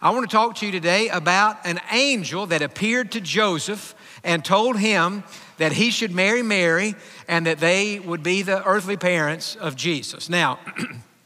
I 0.00 0.10
want 0.10 0.30
to 0.30 0.36
talk 0.36 0.54
to 0.56 0.66
you 0.66 0.70
today 0.70 1.08
about 1.08 1.66
an 1.66 1.80
angel 1.90 2.46
that 2.46 2.62
appeared 2.62 3.10
to 3.12 3.20
Joseph 3.20 3.96
and 4.22 4.44
told 4.44 4.78
him 4.78 5.24
that 5.56 5.72
he 5.72 5.90
should 5.90 6.14
marry 6.14 6.40
Mary 6.40 6.94
and 7.26 7.46
that 7.46 7.58
they 7.58 7.98
would 7.98 8.22
be 8.22 8.42
the 8.42 8.64
earthly 8.64 8.96
parents 8.96 9.56
of 9.56 9.74
Jesus. 9.74 10.28
Now, 10.28 10.60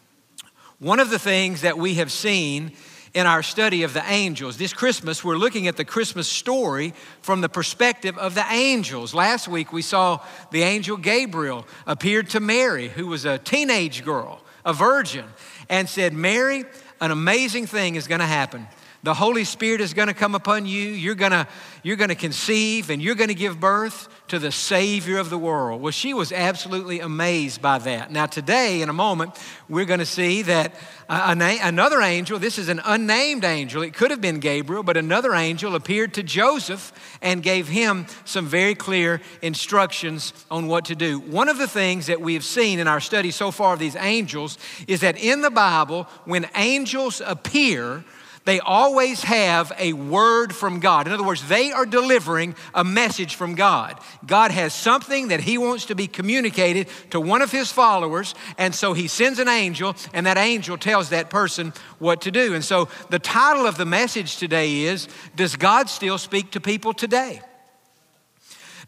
one 0.78 1.00
of 1.00 1.10
the 1.10 1.18
things 1.18 1.60
that 1.60 1.76
we 1.76 1.94
have 1.94 2.10
seen 2.10 2.72
in 3.12 3.26
our 3.26 3.42
study 3.42 3.82
of 3.82 3.92
the 3.92 4.02
angels. 4.10 4.56
This 4.56 4.72
Christmas, 4.72 5.22
we're 5.22 5.36
looking 5.36 5.68
at 5.68 5.76
the 5.76 5.84
Christmas 5.84 6.26
story 6.26 6.94
from 7.20 7.42
the 7.42 7.48
perspective 7.50 8.16
of 8.16 8.34
the 8.34 8.46
angels. 8.50 9.12
Last 9.12 9.48
week, 9.48 9.70
we 9.70 9.82
saw 9.82 10.20
the 10.50 10.62
angel 10.62 10.96
Gabriel 10.96 11.66
appeared 11.86 12.30
to 12.30 12.40
Mary, 12.40 12.88
who 12.88 13.08
was 13.08 13.26
a 13.26 13.36
teenage 13.36 14.02
girl, 14.02 14.40
a 14.64 14.72
virgin, 14.72 15.26
and 15.68 15.86
said, 15.90 16.14
Mary, 16.14 16.64
an 17.02 17.10
amazing 17.10 17.66
thing 17.66 17.96
is 17.96 18.06
going 18.06 18.20
to 18.20 18.26
happen. 18.26 18.68
The 19.04 19.14
Holy 19.14 19.42
Spirit 19.42 19.80
is 19.80 19.94
going 19.94 20.06
to 20.06 20.14
come 20.14 20.36
upon 20.36 20.64
you. 20.64 20.80
You're 20.80 21.16
going 21.16 21.32
to, 21.32 21.48
you're 21.82 21.96
going 21.96 22.10
to 22.10 22.14
conceive 22.14 22.88
and 22.88 23.02
you're 23.02 23.16
going 23.16 23.30
to 23.30 23.34
give 23.34 23.58
birth 23.58 24.08
to 24.28 24.38
the 24.38 24.52
Savior 24.52 25.18
of 25.18 25.28
the 25.28 25.38
world. 25.38 25.82
Well, 25.82 25.90
she 25.90 26.14
was 26.14 26.30
absolutely 26.30 27.00
amazed 27.00 27.60
by 27.60 27.78
that. 27.78 28.12
Now, 28.12 28.26
today, 28.26 28.80
in 28.80 28.88
a 28.88 28.92
moment, 28.92 29.36
we're 29.68 29.86
going 29.86 29.98
to 29.98 30.06
see 30.06 30.42
that 30.42 30.74
another 31.08 32.00
angel, 32.00 32.38
this 32.38 32.58
is 32.58 32.68
an 32.68 32.80
unnamed 32.84 33.44
angel, 33.44 33.82
it 33.82 33.92
could 33.92 34.12
have 34.12 34.20
been 34.20 34.38
Gabriel, 34.38 34.84
but 34.84 34.96
another 34.96 35.34
angel 35.34 35.74
appeared 35.74 36.14
to 36.14 36.22
Joseph 36.22 36.92
and 37.20 37.42
gave 37.42 37.66
him 37.66 38.06
some 38.24 38.46
very 38.46 38.76
clear 38.76 39.20
instructions 39.42 40.32
on 40.48 40.68
what 40.68 40.84
to 40.86 40.94
do. 40.94 41.18
One 41.18 41.48
of 41.48 41.58
the 41.58 41.68
things 41.68 42.06
that 42.06 42.20
we 42.20 42.34
have 42.34 42.44
seen 42.44 42.78
in 42.78 42.86
our 42.86 43.00
study 43.00 43.32
so 43.32 43.50
far 43.50 43.74
of 43.74 43.80
these 43.80 43.96
angels 43.96 44.58
is 44.86 45.00
that 45.00 45.18
in 45.18 45.42
the 45.42 45.50
Bible, 45.50 46.04
when 46.24 46.48
angels 46.54 47.20
appear, 47.26 48.04
they 48.44 48.60
always 48.60 49.22
have 49.22 49.72
a 49.78 49.92
word 49.92 50.54
from 50.54 50.80
God. 50.80 51.06
In 51.06 51.12
other 51.12 51.22
words, 51.22 51.46
they 51.48 51.70
are 51.72 51.86
delivering 51.86 52.54
a 52.74 52.82
message 52.82 53.36
from 53.36 53.54
God. 53.54 53.98
God 54.26 54.50
has 54.50 54.74
something 54.74 55.28
that 55.28 55.40
He 55.40 55.58
wants 55.58 55.86
to 55.86 55.94
be 55.94 56.06
communicated 56.06 56.88
to 57.10 57.20
one 57.20 57.42
of 57.42 57.52
His 57.52 57.70
followers, 57.70 58.34
and 58.58 58.74
so 58.74 58.92
He 58.92 59.06
sends 59.06 59.38
an 59.38 59.48
angel, 59.48 59.94
and 60.12 60.26
that 60.26 60.38
angel 60.38 60.76
tells 60.76 61.10
that 61.10 61.30
person 61.30 61.72
what 61.98 62.22
to 62.22 62.30
do. 62.30 62.54
And 62.54 62.64
so 62.64 62.88
the 63.10 63.18
title 63.18 63.66
of 63.66 63.76
the 63.76 63.86
message 63.86 64.36
today 64.38 64.82
is 64.82 65.08
Does 65.36 65.56
God 65.56 65.88
Still 65.88 66.18
Speak 66.18 66.50
to 66.52 66.60
People 66.60 66.92
Today? 66.92 67.42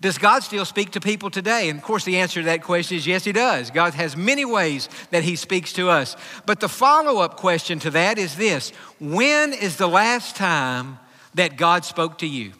Does 0.04 0.18
God 0.18 0.42
still 0.42 0.66
speak 0.66 0.90
to 0.90 1.00
people 1.00 1.30
today? 1.30 1.70
And 1.70 1.78
of 1.78 1.82
course, 1.82 2.04
the 2.04 2.18
answer 2.18 2.40
to 2.40 2.44
that 2.44 2.62
question 2.62 2.98
is 2.98 3.06
yes, 3.06 3.24
He 3.24 3.32
does. 3.32 3.70
God 3.70 3.94
has 3.94 4.18
many 4.18 4.44
ways 4.44 4.90
that 5.12 5.22
He 5.22 5.34
speaks 5.34 5.72
to 5.72 5.88
us. 5.88 6.14
But 6.44 6.60
the 6.60 6.68
follow 6.68 7.22
up 7.22 7.38
question 7.38 7.78
to 7.78 7.90
that 7.92 8.18
is 8.18 8.36
this 8.36 8.68
When 9.00 9.54
is 9.54 9.78
the 9.78 9.86
last 9.88 10.36
time 10.36 10.98
that 11.32 11.56
God 11.56 11.86
spoke 11.86 12.18
to 12.18 12.26
you? 12.26 12.52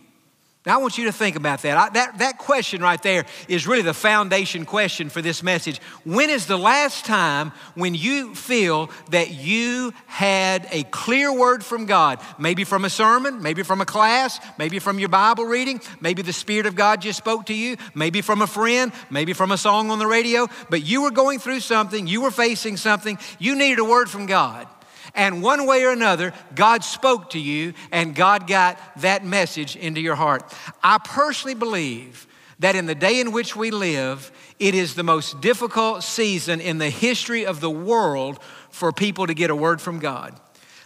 Now, 0.66 0.78
I 0.78 0.82
want 0.82 0.96
you 0.96 1.04
to 1.04 1.12
think 1.12 1.36
about 1.36 1.60
that. 1.62 1.76
I, 1.76 1.88
that. 1.90 2.18
That 2.18 2.38
question 2.38 2.80
right 2.80 3.02
there 3.02 3.26
is 3.48 3.66
really 3.66 3.82
the 3.82 3.92
foundation 3.92 4.64
question 4.64 5.10
for 5.10 5.20
this 5.20 5.42
message. 5.42 5.78
When 6.04 6.30
is 6.30 6.46
the 6.46 6.56
last 6.56 7.04
time 7.04 7.52
when 7.74 7.94
you 7.94 8.34
feel 8.34 8.90
that 9.10 9.30
you 9.30 9.92
had 10.06 10.66
a 10.70 10.84
clear 10.84 11.32
word 11.32 11.62
from 11.64 11.84
God? 11.84 12.18
Maybe 12.38 12.64
from 12.64 12.84
a 12.84 12.90
sermon, 12.90 13.42
maybe 13.42 13.62
from 13.62 13.82
a 13.82 13.84
class, 13.84 14.40
maybe 14.58 14.78
from 14.78 14.98
your 14.98 15.10
Bible 15.10 15.44
reading, 15.44 15.80
maybe 16.00 16.22
the 16.22 16.32
Spirit 16.32 16.66
of 16.66 16.76
God 16.76 17.02
just 17.02 17.18
spoke 17.18 17.46
to 17.46 17.54
you, 17.54 17.76
maybe 17.94 18.22
from 18.22 18.40
a 18.40 18.46
friend, 18.46 18.92
maybe 19.10 19.34
from 19.34 19.52
a 19.52 19.58
song 19.58 19.90
on 19.90 19.98
the 19.98 20.06
radio, 20.06 20.46
but 20.70 20.82
you 20.82 21.02
were 21.02 21.10
going 21.10 21.40
through 21.40 21.60
something, 21.60 22.06
you 22.06 22.22
were 22.22 22.30
facing 22.30 22.78
something, 22.78 23.18
you 23.38 23.54
needed 23.54 23.80
a 23.80 23.84
word 23.84 24.08
from 24.08 24.24
God. 24.26 24.66
And 25.14 25.42
one 25.42 25.66
way 25.66 25.84
or 25.84 25.90
another, 25.90 26.32
God 26.54 26.82
spoke 26.82 27.30
to 27.30 27.38
you 27.38 27.74
and 27.92 28.14
God 28.14 28.46
got 28.46 28.78
that 29.00 29.24
message 29.24 29.76
into 29.76 30.00
your 30.00 30.16
heart. 30.16 30.52
I 30.82 30.98
personally 30.98 31.54
believe 31.54 32.26
that 32.58 32.76
in 32.76 32.86
the 32.86 32.94
day 32.94 33.20
in 33.20 33.32
which 33.32 33.54
we 33.54 33.70
live, 33.70 34.32
it 34.58 34.74
is 34.74 34.94
the 34.94 35.02
most 35.02 35.40
difficult 35.40 36.02
season 36.02 36.60
in 36.60 36.78
the 36.78 36.90
history 36.90 37.46
of 37.46 37.60
the 37.60 37.70
world 37.70 38.42
for 38.70 38.92
people 38.92 39.26
to 39.26 39.34
get 39.34 39.50
a 39.50 39.56
word 39.56 39.80
from 39.80 39.98
God. 39.98 40.38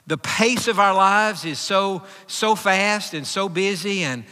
The 0.07 0.19
pace 0.19 0.69
of 0.69 0.79
our 0.79 0.95
lives 0.95 1.45
is 1.45 1.59
so, 1.59 2.03
so 2.27 2.55
fast 2.55 3.13
and 3.13 3.27
so 3.27 3.49
busy, 3.49 4.03
and 4.03 4.25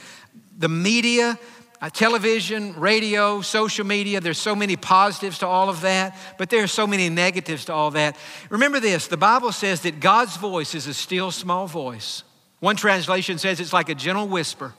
the 0.59 0.71
media 0.71 1.39
uh, 1.81 1.91
television, 1.91 2.75
radio, 2.79 3.41
social 3.43 3.85
media, 3.85 4.21
there's 4.21 4.39
so 4.39 4.57
many 4.57 4.77
positives 4.77 5.39
to 5.39 5.47
all 5.47 5.69
of 5.69 5.83
that, 5.83 6.17
but 6.39 6.49
there 6.49 6.63
are 6.63 6.69
so 6.69 6.87
many 6.87 7.09
negatives 7.09 7.67
to 7.67 7.73
all 7.73 7.91
that. 7.91 8.17
Remember 8.49 8.81
this 8.81 9.07
the 9.09 9.17
Bible 9.17 9.53
says 9.53 9.83
that 9.83 10.01
God's 10.01 10.37
voice 10.37 10.75
is 10.75 10.87
a 10.87 10.95
still 10.95 11.31
small 11.31 11.67
voice. 11.67 12.23
One 12.61 12.77
translation 12.77 13.39
says 13.39 13.61
it's 13.61 13.73
like 13.73 13.89
a 13.89 13.95
gentle 13.95 14.27
whisper. 14.27 14.75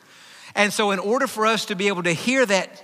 And 0.55 0.73
so, 0.73 0.91
in 0.91 0.99
order 0.99 1.27
for 1.27 1.45
us 1.45 1.65
to 1.65 1.75
be 1.75 1.87
able 1.87 2.03
to 2.03 2.13
hear 2.13 2.45
that 2.45 2.83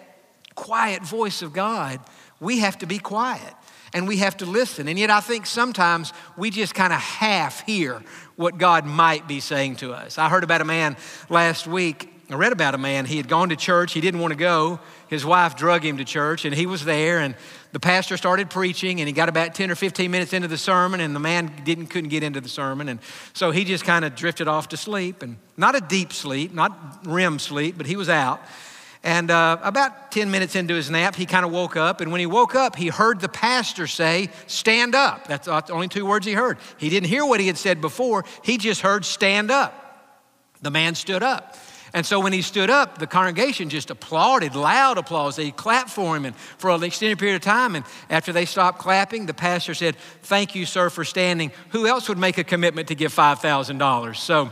quiet 0.53 1.03
voice 1.03 1.41
of 1.41 1.53
God, 1.53 1.99
we 2.39 2.59
have 2.59 2.77
to 2.79 2.85
be 2.85 2.99
quiet 2.99 3.53
and 3.93 4.07
we 4.07 4.17
have 4.17 4.37
to 4.37 4.45
listen. 4.45 4.87
And 4.87 4.99
yet, 4.99 5.09
I 5.09 5.21
think 5.21 5.47
sometimes 5.47 6.13
we 6.37 6.51
just 6.51 6.75
kind 6.75 6.93
of 6.93 6.99
half 6.99 7.65
hear 7.65 8.03
what 8.35 8.59
God 8.59 8.85
might 8.85 9.27
be 9.27 9.39
saying 9.39 9.77
to 9.77 9.93
us. 9.93 10.19
I 10.19 10.29
heard 10.29 10.43
about 10.43 10.61
a 10.61 10.65
man 10.65 10.97
last 11.29 11.65
week 11.65 12.12
I 12.29 12.35
read 12.35 12.53
about 12.53 12.73
a 12.73 12.77
man. 12.77 13.05
He 13.05 13.17
had 13.17 13.27
gone 13.27 13.49
to 13.49 13.55
church. 13.55 13.91
He 13.91 13.99
didn't 13.99 14.21
want 14.21 14.31
to 14.31 14.39
go. 14.39 14.79
His 15.07 15.25
wife 15.25 15.57
drug 15.57 15.83
him 15.83 15.97
to 15.97 16.05
church, 16.05 16.45
and 16.45 16.55
he 16.55 16.65
was 16.65 16.85
there. 16.85 17.19
And 17.19 17.35
the 17.73 17.81
pastor 17.81 18.15
started 18.15 18.49
preaching, 18.49 19.01
and 19.01 19.07
he 19.07 19.13
got 19.13 19.27
about 19.27 19.53
10 19.55 19.69
or 19.69 19.75
15 19.75 20.09
minutes 20.09 20.31
into 20.31 20.47
the 20.47 20.57
sermon, 20.57 21.01
and 21.01 21.13
the 21.13 21.19
man 21.19 21.51
didn't, 21.65 21.87
couldn't 21.87 22.09
get 22.09 22.23
into 22.23 22.39
the 22.39 22.47
sermon. 22.47 22.87
And 22.87 22.99
so 23.33 23.51
he 23.51 23.65
just 23.65 23.83
kind 23.83 24.05
of 24.05 24.15
drifted 24.15 24.47
off 24.47 24.69
to 24.69 24.77
sleep. 24.77 25.21
And 25.21 25.35
not 25.57 25.75
a 25.75 25.81
deep 25.81 26.13
sleep, 26.13 26.53
not 26.53 27.05
REM 27.05 27.39
sleep, 27.39 27.77
but 27.77 27.87
he 27.87 27.97
was 27.97 28.07
out. 28.07 28.41
And 29.03 29.29
uh, 29.29 29.57
about 29.61 30.13
10 30.13 30.31
minutes 30.31 30.55
into 30.55 30.75
his 30.75 30.89
nap, 30.89 31.15
he 31.15 31.25
kind 31.25 31.45
of 31.45 31.51
woke 31.51 31.75
up. 31.75 31.99
And 31.99 32.09
when 32.09 32.21
he 32.21 32.25
woke 32.25 32.55
up, 32.55 32.77
he 32.77 32.87
heard 32.87 33.19
the 33.19 33.27
pastor 33.27 33.85
say, 33.85 34.29
Stand 34.47 34.95
up. 34.95 35.27
That's 35.27 35.45
the 35.45 35.73
only 35.73 35.89
two 35.89 36.05
words 36.05 36.25
he 36.25 36.31
heard. 36.33 36.57
He 36.77 36.89
didn't 36.89 37.09
hear 37.09 37.25
what 37.25 37.41
he 37.41 37.47
had 37.47 37.57
said 37.57 37.81
before, 37.81 38.23
he 38.43 38.57
just 38.57 38.79
heard, 38.79 39.03
Stand 39.03 39.51
up. 39.51 39.81
The 40.61 40.71
man 40.71 40.95
stood 40.95 41.21
up. 41.21 41.57
And 41.95 42.05
so 42.05 42.19
when 42.19 42.33
he 42.33 42.41
stood 42.41 42.71
up, 42.71 42.97
the 42.97 43.05
congregation 43.05 43.69
just 43.69 43.91
applauded, 43.91 44.55
loud 44.55 44.97
applause. 44.97 45.35
They 45.35 45.51
clapped 45.51 45.91
for 45.91 46.17
him 46.17 46.25
and 46.25 46.35
for 46.35 46.71
an 46.71 46.83
extended 46.83 47.19
period 47.19 47.35
of 47.35 47.41
time. 47.41 47.75
And 47.75 47.85
after 48.09 48.33
they 48.33 48.45
stopped 48.45 48.79
clapping, 48.79 49.27
the 49.27 49.33
pastor 49.33 49.75
said, 49.75 49.95
Thank 50.23 50.55
you, 50.55 50.65
sir, 50.65 50.89
for 50.89 51.03
standing. 51.03 51.51
Who 51.69 51.85
else 51.85 52.09
would 52.09 52.17
make 52.17 52.39
a 52.39 52.43
commitment 52.43 52.87
to 52.87 52.95
give 52.95 53.13
$5,000? 53.13 54.15
So 54.15 54.51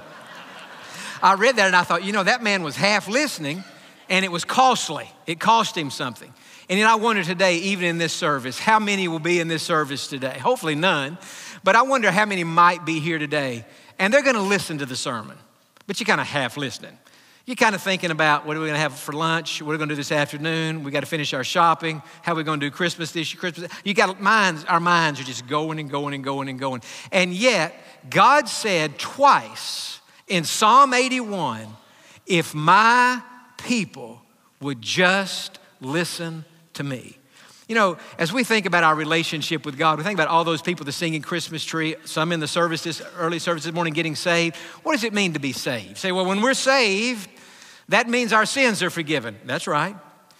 I 1.23 1.33
read 1.33 1.55
that 1.55 1.67
and 1.67 1.75
I 1.75 1.83
thought, 1.83 2.03
you 2.03 2.13
know, 2.13 2.23
that 2.23 2.43
man 2.43 2.61
was 2.61 2.75
half 2.75 3.07
listening 3.07 3.63
and 4.07 4.23
it 4.23 4.31
was 4.31 4.45
costly. 4.45 5.09
It 5.25 5.39
cost 5.39 5.75
him 5.75 5.89
something. 5.89 6.31
And 6.69 6.79
then 6.79 6.87
I 6.87 6.95
wonder 6.95 7.23
today, 7.23 7.57
even 7.57 7.85
in 7.85 7.97
this 7.97 8.13
service, 8.13 8.59
how 8.59 8.79
many 8.79 9.07
will 9.07 9.19
be 9.19 9.39
in 9.39 9.47
this 9.47 9.63
service 9.63 10.07
today? 10.07 10.37
Hopefully 10.37 10.75
none. 10.75 11.17
But 11.63 11.75
I 11.75 11.81
wonder 11.81 12.11
how 12.11 12.25
many 12.25 12.43
might 12.43 12.85
be 12.85 12.99
here 12.99 13.17
today 13.17 13.65
and 13.97 14.13
they're 14.13 14.23
going 14.23 14.35
to 14.35 14.41
listen 14.41 14.77
to 14.77 14.85
the 14.85 14.95
sermon, 14.95 15.37
but 15.85 15.99
you're 15.99 16.05
kind 16.05 16.21
of 16.21 16.27
half 16.27 16.55
listening. 16.55 16.97
You're 17.45 17.55
kind 17.55 17.73
of 17.73 17.81
thinking 17.81 18.11
about 18.11 18.45
what 18.45 18.55
are 18.55 18.59
we 18.59 18.67
going 18.67 18.75
to 18.75 18.81
have 18.81 18.97
for 18.97 19.13
lunch? 19.13 19.61
What 19.61 19.69
are 19.69 19.71
we 19.73 19.77
going 19.77 19.89
to 19.89 19.95
do 19.95 19.97
this 19.97 20.11
afternoon? 20.11 20.83
We 20.83 20.91
got 20.91 20.99
to 20.99 21.07
finish 21.07 21.33
our 21.33 21.43
shopping. 21.43 22.01
How 22.21 22.33
are 22.33 22.35
we 22.35 22.43
going 22.43 22.59
to 22.59 22.65
do 22.67 22.71
Christmas 22.71 23.11
this 23.11 23.33
year? 23.33 23.39
Christmas. 23.39 23.71
You 23.83 23.95
got 23.95 24.21
minds. 24.21 24.63
Our 24.65 24.79
minds 24.79 25.19
are 25.19 25.23
just 25.23 25.47
going 25.47 25.79
and 25.79 25.89
going 25.89 26.13
and 26.13 26.23
going 26.23 26.49
and 26.49 26.59
going. 26.59 26.81
And 27.11 27.33
yet, 27.33 27.75
God 28.09 28.47
said 28.47 28.99
twice 28.99 30.01
in 30.27 30.43
Psalm 30.43 30.93
81, 30.93 31.67
"If 32.27 32.53
my 32.53 33.21
people 33.57 34.21
would 34.59 34.81
just 34.81 35.57
listen 35.79 36.45
to 36.73 36.83
me." 36.83 37.17
You 37.71 37.75
know, 37.75 37.97
as 38.17 38.33
we 38.33 38.43
think 38.43 38.65
about 38.65 38.83
our 38.83 38.93
relationship 38.93 39.65
with 39.65 39.77
God, 39.77 39.97
we 39.97 40.03
think 40.03 40.19
about 40.19 40.27
all 40.27 40.43
those 40.43 40.61
people 40.61 40.85
that 40.85 40.91
singing 40.91 41.21
Christmas 41.21 41.63
tree, 41.63 41.95
some 42.03 42.33
in 42.33 42.41
the 42.41 42.47
service 42.47 42.83
this 42.83 43.01
early 43.15 43.39
service 43.39 43.63
this 43.63 43.73
morning 43.73 43.93
getting 43.93 44.13
saved. 44.13 44.57
What 44.83 44.91
does 44.91 45.05
it 45.05 45.13
mean 45.13 45.31
to 45.35 45.39
be 45.39 45.53
saved? 45.53 45.97
Say, 45.97 46.11
well, 46.11 46.25
when 46.25 46.41
we're 46.41 46.53
saved, 46.53 47.29
that 47.87 48.09
means 48.09 48.33
our 48.33 48.45
sins 48.45 48.83
are 48.83 48.89
forgiven. 48.89 49.37
That's 49.45 49.67
right. 49.67 49.95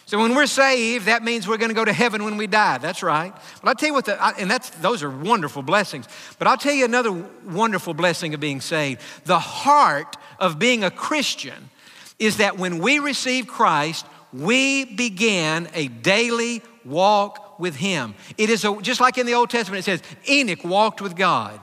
So 0.07 0.19
when 0.19 0.36
we're 0.36 0.45
saved, 0.45 1.06
that 1.06 1.24
means 1.24 1.48
we're 1.48 1.56
going 1.56 1.69
to 1.69 1.74
go 1.74 1.86
to 1.86 1.94
heaven 1.94 2.25
when 2.25 2.36
we 2.36 2.48
die. 2.48 2.80
That's 2.80 3.01
right. 3.01 3.33
But 3.62 3.69
I'll 3.69 3.75
tell 3.75 3.88
you 3.88 3.94
what, 3.94 4.04
the, 4.04 4.22
and 4.38 4.51
that's, 4.51 4.69
those 4.81 5.01
are 5.01 5.10
wonderful 5.10 5.62
blessings. 5.62 6.10
But 6.38 6.50
I'll 6.50 6.57
tell 6.57 6.74
you 6.74 6.83
another 6.83 7.13
wonderful 7.45 7.94
blessing 7.94 8.33
of 8.33 8.42
being 8.42 8.60
saved. 8.60 9.00
The 9.24 9.39
heart 9.39 10.18
of 10.38 10.60
being 10.60 10.83
a 10.83 10.92
Christian 10.92 11.69
is 12.19 12.36
that 12.38 12.57
when 12.57 12.80
we 12.80 13.00
receive 13.00 13.48
Christ, 13.48 14.06
we 14.33 14.83
begin 14.83 15.69
a 15.74 15.88
daily 15.88 16.62
walk 16.86 17.60
with 17.60 17.75
him. 17.75 18.16
It 18.38 18.50
is 18.50 18.66
a, 18.66 18.81
just 18.81 19.00
like 19.00 19.18
in 19.18 19.25
the 19.25 19.33
Old 19.33 19.50
Testament, 19.50 19.80
it 19.80 19.83
says, 19.83 20.01
Enoch 20.30 20.63
walked 20.63 21.01
with 21.01 21.16
God. 21.16 21.60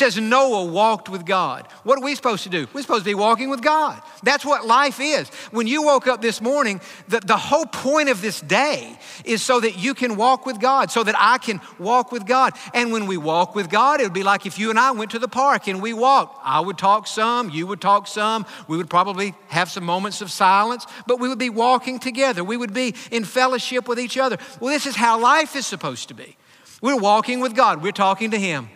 Says 0.00 0.18
Noah 0.18 0.64
walked 0.64 1.10
with 1.10 1.26
God. 1.26 1.66
What 1.84 1.98
are 1.98 2.02
we 2.02 2.14
supposed 2.14 2.44
to 2.44 2.48
do? 2.48 2.66
We're 2.72 2.80
supposed 2.80 3.04
to 3.04 3.10
be 3.10 3.14
walking 3.14 3.50
with 3.50 3.60
God. 3.60 4.00
That's 4.22 4.46
what 4.46 4.66
life 4.66 4.98
is. 4.98 5.28
When 5.50 5.66
you 5.66 5.82
woke 5.82 6.06
up 6.06 6.22
this 6.22 6.40
morning, 6.40 6.80
the, 7.08 7.20
the 7.20 7.36
whole 7.36 7.66
point 7.66 8.08
of 8.08 8.22
this 8.22 8.40
day 8.40 8.98
is 9.26 9.42
so 9.42 9.60
that 9.60 9.78
you 9.78 9.92
can 9.92 10.16
walk 10.16 10.46
with 10.46 10.58
God, 10.58 10.90
so 10.90 11.04
that 11.04 11.14
I 11.18 11.36
can 11.36 11.60
walk 11.78 12.12
with 12.12 12.26
God. 12.26 12.54
And 12.72 12.92
when 12.92 13.06
we 13.06 13.18
walk 13.18 13.54
with 13.54 13.68
God, 13.68 14.00
it 14.00 14.04
would 14.04 14.14
be 14.14 14.22
like 14.22 14.46
if 14.46 14.58
you 14.58 14.70
and 14.70 14.78
I 14.78 14.90
went 14.92 15.10
to 15.10 15.18
the 15.18 15.28
park 15.28 15.68
and 15.68 15.82
we 15.82 15.92
walked. 15.92 16.40
I 16.42 16.60
would 16.60 16.78
talk 16.78 17.06
some, 17.06 17.50
you 17.50 17.66
would 17.66 17.82
talk 17.82 18.08
some, 18.08 18.46
we 18.68 18.78
would 18.78 18.88
probably 18.88 19.34
have 19.48 19.70
some 19.70 19.84
moments 19.84 20.22
of 20.22 20.30
silence, 20.30 20.86
but 21.06 21.20
we 21.20 21.28
would 21.28 21.38
be 21.38 21.50
walking 21.50 21.98
together. 21.98 22.42
We 22.42 22.56
would 22.56 22.72
be 22.72 22.94
in 23.10 23.24
fellowship 23.24 23.86
with 23.86 24.00
each 24.00 24.16
other. 24.16 24.38
Well, 24.60 24.72
this 24.72 24.86
is 24.86 24.96
how 24.96 25.20
life 25.20 25.54
is 25.54 25.66
supposed 25.66 26.08
to 26.08 26.14
be. 26.14 26.38
We're 26.80 26.96
walking 26.96 27.40
with 27.40 27.54
God, 27.54 27.82
we're 27.82 27.92
talking 27.92 28.30
to 28.30 28.38
Him. 28.38 28.70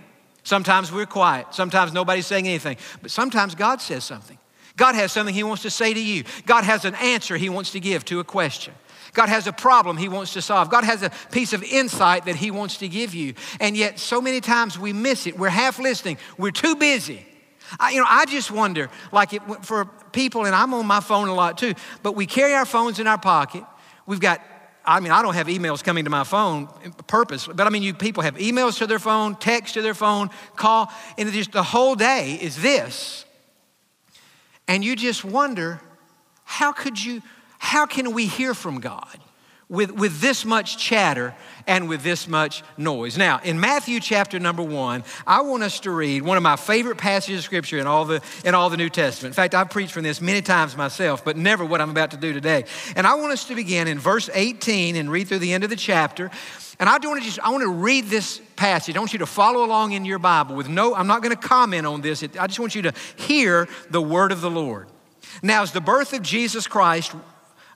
Sometimes 0.44 0.92
we're 0.92 1.06
quiet. 1.06 1.46
Sometimes 1.52 1.92
nobody's 1.92 2.26
saying 2.26 2.46
anything. 2.46 2.76
But 3.02 3.10
sometimes 3.10 3.54
God 3.54 3.80
says 3.80 4.04
something. 4.04 4.38
God 4.76 4.94
has 4.94 5.10
something 5.10 5.34
He 5.34 5.42
wants 5.42 5.62
to 5.62 5.70
say 5.70 5.94
to 5.94 6.02
you. 6.02 6.24
God 6.46 6.64
has 6.64 6.84
an 6.84 6.94
answer 6.96 7.36
He 7.36 7.48
wants 7.48 7.72
to 7.72 7.80
give 7.80 8.04
to 8.06 8.20
a 8.20 8.24
question. 8.24 8.74
God 9.14 9.28
has 9.28 9.46
a 9.46 9.52
problem 9.52 9.96
He 9.96 10.08
wants 10.08 10.34
to 10.34 10.42
solve. 10.42 10.68
God 10.68 10.84
has 10.84 11.02
a 11.02 11.10
piece 11.32 11.52
of 11.52 11.62
insight 11.62 12.26
that 12.26 12.36
He 12.36 12.50
wants 12.50 12.76
to 12.78 12.88
give 12.88 13.14
you. 13.14 13.34
And 13.58 13.76
yet, 13.76 13.98
so 13.98 14.20
many 14.20 14.40
times 14.40 14.78
we 14.78 14.92
miss 14.92 15.26
it. 15.26 15.38
We're 15.38 15.48
half 15.48 15.78
listening, 15.78 16.18
we're 16.36 16.50
too 16.50 16.76
busy. 16.76 17.26
I, 17.80 17.92
you 17.92 18.00
know, 18.00 18.06
I 18.08 18.26
just 18.26 18.50
wonder, 18.50 18.90
like 19.10 19.32
it, 19.32 19.42
for 19.62 19.86
people, 20.12 20.44
and 20.44 20.54
I'm 20.54 20.74
on 20.74 20.86
my 20.86 21.00
phone 21.00 21.28
a 21.28 21.34
lot 21.34 21.56
too, 21.56 21.74
but 22.02 22.14
we 22.14 22.26
carry 22.26 22.52
our 22.52 22.66
phones 22.66 22.98
in 23.00 23.06
our 23.06 23.18
pocket. 23.18 23.64
We've 24.06 24.20
got 24.20 24.42
I 24.86 25.00
mean, 25.00 25.12
I 25.12 25.22
don't 25.22 25.34
have 25.34 25.46
emails 25.46 25.82
coming 25.82 26.04
to 26.04 26.10
my 26.10 26.24
phone 26.24 26.68
purpose, 27.06 27.46
but 27.46 27.66
I 27.66 27.70
mean, 27.70 27.82
you 27.82 27.94
people 27.94 28.22
have 28.22 28.36
emails 28.36 28.78
to 28.78 28.86
their 28.86 28.98
phone, 28.98 29.34
text 29.36 29.74
to 29.74 29.82
their 29.82 29.94
phone, 29.94 30.30
call, 30.56 30.92
and 31.16 31.32
just 31.32 31.52
the 31.52 31.62
whole 31.62 31.94
day 31.94 32.38
is 32.40 32.60
this. 32.60 33.24
And 34.68 34.84
you 34.84 34.96
just 34.96 35.24
wonder, 35.24 35.80
how 36.44 36.72
could 36.72 37.02
you, 37.02 37.22
how 37.58 37.86
can 37.86 38.12
we 38.12 38.26
hear 38.26 38.54
from 38.54 38.80
God? 38.80 39.18
With, 39.68 39.92
with 39.92 40.20
this 40.20 40.44
much 40.44 40.78
chatter 40.78 41.34
and 41.66 41.88
with 41.88 42.02
this 42.02 42.28
much 42.28 42.62
noise. 42.76 43.16
Now, 43.16 43.40
in 43.42 43.58
Matthew 43.58 44.00
chapter 44.00 44.38
number 44.38 44.62
one, 44.62 45.04
I 45.26 45.40
want 45.40 45.62
us 45.62 45.80
to 45.80 45.90
read 45.90 46.22
one 46.22 46.36
of 46.36 46.42
my 46.42 46.56
favorite 46.56 46.98
passages 46.98 47.38
of 47.38 47.44
scripture 47.44 47.78
in 47.78 47.86
all 47.86 48.04
the, 48.04 48.22
in 48.44 48.54
all 48.54 48.68
the 48.70 48.76
New 48.76 48.90
Testament. 48.90 49.32
In 49.32 49.34
fact, 49.34 49.54
I've 49.54 49.70
preached 49.70 49.92
from 49.92 50.02
this 50.02 50.20
many 50.20 50.42
times 50.42 50.76
myself, 50.76 51.24
but 51.24 51.36
never 51.36 51.64
what 51.64 51.80
I'm 51.80 51.90
about 51.90 52.10
to 52.10 52.16
do 52.16 52.32
today. 52.32 52.64
And 52.96 53.06
I 53.06 53.14
want 53.14 53.32
us 53.32 53.46
to 53.46 53.54
begin 53.54 53.88
in 53.88 53.98
verse 53.98 54.28
18 54.32 54.96
and 54.96 55.10
read 55.10 55.28
through 55.28 55.38
the 55.38 55.52
end 55.52 55.64
of 55.64 55.70
the 55.70 55.76
chapter. 55.76 56.30
And 56.78 56.88
I 56.88 56.98
do 56.98 57.08
want 57.08 57.20
to 57.20 57.26
just, 57.26 57.40
I 57.40 57.50
want 57.50 57.62
to 57.62 57.70
read 57.70 58.06
this 58.06 58.40
passage. 58.56 58.96
I 58.96 58.98
want 58.98 59.12
you 59.12 59.20
to 59.20 59.26
follow 59.26 59.64
along 59.64 59.92
in 59.92 60.04
your 60.04 60.18
Bible 60.18 60.56
with 60.56 60.68
no, 60.68 60.94
I'm 60.94 61.06
not 61.06 61.22
going 61.22 61.34
to 61.34 61.40
comment 61.40 61.86
on 61.86 62.00
this. 62.00 62.22
I 62.22 62.46
just 62.46 62.58
want 62.58 62.74
you 62.74 62.82
to 62.82 62.92
hear 63.16 63.68
the 63.90 64.02
word 64.02 64.32
of 64.32 64.40
the 64.40 64.50
Lord. 64.50 64.88
Now, 65.42 65.62
as 65.62 65.72
the 65.72 65.80
birth 65.80 66.12
of 66.12 66.22
Jesus 66.22 66.66
Christ 66.66 67.14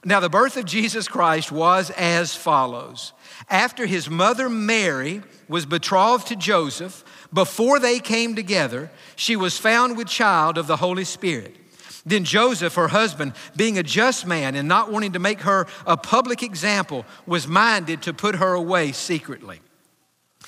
now, 0.05 0.21
the 0.21 0.29
birth 0.29 0.57
of 0.57 0.65
Jesus 0.65 1.09
Christ 1.09 1.51
was 1.51 1.91
as 1.91 2.35
follows. 2.35 3.13
After 3.51 3.85
his 3.85 4.09
mother 4.09 4.49
Mary 4.49 5.23
was 5.49 5.67
betrothed 5.67 6.29
to 6.29 6.37
Joseph, 6.37 7.05
before 7.33 7.81
they 7.81 7.99
came 7.99 8.37
together, 8.37 8.91
she 9.17 9.35
was 9.35 9.59
found 9.59 9.97
with 9.97 10.07
child 10.07 10.57
of 10.57 10.69
the 10.69 10.77
Holy 10.77 11.05
Spirit. 11.05 11.57
Then 12.07 12.25
Joseph, 12.25 12.77
her 12.77 12.89
husband, 12.89 13.33
being 13.57 13.77
a 13.77 13.83
just 13.83 14.25
man 14.25 14.55
and 14.55 14.69
not 14.69 14.91
wanting 14.91 15.13
to 15.13 15.19
make 15.19 15.41
her 15.41 15.67
a 15.85 15.97
public 15.97 16.43
example, 16.43 17.05
was 17.27 17.49
minded 17.49 18.03
to 18.03 18.15
put 18.15 18.37
her 18.37 18.55
away 18.55 18.93
secretly. 18.93 19.61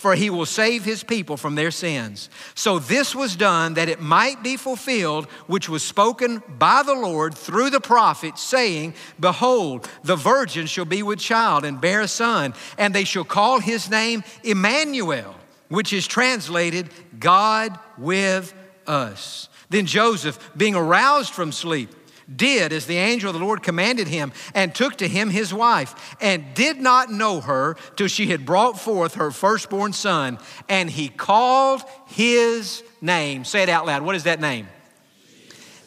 for 0.00 0.14
he 0.14 0.30
will 0.30 0.46
save 0.46 0.82
his 0.82 1.04
people 1.04 1.36
from 1.36 1.56
their 1.56 1.70
sins. 1.70 2.30
So 2.54 2.78
this 2.78 3.14
was 3.14 3.36
done 3.36 3.74
that 3.74 3.90
it 3.90 4.00
might 4.00 4.42
be 4.42 4.56
fulfilled, 4.56 5.26
which 5.46 5.68
was 5.68 5.82
spoken 5.82 6.42
by 6.58 6.82
the 6.82 6.94
Lord 6.94 7.34
through 7.34 7.68
the 7.68 7.82
prophet, 7.82 8.38
saying, 8.38 8.94
Behold, 9.20 9.88
the 10.02 10.16
virgin 10.16 10.66
shall 10.66 10.86
be 10.86 11.02
with 11.02 11.18
child 11.18 11.66
and 11.66 11.80
bear 11.80 12.00
a 12.00 12.08
son, 12.08 12.54
and 12.78 12.94
they 12.94 13.04
shall 13.04 13.24
call 13.24 13.60
his 13.60 13.90
name 13.90 14.24
Emmanuel, 14.42 15.34
which 15.68 15.92
is 15.92 16.06
translated 16.06 16.88
God 17.18 17.78
with 17.98 18.54
us. 18.86 19.50
Then 19.68 19.84
Joseph, 19.84 20.50
being 20.56 20.74
aroused 20.74 21.34
from 21.34 21.52
sleep, 21.52 21.94
did 22.34 22.72
as 22.72 22.86
the 22.86 22.96
angel 22.96 23.30
of 23.30 23.38
the 23.38 23.44
Lord 23.44 23.62
commanded 23.62 24.08
him, 24.08 24.32
and 24.54 24.74
took 24.74 24.96
to 24.96 25.08
him 25.08 25.30
his 25.30 25.52
wife, 25.52 26.16
and 26.20 26.44
did 26.54 26.78
not 26.78 27.10
know 27.10 27.40
her 27.40 27.76
till 27.96 28.08
she 28.08 28.28
had 28.28 28.46
brought 28.46 28.78
forth 28.78 29.14
her 29.14 29.30
firstborn 29.30 29.92
son, 29.92 30.38
and 30.68 30.90
he 30.90 31.08
called 31.08 31.82
his 32.06 32.82
name. 33.00 33.44
Say 33.44 33.62
it 33.62 33.68
out 33.68 33.86
loud. 33.86 34.02
What 34.02 34.14
is 34.14 34.24
that 34.24 34.40
name? 34.40 34.68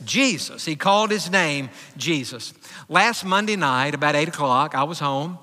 Jesus. 0.05 0.65
He 0.65 0.75
called 0.75 1.11
his 1.11 1.31
name 1.31 1.69
Jesus. 1.97 2.53
Last 2.89 3.23
Monday 3.23 3.55
night, 3.55 3.95
about 3.95 4.15
8 4.15 4.27
o'clock, 4.27 4.75
I 4.75 4.83
was 4.83 4.99
home, 4.99 5.37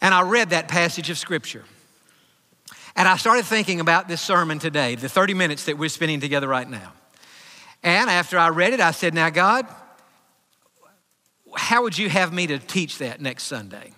and 0.00 0.14
I 0.14 0.22
read 0.22 0.50
that 0.50 0.68
passage 0.68 1.10
of 1.10 1.18
Scripture. 1.18 1.64
And 2.94 3.06
I 3.06 3.16
started 3.16 3.44
thinking 3.44 3.80
about 3.80 4.08
this 4.08 4.20
sermon 4.20 4.58
today, 4.58 4.96
the 4.96 5.08
30 5.08 5.34
minutes 5.34 5.64
that 5.64 5.78
we're 5.78 5.88
spending 5.88 6.20
together 6.20 6.48
right 6.48 6.68
now. 6.68 6.92
And 7.82 8.10
after 8.10 8.38
I 8.38 8.48
read 8.48 8.72
it, 8.72 8.80
I 8.80 8.90
said, 8.90 9.14
Now, 9.14 9.30
God, 9.30 9.66
how 11.68 11.82
would 11.82 11.98
you 11.98 12.08
have 12.08 12.32
me 12.32 12.46
to 12.46 12.58
teach 12.58 12.96
that 12.96 13.20
next 13.20 13.42
Sunday? 13.42 13.92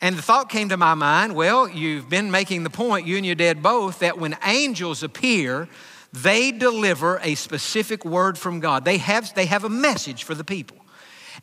And 0.00 0.16
the 0.16 0.22
thought 0.22 0.48
came 0.48 0.70
to 0.70 0.78
my 0.78 0.94
mind 0.94 1.34
well, 1.34 1.68
you've 1.68 2.08
been 2.08 2.30
making 2.30 2.64
the 2.64 2.70
point, 2.70 3.06
you 3.06 3.18
and 3.18 3.26
your 3.26 3.34
dad 3.34 3.62
both, 3.62 3.98
that 3.98 4.18
when 4.18 4.34
angels 4.46 5.02
appear, 5.02 5.68
they 6.14 6.50
deliver 6.50 7.20
a 7.22 7.34
specific 7.34 8.06
word 8.06 8.38
from 8.38 8.60
God. 8.60 8.86
They 8.86 8.96
have, 8.96 9.34
they 9.34 9.44
have 9.44 9.64
a 9.64 9.68
message 9.68 10.24
for 10.24 10.34
the 10.34 10.42
people. 10.42 10.78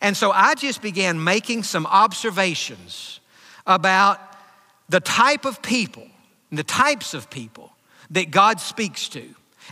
And 0.01 0.17
so 0.17 0.31
I 0.31 0.55
just 0.55 0.81
began 0.81 1.23
making 1.23 1.61
some 1.61 1.85
observations 1.85 3.19
about 3.67 4.19
the 4.89 4.99
type 4.99 5.45
of 5.45 5.61
people, 5.61 6.07
the 6.51 6.63
types 6.63 7.13
of 7.13 7.29
people 7.29 7.71
that 8.09 8.31
God 8.31 8.59
speaks 8.59 9.07
to. 9.09 9.23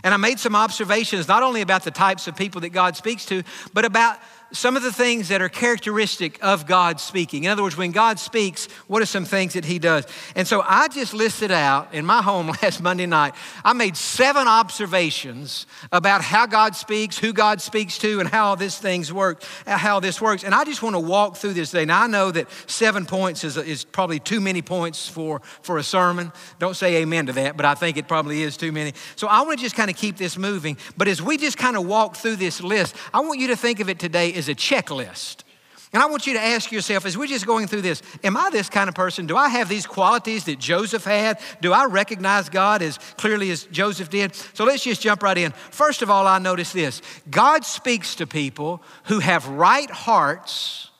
And 0.04 0.14
I 0.14 0.16
made 0.16 0.38
some 0.38 0.54
observations 0.54 1.26
not 1.26 1.42
only 1.42 1.60
about 1.60 1.82
the 1.82 1.90
types 1.90 2.28
of 2.28 2.36
people 2.36 2.60
that 2.60 2.68
God 2.68 2.96
speaks 2.96 3.24
to, 3.26 3.42
but 3.72 3.84
about 3.84 4.18
some 4.52 4.76
of 4.76 4.82
the 4.82 4.92
things 4.92 5.28
that 5.28 5.42
are 5.42 5.48
characteristic 5.48 6.38
of 6.42 6.66
God 6.66 7.00
speaking. 7.00 7.44
In 7.44 7.50
other 7.50 7.62
words, 7.62 7.76
when 7.76 7.90
God 7.90 8.18
speaks, 8.18 8.66
what 8.86 9.02
are 9.02 9.06
some 9.06 9.24
things 9.24 9.54
that 9.54 9.64
He 9.64 9.78
does? 9.78 10.06
And 10.36 10.46
so 10.46 10.62
I 10.64 10.88
just 10.88 11.12
listed 11.12 11.50
out 11.50 11.92
in 11.92 12.06
my 12.06 12.22
home 12.22 12.48
last 12.62 12.80
Monday 12.80 13.06
night, 13.06 13.34
I 13.64 13.72
made 13.72 13.96
seven 13.96 14.46
observations 14.46 15.66
about 15.90 16.22
how 16.22 16.46
God 16.46 16.76
speaks, 16.76 17.18
who 17.18 17.32
God 17.32 17.60
speaks 17.60 17.98
to, 17.98 18.20
and 18.20 18.28
how 18.28 18.54
this 18.54 18.78
things 18.78 19.12
work, 19.12 19.42
uh, 19.66 19.76
how 19.76 19.98
this 19.98 20.20
works. 20.20 20.44
And 20.44 20.54
I 20.54 20.64
just 20.64 20.82
want 20.82 20.94
to 20.94 21.00
walk 21.00 21.36
through 21.36 21.54
this 21.54 21.72
thing. 21.72 21.88
Now 21.88 22.02
I 22.02 22.06
know 22.06 22.30
that 22.30 22.48
seven 22.66 23.04
points 23.04 23.42
is, 23.42 23.56
is 23.56 23.84
probably 23.84 24.20
too 24.20 24.40
many 24.40 24.62
points 24.62 25.08
for, 25.08 25.40
for 25.62 25.78
a 25.78 25.82
sermon. 25.82 26.32
Don't 26.60 26.76
say 26.76 26.96
amen 27.02 27.26
to 27.26 27.32
that, 27.32 27.56
but 27.56 27.66
I 27.66 27.74
think 27.74 27.96
it 27.96 28.06
probably 28.06 28.42
is 28.42 28.56
too 28.56 28.70
many. 28.70 28.92
So 29.16 29.26
I 29.26 29.42
want 29.42 29.58
to 29.58 29.64
just 29.64 29.74
kind 29.74 29.90
of 29.90 29.96
keep 29.96 30.16
this 30.16 30.38
moving. 30.38 30.76
But 30.96 31.08
as 31.08 31.20
we 31.20 31.36
just 31.36 31.58
kind 31.58 31.76
of 31.76 31.84
walk 31.84 32.16
through 32.16 32.36
this 32.36 32.62
list, 32.62 32.94
I 33.12 33.20
want 33.20 33.40
you 33.40 33.48
to 33.48 33.56
think 33.56 33.80
of 33.80 33.88
it 33.88 33.98
today 33.98 34.35
is 34.36 34.48
a 34.48 34.54
checklist. 34.54 35.42
And 35.92 36.02
I 36.02 36.06
want 36.06 36.26
you 36.26 36.34
to 36.34 36.40
ask 36.40 36.70
yourself 36.72 37.06
as 37.06 37.16
we're 37.16 37.26
just 37.26 37.46
going 37.46 37.68
through 37.68 37.80
this 37.80 38.02
Am 38.22 38.36
I 38.36 38.50
this 38.50 38.68
kind 38.68 38.88
of 38.88 38.94
person? 38.94 39.26
Do 39.26 39.36
I 39.36 39.48
have 39.48 39.68
these 39.68 39.86
qualities 39.86 40.44
that 40.44 40.58
Joseph 40.58 41.04
had? 41.04 41.40
Do 41.60 41.72
I 41.72 41.86
recognize 41.86 42.48
God 42.48 42.82
as 42.82 42.98
clearly 43.16 43.50
as 43.50 43.64
Joseph 43.64 44.10
did? 44.10 44.34
So 44.34 44.64
let's 44.64 44.84
just 44.84 45.00
jump 45.00 45.22
right 45.22 45.38
in. 45.38 45.52
First 45.52 46.02
of 46.02 46.10
all, 46.10 46.26
I 46.26 46.38
notice 46.38 46.72
this 46.72 47.00
God 47.30 47.64
speaks 47.64 48.16
to 48.16 48.26
people 48.26 48.82
who 49.04 49.20
have 49.20 49.48
right 49.48 49.90
hearts 49.90 50.90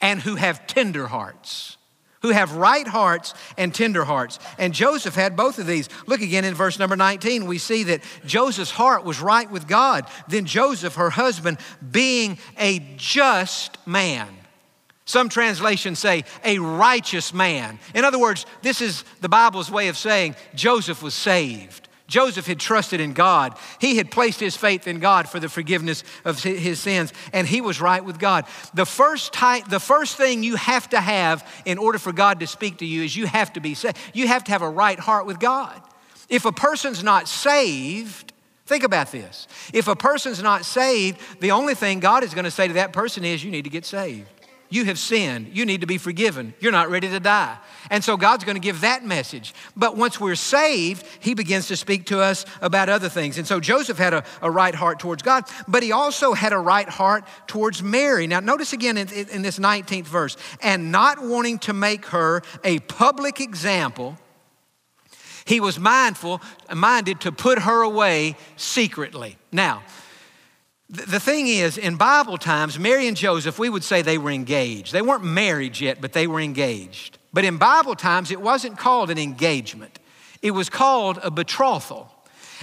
and 0.00 0.20
who 0.20 0.34
have 0.34 0.66
tender 0.66 1.06
hearts 1.06 1.78
who 2.22 2.30
have 2.30 2.56
right 2.56 2.86
hearts 2.86 3.34
and 3.56 3.74
tender 3.74 4.04
hearts. 4.04 4.38
And 4.58 4.74
Joseph 4.74 5.14
had 5.14 5.36
both 5.36 5.58
of 5.58 5.66
these. 5.66 5.88
Look 6.06 6.20
again 6.20 6.44
in 6.44 6.54
verse 6.54 6.78
number 6.78 6.96
19. 6.96 7.46
We 7.46 7.58
see 7.58 7.84
that 7.84 8.02
Joseph's 8.26 8.70
heart 8.70 9.04
was 9.04 9.20
right 9.20 9.50
with 9.50 9.68
God. 9.68 10.06
Then 10.28 10.44
Joseph, 10.44 10.96
her 10.96 11.10
husband, 11.10 11.58
being 11.90 12.38
a 12.58 12.80
just 12.96 13.78
man. 13.86 14.28
Some 15.04 15.30
translations 15.30 15.98
say 15.98 16.24
a 16.44 16.58
righteous 16.58 17.32
man. 17.32 17.78
In 17.94 18.04
other 18.04 18.18
words, 18.18 18.44
this 18.60 18.82
is 18.82 19.04
the 19.22 19.28
Bible's 19.28 19.70
way 19.70 19.88
of 19.88 19.96
saying 19.96 20.36
Joseph 20.54 21.02
was 21.02 21.14
saved. 21.14 21.87
Joseph 22.08 22.46
had 22.46 22.58
trusted 22.58 23.00
in 23.00 23.12
God. 23.12 23.56
He 23.80 23.98
had 23.98 24.10
placed 24.10 24.40
his 24.40 24.56
faith 24.56 24.88
in 24.88 24.98
God 24.98 25.28
for 25.28 25.38
the 25.38 25.48
forgiveness 25.48 26.02
of 26.24 26.42
his 26.42 26.80
sins, 26.80 27.12
and 27.34 27.46
he 27.46 27.60
was 27.60 27.80
right 27.80 28.02
with 28.02 28.18
God. 28.18 28.46
The 28.72 28.86
first, 28.86 29.34
type, 29.34 29.68
the 29.68 29.78
first 29.78 30.16
thing 30.16 30.42
you 30.42 30.56
have 30.56 30.88
to 30.90 31.00
have 31.00 31.46
in 31.66 31.76
order 31.76 31.98
for 31.98 32.12
God 32.12 32.40
to 32.40 32.46
speak 32.46 32.78
to 32.78 32.86
you 32.86 33.02
is 33.02 33.14
you 33.14 33.26
have 33.26 33.52
to 33.52 33.60
be 33.60 33.74
saved. 33.74 33.98
You 34.14 34.26
have 34.26 34.42
to 34.44 34.52
have 34.52 34.62
a 34.62 34.70
right 34.70 34.98
heart 34.98 35.26
with 35.26 35.38
God. 35.38 35.80
If 36.30 36.46
a 36.46 36.52
person's 36.52 37.04
not 37.04 37.28
saved, 37.28 38.32
think 38.64 38.84
about 38.84 39.12
this. 39.12 39.46
If 39.74 39.86
a 39.86 39.96
person's 39.96 40.42
not 40.42 40.64
saved, 40.64 41.20
the 41.40 41.50
only 41.50 41.74
thing 41.74 42.00
God 42.00 42.24
is 42.24 42.32
going 42.32 42.46
to 42.46 42.50
say 42.50 42.68
to 42.68 42.74
that 42.74 42.94
person 42.94 43.22
is, 43.24 43.44
You 43.44 43.50
need 43.50 43.64
to 43.64 43.70
get 43.70 43.84
saved. 43.84 44.28
You 44.70 44.84
have 44.84 44.98
sinned. 44.98 45.50
You 45.54 45.64
need 45.64 45.80
to 45.80 45.86
be 45.86 45.96
forgiven. 45.96 46.52
You're 46.60 46.72
not 46.72 46.90
ready 46.90 47.08
to 47.08 47.20
die. 47.20 47.56
And 47.90 48.04
so 48.04 48.16
God's 48.16 48.44
going 48.44 48.56
to 48.56 48.60
give 48.60 48.82
that 48.82 49.04
message. 49.04 49.54
But 49.76 49.96
once 49.96 50.20
we're 50.20 50.34
saved, 50.34 51.06
He 51.20 51.34
begins 51.34 51.68
to 51.68 51.76
speak 51.76 52.06
to 52.06 52.20
us 52.20 52.44
about 52.60 52.88
other 52.88 53.08
things. 53.08 53.38
And 53.38 53.46
so 53.46 53.60
Joseph 53.60 53.96
had 53.96 54.12
a, 54.12 54.24
a 54.42 54.50
right 54.50 54.74
heart 54.74 54.98
towards 54.98 55.22
God, 55.22 55.44
but 55.66 55.82
he 55.82 55.92
also 55.92 56.34
had 56.34 56.52
a 56.52 56.58
right 56.58 56.88
heart 56.88 57.24
towards 57.46 57.82
Mary. 57.82 58.26
Now, 58.26 58.40
notice 58.40 58.72
again 58.72 58.98
in, 58.98 59.08
in 59.08 59.42
this 59.42 59.58
19th 59.58 60.06
verse, 60.06 60.36
and 60.60 60.92
not 60.92 61.22
wanting 61.22 61.58
to 61.60 61.72
make 61.72 62.06
her 62.06 62.42
a 62.62 62.78
public 62.80 63.40
example, 63.40 64.18
he 65.46 65.60
was 65.60 65.78
mindful, 65.78 66.42
minded 66.74 67.22
to 67.22 67.32
put 67.32 67.60
her 67.60 67.80
away 67.80 68.36
secretly. 68.56 69.38
Now, 69.50 69.82
the 70.90 71.20
thing 71.20 71.48
is, 71.48 71.76
in 71.76 71.96
Bible 71.96 72.38
times, 72.38 72.78
Mary 72.78 73.08
and 73.08 73.16
Joseph, 73.16 73.58
we 73.58 73.68
would 73.68 73.84
say 73.84 74.00
they 74.00 74.16
were 74.16 74.30
engaged. 74.30 74.92
They 74.92 75.02
weren't 75.02 75.24
married 75.24 75.78
yet, 75.78 76.00
but 76.00 76.14
they 76.14 76.26
were 76.26 76.40
engaged. 76.40 77.18
But 77.32 77.44
in 77.44 77.58
Bible 77.58 77.94
times, 77.94 78.30
it 78.30 78.40
wasn't 78.40 78.78
called 78.78 79.10
an 79.10 79.18
engagement, 79.18 79.98
it 80.40 80.52
was 80.52 80.70
called 80.70 81.18
a 81.22 81.30
betrothal. 81.30 82.12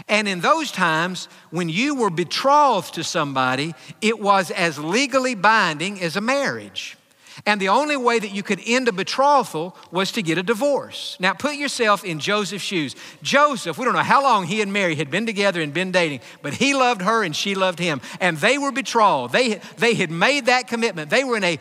And 0.09 0.27
in 0.27 0.41
those 0.41 0.71
times, 0.71 1.29
when 1.51 1.69
you 1.69 1.95
were 1.95 2.09
betrothed 2.09 2.95
to 2.95 3.03
somebody, 3.03 3.73
it 4.01 4.19
was 4.19 4.51
as 4.51 4.77
legally 4.77 5.35
binding 5.35 6.01
as 6.01 6.17
a 6.17 6.21
marriage. 6.21 6.97
And 7.45 7.61
the 7.61 7.69
only 7.69 7.95
way 7.95 8.17
that 8.17 8.31
you 8.31 8.41
could 8.41 8.59
end 8.65 8.87
a 8.87 8.91
betrothal 8.91 9.75
was 9.91 10.11
to 10.13 10.23
get 10.23 10.39
a 10.39 10.43
divorce. 10.43 11.15
Now, 11.19 11.33
put 11.33 11.55
yourself 11.55 12.03
in 12.03 12.19
Joseph's 12.19 12.63
shoes. 12.63 12.95
Joseph, 13.21 13.77
we 13.77 13.85
don't 13.85 13.93
know 13.93 13.99
how 13.99 14.23
long 14.23 14.47
he 14.47 14.61
and 14.61 14.73
Mary 14.73 14.95
had 14.95 15.11
been 15.11 15.27
together 15.27 15.61
and 15.61 15.71
been 15.71 15.91
dating, 15.91 16.21
but 16.41 16.55
he 16.55 16.73
loved 16.73 17.03
her 17.03 17.23
and 17.23 17.35
she 17.35 17.53
loved 17.53 17.77
him. 17.77 18.01
And 18.19 18.37
they 18.37 18.57
were 18.57 18.71
betrothed. 18.71 19.31
They, 19.31 19.61
they 19.77 19.93
had 19.93 20.09
made 20.09 20.47
that 20.47 20.67
commitment. 20.67 21.11
They 21.11 21.23
were 21.23 21.37
in 21.37 21.43
a, 21.43 21.59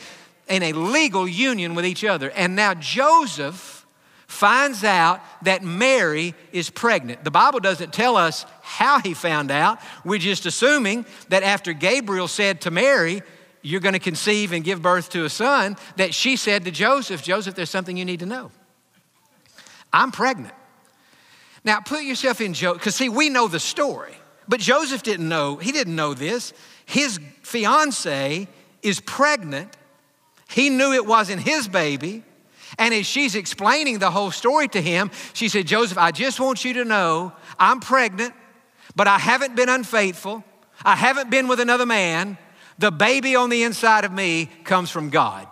in 0.48 0.62
a 0.62 0.72
legal 0.72 1.28
union 1.28 1.74
with 1.74 1.84
each 1.84 2.02
other. 2.02 2.30
And 2.30 2.56
now 2.56 2.72
Joseph 2.72 3.84
finds 4.26 4.84
out 4.84 5.20
that 5.42 5.62
Mary 5.62 6.34
is 6.50 6.70
pregnant. 6.70 7.24
The 7.24 7.30
Bible 7.30 7.60
doesn't 7.60 7.92
tell 7.92 8.16
us 8.16 8.46
how 8.62 9.00
he 9.00 9.12
found 9.12 9.50
out. 9.50 9.78
We're 10.02 10.18
just 10.18 10.46
assuming 10.46 11.04
that 11.28 11.42
after 11.42 11.74
Gabriel 11.74 12.26
said 12.26 12.62
to 12.62 12.70
Mary, 12.70 13.22
you're 13.64 13.80
going 13.80 13.94
to 13.94 13.98
conceive 13.98 14.52
and 14.52 14.62
give 14.62 14.82
birth 14.82 15.08
to 15.10 15.24
a 15.24 15.30
son, 15.30 15.76
that 15.96 16.14
she 16.14 16.36
said 16.36 16.66
to 16.66 16.70
Joseph, 16.70 17.22
Joseph, 17.22 17.54
there's 17.54 17.70
something 17.70 17.96
you 17.96 18.04
need 18.04 18.20
to 18.20 18.26
know. 18.26 18.50
I'm 19.92 20.12
pregnant. 20.12 20.54
Now, 21.64 21.80
put 21.80 22.02
yourself 22.02 22.42
in 22.42 22.52
Joseph, 22.52 22.78
because 22.78 22.94
see, 22.94 23.08
we 23.08 23.30
know 23.30 23.48
the 23.48 23.58
story, 23.58 24.14
but 24.46 24.60
Joseph 24.60 25.02
didn't 25.02 25.28
know, 25.28 25.56
he 25.56 25.72
didn't 25.72 25.96
know 25.96 26.12
this. 26.12 26.52
His 26.84 27.18
fiance 27.42 28.46
is 28.82 29.00
pregnant. 29.00 29.74
He 30.46 30.68
knew 30.68 30.92
it 30.92 31.06
wasn't 31.06 31.40
his 31.40 31.66
baby. 31.66 32.22
And 32.78 32.92
as 32.92 33.06
she's 33.06 33.34
explaining 33.34 33.98
the 33.98 34.10
whole 34.10 34.30
story 34.30 34.68
to 34.68 34.82
him, 34.82 35.10
she 35.32 35.48
said, 35.48 35.66
Joseph, 35.66 35.96
I 35.96 36.10
just 36.10 36.38
want 36.38 36.66
you 36.66 36.74
to 36.74 36.84
know 36.84 37.32
I'm 37.58 37.80
pregnant, 37.80 38.34
but 38.94 39.08
I 39.08 39.18
haven't 39.18 39.56
been 39.56 39.70
unfaithful. 39.70 40.44
I 40.84 40.96
haven't 40.96 41.30
been 41.30 41.48
with 41.48 41.60
another 41.60 41.86
man. 41.86 42.36
The 42.78 42.90
baby 42.90 43.36
on 43.36 43.50
the 43.50 43.62
inside 43.62 44.04
of 44.04 44.12
me 44.12 44.46
comes 44.64 44.90
from 44.90 45.10
God. 45.10 45.46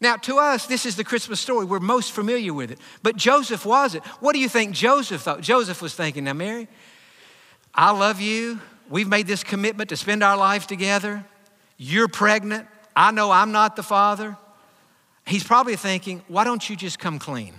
Now, 0.00 0.16
to 0.16 0.38
us, 0.38 0.66
this 0.66 0.84
is 0.84 0.96
the 0.96 1.04
Christmas 1.04 1.40
story. 1.40 1.64
We're 1.64 1.80
most 1.80 2.12
familiar 2.12 2.52
with 2.52 2.70
it. 2.70 2.78
But 3.02 3.16
Joseph 3.16 3.64
wasn't. 3.64 4.04
What 4.20 4.34
do 4.34 4.38
you 4.38 4.48
think 4.48 4.74
Joseph 4.74 5.22
thought? 5.22 5.40
Joseph 5.40 5.80
was 5.80 5.94
thinking, 5.94 6.24
now, 6.24 6.34
Mary, 6.34 6.68
I 7.74 7.90
love 7.90 8.20
you. 8.20 8.60
We've 8.90 9.08
made 9.08 9.26
this 9.26 9.42
commitment 9.42 9.88
to 9.88 9.96
spend 9.96 10.22
our 10.22 10.36
life 10.36 10.66
together. 10.66 11.24
You're 11.78 12.08
pregnant. 12.08 12.66
I 12.94 13.12
know 13.12 13.30
I'm 13.30 13.50
not 13.50 13.76
the 13.76 13.82
father. 13.82 14.36
He's 15.26 15.42
probably 15.42 15.76
thinking, 15.76 16.22
why 16.28 16.44
don't 16.44 16.68
you 16.68 16.76
just 16.76 16.98
come 16.98 17.18
clean? 17.18 17.54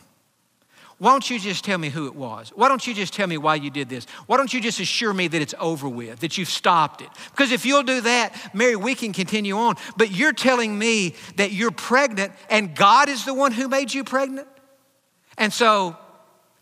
Why 0.97 1.11
don't 1.11 1.29
you 1.29 1.39
just 1.39 1.65
tell 1.65 1.77
me 1.77 1.89
who 1.89 2.07
it 2.07 2.15
was? 2.15 2.53
Why 2.55 2.69
don't 2.69 2.85
you 2.87 2.93
just 2.93 3.13
tell 3.13 3.27
me 3.27 3.37
why 3.37 3.55
you 3.55 3.69
did 3.69 3.89
this? 3.89 4.05
Why 4.27 4.37
don't 4.37 4.53
you 4.53 4.61
just 4.61 4.79
assure 4.79 5.13
me 5.13 5.27
that 5.27 5.41
it's 5.41 5.53
over 5.59 5.89
with, 5.89 6.21
that 6.21 6.37
you've 6.37 6.49
stopped 6.49 7.01
it? 7.01 7.09
Because 7.31 7.51
if 7.51 7.65
you'll 7.65 7.83
do 7.83 7.99
that, 8.01 8.33
Mary, 8.53 8.77
we 8.77 8.95
can 8.95 9.11
continue 9.11 9.57
on. 9.57 9.75
But 9.97 10.11
you're 10.11 10.31
telling 10.31 10.77
me 10.79 11.15
that 11.35 11.51
you're 11.51 11.71
pregnant 11.71 12.31
and 12.49 12.73
God 12.73 13.09
is 13.09 13.25
the 13.25 13.33
one 13.33 13.51
who 13.51 13.67
made 13.67 13.93
you 13.93 14.05
pregnant? 14.05 14.47
And 15.37 15.51
so 15.51 15.97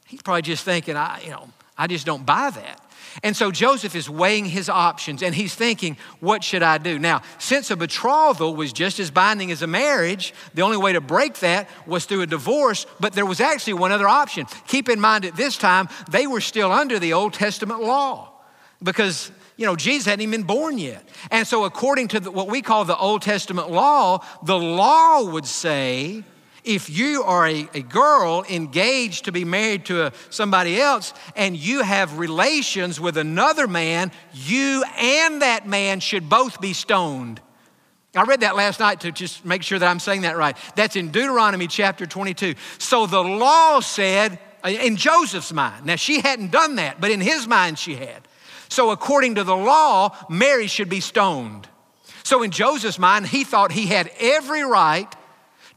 he's 0.07 0.23
probably 0.23 0.41
just 0.41 0.63
thinking, 0.63 0.97
I, 0.97 1.21
you 1.23 1.29
know, 1.29 1.47
I 1.77 1.85
just 1.85 2.05
don't 2.05 2.25
buy 2.25 2.49
that. 2.49 2.82
And 3.21 3.35
so 3.35 3.51
Joseph 3.51 3.95
is 3.95 4.09
weighing 4.09 4.45
his 4.45 4.69
options 4.69 5.21
and 5.21 5.35
he's 5.35 5.53
thinking, 5.53 5.97
what 6.19 6.43
should 6.43 6.63
I 6.63 6.77
do? 6.77 6.97
Now, 6.97 7.21
since 7.37 7.69
a 7.69 7.75
betrothal 7.75 8.55
was 8.55 8.73
just 8.73 8.99
as 8.99 9.11
binding 9.11 9.51
as 9.51 9.61
a 9.61 9.67
marriage, 9.67 10.33
the 10.53 10.63
only 10.63 10.77
way 10.77 10.93
to 10.93 11.01
break 11.01 11.39
that 11.39 11.69
was 11.85 12.05
through 12.05 12.21
a 12.21 12.27
divorce, 12.27 12.85
but 12.99 13.13
there 13.13 13.25
was 13.25 13.39
actually 13.39 13.73
one 13.73 13.91
other 13.91 14.07
option. 14.07 14.47
Keep 14.67 14.89
in 14.89 14.99
mind 14.99 15.25
at 15.25 15.35
this 15.35 15.57
time, 15.57 15.89
they 16.09 16.25
were 16.25 16.41
still 16.41 16.71
under 16.71 16.97
the 16.97 17.13
Old 17.13 17.33
Testament 17.33 17.81
law 17.81 18.31
because 18.81 19.31
you 19.55 19.67
know, 19.67 19.75
Jesus 19.75 20.07
hadn't 20.07 20.21
even 20.21 20.41
been 20.41 20.47
born 20.47 20.77
yet. 20.77 21.07
And 21.29 21.45
so, 21.45 21.63
according 21.63 22.07
to 22.09 22.19
the, 22.19 22.31
what 22.31 22.47
we 22.47 22.61
call 22.61 22.85
the 22.85 22.97
Old 22.97 23.21
Testament 23.21 23.69
law, 23.69 24.25
the 24.43 24.57
law 24.57 25.23
would 25.23 25.45
say 25.45 26.23
if 26.63 26.89
you 26.89 27.23
are 27.23 27.47
a, 27.47 27.69
a 27.73 27.81
girl 27.81 28.43
engaged 28.49 29.25
to 29.25 29.31
be 29.31 29.45
married 29.45 29.85
to 29.85 30.07
a, 30.07 30.13
somebody 30.29 30.79
else 30.79 31.13
and 31.35 31.55
you 31.57 31.81
have 31.81 32.17
relations 32.17 32.99
with 32.99 33.17
another 33.17 33.67
man, 33.67 34.11
you 34.33 34.83
and 34.97 35.41
that 35.41 35.67
man 35.67 35.99
should 35.99 36.29
both 36.29 36.61
be 36.61 36.73
stoned. 36.73 37.41
I 38.15 38.23
read 38.23 38.41
that 38.41 38.55
last 38.55 38.79
night 38.79 39.01
to 39.01 39.11
just 39.11 39.43
make 39.43 39.63
sure 39.63 39.79
that 39.79 39.89
I'm 39.89 39.99
saying 39.99 40.21
that 40.21 40.37
right. 40.37 40.55
That's 40.75 40.95
in 40.95 41.09
Deuteronomy 41.09 41.67
chapter 41.67 42.05
22. 42.05 42.53
So 42.77 43.07
the 43.07 43.21
law 43.21 43.79
said, 43.79 44.39
uh, 44.63 44.69
in 44.69 44.97
Joseph's 44.97 45.51
mind, 45.51 45.85
now 45.85 45.95
she 45.95 46.21
hadn't 46.21 46.51
done 46.51 46.75
that, 46.75 47.01
but 47.01 47.09
in 47.09 47.21
his 47.21 47.47
mind 47.47 47.79
she 47.79 47.95
had. 47.95 48.27
So 48.69 48.91
according 48.91 49.35
to 49.35 49.43
the 49.43 49.55
law, 49.55 50.15
Mary 50.29 50.67
should 50.67 50.89
be 50.89 50.99
stoned. 50.99 51.67
So 52.23 52.43
in 52.43 52.51
Joseph's 52.51 52.99
mind, 52.99 53.27
he 53.27 53.43
thought 53.43 53.71
he 53.71 53.87
had 53.87 54.11
every 54.19 54.63
right 54.63 55.13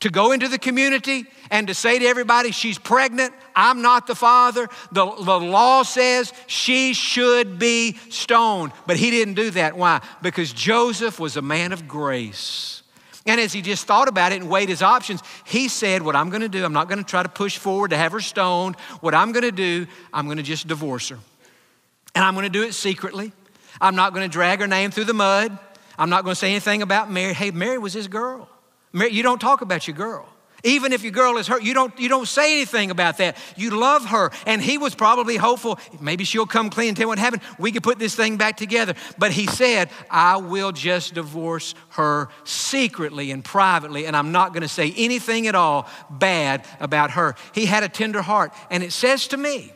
to 0.01 0.11
go 0.11 0.33
into 0.33 0.49
the 0.49 0.59
community 0.59 1.25
and 1.51 1.69
to 1.69 1.75
say 1.75 1.99
to 1.99 2.05
everybody, 2.05 2.51
she's 2.51 2.79
pregnant, 2.79 3.33
I'm 3.55 3.83
not 3.83 4.07
the 4.07 4.15
father. 4.15 4.69
The, 4.93 5.07
the 5.07 5.41
law 5.41 5.83
says 5.83 6.33
she 6.47 6.93
should 6.93 7.59
be 7.59 7.97
stoned. 8.11 8.73
But 8.87 8.97
he 8.97 9.11
didn't 9.11 9.35
do 9.35 9.51
that. 9.53 9.77
Why? 9.77 10.01
Because 10.23 10.53
Joseph 10.53 11.19
was 11.19 11.37
a 11.37 11.43
man 11.43 11.73
of 11.73 11.89
grace. 11.89 12.83
And 13.27 13.41
as 13.41 13.53
he 13.53 13.61
just 13.61 13.87
thought 13.87 14.07
about 14.07 14.33
it 14.33 14.41
and 14.41 14.49
weighed 14.49 14.69
his 14.69 14.83
options, 14.83 15.23
he 15.45 15.69
said, 15.69 16.03
What 16.03 16.15
I'm 16.15 16.31
gonna 16.31 16.49
do, 16.49 16.65
I'm 16.65 16.73
not 16.73 16.89
gonna 16.89 17.03
try 17.03 17.25
to 17.25 17.29
push 17.29 17.59
forward 17.59 17.91
to 17.91 17.97
have 17.97 18.13
her 18.13 18.21
stoned. 18.21 18.77
What 19.01 19.15
I'm 19.15 19.33
gonna 19.33 19.51
do, 19.51 19.87
I'm 20.13 20.29
gonna 20.29 20.45
just 20.45 20.69
divorce 20.69 21.09
her. 21.09 21.19
And 22.15 22.25
I'm 22.25 22.35
gonna 22.37 22.49
do 22.49 22.63
it 22.63 22.73
secretly. 22.73 23.33
I'm 23.81 23.97
not 23.97 24.15
gonna 24.15 24.29
drag 24.29 24.61
her 24.61 24.69
name 24.69 24.93
through 24.93 25.05
the 25.05 25.15
mud. 25.15 25.59
I'm 25.99 26.09
not 26.09 26.23
gonna 26.23 26.37
say 26.37 26.51
anything 26.51 26.83
about 26.83 27.11
Mary. 27.11 27.33
Hey, 27.33 27.51
Mary 27.51 27.79
was 27.79 27.93
his 27.93 28.07
girl. 28.07 28.49
You 29.05 29.23
don't 29.23 29.41
talk 29.41 29.61
about 29.61 29.87
your 29.87 29.97
girl. 29.97 30.27
Even 30.65 30.93
if 30.93 31.03
your 31.03 31.13
girl 31.13 31.37
is 31.37 31.47
hurt, 31.47 31.63
you 31.63 31.75
don't, 31.75 31.97
you 32.01 32.09
don't 32.09 32.27
say 32.27 32.55
anything 32.55 32.91
about 32.91 33.19
that. 33.19 33.37
You 33.57 33.79
love 33.79 34.07
her. 34.07 34.31
And 34.47 34.61
he 34.61 34.79
was 34.79 34.95
probably 34.95 35.37
hopeful, 35.37 35.79
maybe 36.01 36.25
she'll 36.25 36.47
come 36.47 36.71
clean 36.71 36.89
and 36.89 36.97
tell 36.97 37.09
what 37.09 37.19
happened. 37.19 37.43
We 37.59 37.71
could 37.71 37.83
put 37.83 37.99
this 37.99 38.17
thing 38.17 38.37
back 38.37 38.57
together. 38.57 38.95
But 39.19 39.31
he 39.33 39.47
said, 39.47 39.91
I 40.11 40.39
will 40.39 40.73
just 40.73 41.15
divorce 41.15 41.75
her 41.91 42.31
secretly 42.45 43.31
and 43.31 43.45
privately, 43.45 44.07
and 44.07 44.17
I'm 44.17 44.33
not 44.33 44.53
going 44.53 44.63
to 44.63 44.69
say 44.69 44.93
anything 44.97 45.47
at 45.47 45.55
all 45.55 45.89
bad 46.11 46.67
about 46.81 47.13
her. 47.13 47.37
He 47.55 47.67
had 47.67 47.85
a 47.85 47.89
tender 47.89 48.23
heart. 48.23 48.53
And 48.71 48.83
it 48.83 48.93
says 48.93 49.29
to 49.29 49.37
me 49.37 49.73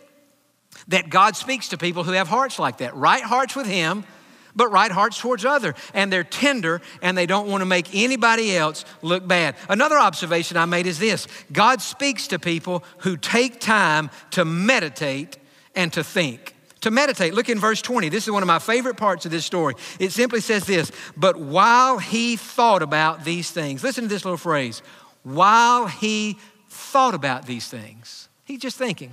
that 0.89 1.11
God 1.11 1.37
speaks 1.37 1.69
to 1.69 1.79
people 1.79 2.05
who 2.05 2.13
have 2.13 2.27
hearts 2.27 2.59
like 2.59 2.79
that, 2.79 2.97
right 2.97 3.23
hearts 3.23 3.55
with 3.55 3.67
him 3.67 4.05
but 4.55 4.71
right 4.71 4.91
hearts 4.91 5.19
towards 5.19 5.45
other 5.45 5.75
and 5.95 6.13
they're 6.13 6.25
tender 6.25 6.81
and 7.03 7.17
they 7.17 7.27
don't 7.27 7.49
want 7.49 7.61
to 7.63 7.67
make 7.67 7.95
anybody 7.95 8.57
else 8.57 8.85
look 9.03 9.27
bad. 9.27 9.57
Another 9.69 9.99
observation 9.99 10.57
i 10.57 10.65
made 10.65 10.87
is 10.87 10.99
this. 10.99 11.27
God 11.53 11.81
speaks 11.81 12.29
to 12.29 12.39
people 12.39 12.85
who 12.99 13.17
take 13.17 13.61
time 13.61 14.11
to 14.33 14.45
meditate 14.45 15.39
and 15.75 15.93
to 15.93 16.05
think. 16.05 16.55
To 16.83 16.91
meditate. 16.91 17.35
Look 17.35 17.49
in 17.49 17.59
verse 17.59 17.83
20 17.83 18.09
this 18.09 18.25
is 18.25 18.31
one 18.31 18.43
of 18.43 18.47
my 18.47 18.59
favorite 18.59 18.97
parts 18.97 19.25
of 19.25 19.31
this 19.31 19.45
story. 19.45 19.75
It 19.99 20.13
simply 20.13 20.41
says 20.41 20.65
this 20.67 20.91
but 21.17 21.37
while 21.37 21.99
he 21.99 22.37
thought 22.37 22.83
about 22.83 23.25
these 23.25 23.51
things 23.51 23.83
listen 23.85 24.05
to 24.05 24.09
this 24.09 24.25
little 24.25 24.39
phrase 24.39 24.83
while 25.23 25.87
he 25.87 26.39
thought 26.69 27.15
about 27.15 27.47
these 27.47 27.69
things. 27.69 28.29
He's 28.45 28.61
just 28.61 28.77
thinking. 28.77 29.13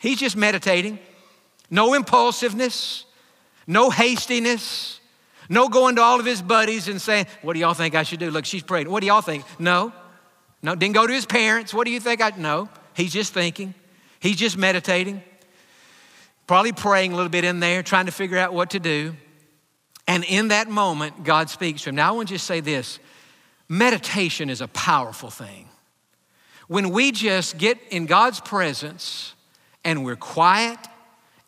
He's 0.00 0.18
just 0.18 0.36
meditating. 0.36 0.98
No 1.70 1.94
impulsiveness, 1.94 3.04
no 3.70 3.88
hastiness, 3.88 5.00
no 5.48 5.68
going 5.68 5.96
to 5.96 6.02
all 6.02 6.18
of 6.18 6.26
his 6.26 6.42
buddies 6.42 6.88
and 6.88 7.00
saying, 7.00 7.26
What 7.42 7.54
do 7.54 7.60
y'all 7.60 7.74
think 7.74 7.94
I 7.94 8.02
should 8.02 8.18
do? 8.18 8.30
Look, 8.30 8.44
she's 8.44 8.64
praying. 8.64 8.90
What 8.90 9.00
do 9.00 9.06
y'all 9.06 9.20
think? 9.20 9.44
No. 9.58 9.92
No, 10.62 10.74
didn't 10.74 10.94
go 10.94 11.06
to 11.06 11.12
his 11.12 11.24
parents. 11.24 11.72
What 11.72 11.86
do 11.86 11.92
you 11.92 12.00
think 12.00 12.20
I 12.20 12.30
know? 12.30 12.68
He's 12.94 13.12
just 13.12 13.32
thinking. 13.32 13.74
He's 14.18 14.36
just 14.36 14.58
meditating. 14.58 15.22
Probably 16.46 16.72
praying 16.72 17.12
a 17.12 17.16
little 17.16 17.30
bit 17.30 17.44
in 17.44 17.60
there, 17.60 17.82
trying 17.82 18.06
to 18.06 18.12
figure 18.12 18.36
out 18.36 18.52
what 18.52 18.70
to 18.70 18.80
do. 18.80 19.14
And 20.06 20.24
in 20.24 20.48
that 20.48 20.68
moment, 20.68 21.22
God 21.22 21.48
speaks 21.48 21.82
to 21.82 21.90
him. 21.90 21.94
Now, 21.94 22.08
I 22.08 22.10
want 22.12 22.28
to 22.28 22.34
just 22.34 22.46
say 22.46 22.58
this 22.58 22.98
meditation 23.68 24.50
is 24.50 24.60
a 24.60 24.68
powerful 24.68 25.30
thing. 25.30 25.68
When 26.66 26.90
we 26.90 27.12
just 27.12 27.56
get 27.56 27.78
in 27.90 28.06
God's 28.06 28.40
presence 28.40 29.34
and 29.84 30.04
we're 30.04 30.16
quiet 30.16 30.78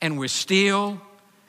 and 0.00 0.18
we're 0.18 0.28
still 0.28 1.00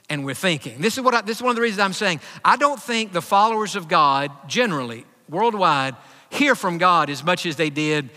and 0.10 0.26
we're 0.26 0.34
thinking. 0.34 0.82
This 0.82 0.98
is, 0.98 1.04
what 1.04 1.14
I, 1.14 1.22
this 1.22 1.38
is 1.38 1.44
one 1.44 1.52
of 1.52 1.56
the 1.56 1.62
reasons 1.62 1.80
I'm 1.80 1.94
saying 1.94 2.20
I 2.44 2.58
don't 2.58 2.82
think 2.82 3.14
the 3.14 3.22
followers 3.22 3.76
of 3.76 3.88
God, 3.88 4.32
generally, 4.48 5.06
worldwide, 5.30 5.96
hear 6.30 6.56
from 6.56 6.78
God 6.78 7.10
as 7.10 7.24
much 7.24 7.46
as 7.46 7.56
they 7.56 7.70
did 7.70 8.10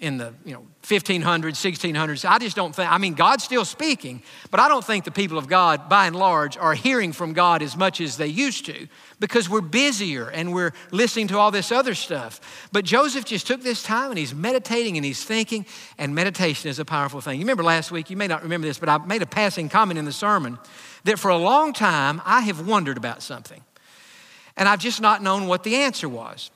in 0.00 0.16
the 0.16 0.32
you 0.44 0.54
know 0.54 0.64
1500s 0.84 1.56
1600s 1.56 2.28
i 2.28 2.38
just 2.38 2.54
don't 2.54 2.72
think 2.72 2.90
i 2.90 2.98
mean 2.98 3.14
god's 3.14 3.42
still 3.42 3.64
speaking 3.64 4.22
but 4.50 4.60
i 4.60 4.68
don't 4.68 4.84
think 4.84 5.04
the 5.04 5.10
people 5.10 5.36
of 5.36 5.48
god 5.48 5.88
by 5.88 6.06
and 6.06 6.14
large 6.14 6.56
are 6.56 6.72
hearing 6.72 7.12
from 7.12 7.32
god 7.32 7.62
as 7.62 7.76
much 7.76 8.00
as 8.00 8.16
they 8.16 8.28
used 8.28 8.64
to 8.64 8.86
because 9.18 9.48
we're 9.50 9.60
busier 9.60 10.28
and 10.28 10.54
we're 10.54 10.72
listening 10.92 11.26
to 11.26 11.36
all 11.36 11.50
this 11.50 11.72
other 11.72 11.94
stuff. 11.94 12.68
But 12.70 12.84
joseph 12.84 13.24
just 13.24 13.48
took 13.48 13.62
this 13.62 13.82
time 13.82 14.10
and 14.10 14.18
he's 14.18 14.32
meditating 14.32 14.96
and 14.96 15.04
he's 15.04 15.24
thinking 15.24 15.66
and 15.98 16.14
meditation 16.14 16.70
is 16.70 16.78
a 16.78 16.84
powerful 16.84 17.20
thing. 17.20 17.40
You 17.40 17.44
remember 17.44 17.64
last 17.64 17.90
week 17.90 18.08
you 18.08 18.16
may 18.16 18.28
not 18.28 18.44
remember 18.44 18.68
this 18.68 18.78
but 18.78 18.88
i 18.88 18.98
made 18.98 19.22
a 19.22 19.26
passing 19.26 19.68
comment 19.68 19.98
in 19.98 20.04
the 20.04 20.12
sermon 20.12 20.58
that 21.04 21.18
for 21.18 21.30
a 21.30 21.36
long 21.36 21.72
time 21.72 22.20
i 22.24 22.40
have 22.40 22.66
wondered 22.66 22.96
about 22.96 23.22
something 23.22 23.62
and 24.56 24.68
i've 24.68 24.80
just 24.80 25.00
not 25.00 25.22
known 25.22 25.46
what 25.46 25.64
the 25.64 25.76
answer 25.76 26.08
was 26.08 26.50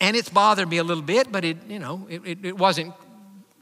and 0.00 0.16
it's 0.16 0.30
bothered 0.30 0.68
me 0.68 0.78
a 0.78 0.84
little 0.84 1.02
bit, 1.02 1.30
but 1.30 1.44
it, 1.44 1.58
you 1.68 1.78
know, 1.78 2.06
it, 2.08 2.22
it, 2.24 2.44
it 2.44 2.58
wasn't 2.58 2.94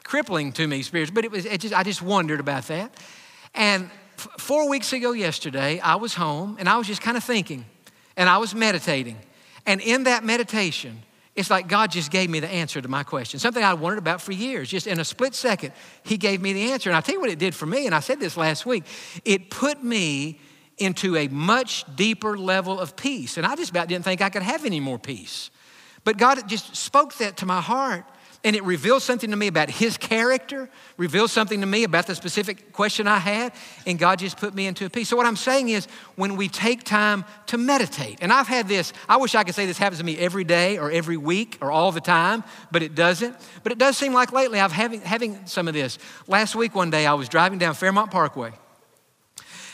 crippling 0.04 0.52
to 0.52 0.66
me 0.66 0.82
spiritually, 0.82 1.14
but 1.14 1.24
it 1.24 1.30
was, 1.30 1.44
it 1.44 1.60
just, 1.60 1.74
I 1.74 1.82
just 1.82 2.00
wondered 2.00 2.38
about 2.40 2.64
that. 2.68 2.94
And 3.54 3.90
f- 4.16 4.28
four 4.38 4.68
weeks 4.68 4.92
ago 4.92 5.12
yesterday, 5.12 5.80
I 5.80 5.96
was 5.96 6.14
home 6.14 6.56
and 6.60 6.68
I 6.68 6.76
was 6.76 6.86
just 6.86 7.02
kind 7.02 7.16
of 7.16 7.24
thinking 7.24 7.64
and 8.16 8.28
I 8.28 8.38
was 8.38 8.54
meditating. 8.54 9.16
And 9.66 9.80
in 9.80 10.04
that 10.04 10.24
meditation, 10.24 11.02
it's 11.38 11.50
like 11.50 11.68
God 11.68 11.92
just 11.92 12.10
gave 12.10 12.28
me 12.28 12.40
the 12.40 12.48
answer 12.48 12.80
to 12.80 12.88
my 12.88 13.04
question. 13.04 13.38
Something 13.38 13.62
I 13.62 13.74
wondered 13.74 14.00
about 14.00 14.20
for 14.20 14.32
years. 14.32 14.68
Just 14.68 14.88
in 14.88 14.98
a 14.98 15.04
split 15.04 15.36
second, 15.36 15.72
He 16.02 16.16
gave 16.16 16.42
me 16.42 16.52
the 16.52 16.72
answer. 16.72 16.90
And 16.90 16.96
I'll 16.96 17.02
tell 17.02 17.14
you 17.14 17.20
what 17.20 17.30
it 17.30 17.38
did 17.38 17.54
for 17.54 17.64
me, 17.64 17.86
and 17.86 17.94
I 17.94 18.00
said 18.00 18.18
this 18.18 18.36
last 18.36 18.66
week. 18.66 18.82
It 19.24 19.48
put 19.48 19.84
me 19.84 20.40
into 20.78 21.16
a 21.16 21.28
much 21.28 21.84
deeper 21.94 22.36
level 22.36 22.80
of 22.80 22.96
peace. 22.96 23.36
And 23.36 23.46
I 23.46 23.54
just 23.54 23.70
about 23.70 23.86
didn't 23.86 24.04
think 24.04 24.20
I 24.20 24.30
could 24.30 24.42
have 24.42 24.64
any 24.64 24.80
more 24.80 24.98
peace. 24.98 25.50
But 26.02 26.18
God 26.18 26.48
just 26.48 26.74
spoke 26.74 27.14
that 27.18 27.36
to 27.36 27.46
my 27.46 27.60
heart. 27.60 28.04
And 28.44 28.54
it 28.54 28.62
revealed 28.62 29.02
something 29.02 29.30
to 29.30 29.36
me 29.36 29.48
about 29.48 29.68
his 29.68 29.96
character, 29.98 30.70
revealed 30.96 31.30
something 31.30 31.60
to 31.60 31.66
me 31.66 31.82
about 31.82 32.06
the 32.06 32.14
specific 32.14 32.72
question 32.72 33.08
I 33.08 33.18
had, 33.18 33.52
and 33.84 33.98
God 33.98 34.20
just 34.20 34.36
put 34.36 34.54
me 34.54 34.68
into 34.68 34.86
a 34.86 34.90
peace. 34.90 35.08
So, 35.08 35.16
what 35.16 35.26
I'm 35.26 35.34
saying 35.34 35.70
is, 35.70 35.88
when 36.14 36.36
we 36.36 36.48
take 36.48 36.84
time 36.84 37.24
to 37.46 37.58
meditate, 37.58 38.18
and 38.20 38.32
I've 38.32 38.46
had 38.46 38.68
this, 38.68 38.92
I 39.08 39.16
wish 39.16 39.34
I 39.34 39.42
could 39.42 39.56
say 39.56 39.66
this 39.66 39.76
happens 39.76 39.98
to 39.98 40.04
me 40.04 40.16
every 40.18 40.44
day 40.44 40.78
or 40.78 40.88
every 40.88 41.16
week 41.16 41.58
or 41.60 41.72
all 41.72 41.90
the 41.90 42.00
time, 42.00 42.44
but 42.70 42.84
it 42.84 42.94
doesn't. 42.94 43.34
But 43.64 43.72
it 43.72 43.78
does 43.78 43.98
seem 43.98 44.12
like 44.12 44.30
lately 44.30 44.60
I've 44.60 44.70
having, 44.70 45.00
having 45.00 45.44
some 45.46 45.66
of 45.66 45.74
this. 45.74 45.98
Last 46.28 46.54
week, 46.54 46.76
one 46.76 46.90
day, 46.90 47.06
I 47.06 47.14
was 47.14 47.28
driving 47.28 47.58
down 47.58 47.74
Fairmont 47.74 48.12
Parkway, 48.12 48.52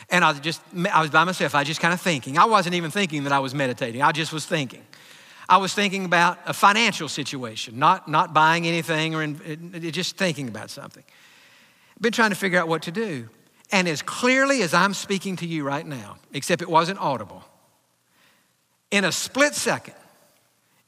and 0.08 0.24
I 0.24 0.30
was 0.30 0.40
just, 0.40 0.62
I 0.90 1.02
was 1.02 1.10
by 1.10 1.24
myself, 1.24 1.54
I 1.54 1.60
was 1.60 1.68
just 1.68 1.80
kind 1.80 1.92
of 1.92 2.00
thinking. 2.00 2.38
I 2.38 2.46
wasn't 2.46 2.76
even 2.76 2.90
thinking 2.90 3.24
that 3.24 3.32
I 3.32 3.40
was 3.40 3.54
meditating, 3.54 4.00
I 4.00 4.12
just 4.12 4.32
was 4.32 4.46
thinking. 4.46 4.84
I 5.48 5.58
was 5.58 5.74
thinking 5.74 6.04
about 6.04 6.38
a 6.46 6.52
financial 6.52 7.08
situation, 7.08 7.78
not, 7.78 8.08
not 8.08 8.32
buying 8.32 8.66
anything 8.66 9.14
or 9.14 9.22
in, 9.22 9.90
just 9.92 10.16
thinking 10.16 10.48
about 10.48 10.70
something. 10.70 11.04
I've 11.96 12.02
been 12.02 12.12
trying 12.12 12.30
to 12.30 12.36
figure 12.36 12.58
out 12.58 12.68
what 12.68 12.82
to 12.82 12.90
do. 12.90 13.28
And 13.70 13.88
as 13.88 14.02
clearly 14.02 14.62
as 14.62 14.74
I'm 14.74 14.94
speaking 14.94 15.36
to 15.36 15.46
you 15.46 15.64
right 15.64 15.86
now, 15.86 16.16
except 16.32 16.62
it 16.62 16.68
wasn't 16.68 16.98
audible, 17.00 17.44
in 18.90 19.04
a 19.04 19.12
split 19.12 19.54
second, 19.54 19.94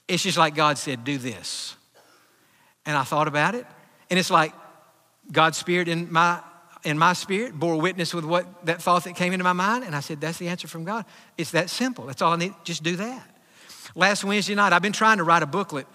it's 0.08 0.22
just 0.22 0.38
like 0.38 0.54
God 0.54 0.78
said, 0.78 1.04
Do 1.04 1.18
this. 1.18 1.74
And 2.84 2.96
I 2.96 3.02
thought 3.02 3.26
about 3.26 3.54
it, 3.54 3.66
and 4.10 4.18
it's 4.18 4.30
like 4.30 4.52
God's 5.32 5.58
Spirit 5.58 5.88
in 5.88 6.12
my 6.12 6.40
in 6.84 6.96
my 6.96 7.14
spirit 7.14 7.52
bore 7.58 7.80
witness 7.80 8.14
with 8.14 8.24
what 8.24 8.64
that 8.64 8.80
thought 8.80 9.02
that 9.04 9.16
came 9.16 9.32
into 9.32 9.42
my 9.42 9.52
mind, 9.52 9.82
and 9.82 9.96
I 9.96 10.00
said, 10.00 10.20
That's 10.20 10.38
the 10.38 10.48
answer 10.48 10.68
from 10.68 10.84
God. 10.84 11.04
It's 11.36 11.50
that 11.50 11.68
simple. 11.68 12.06
That's 12.06 12.22
all 12.22 12.32
I 12.32 12.36
need. 12.36 12.54
Just 12.62 12.84
do 12.84 12.94
that. 12.96 13.35
Last 13.96 14.24
Wednesday 14.24 14.54
night, 14.54 14.74
I've 14.74 14.82
been 14.82 14.92
trying 14.92 15.16
to 15.16 15.24
write 15.24 15.42
a 15.42 15.46
booklet. 15.46 15.86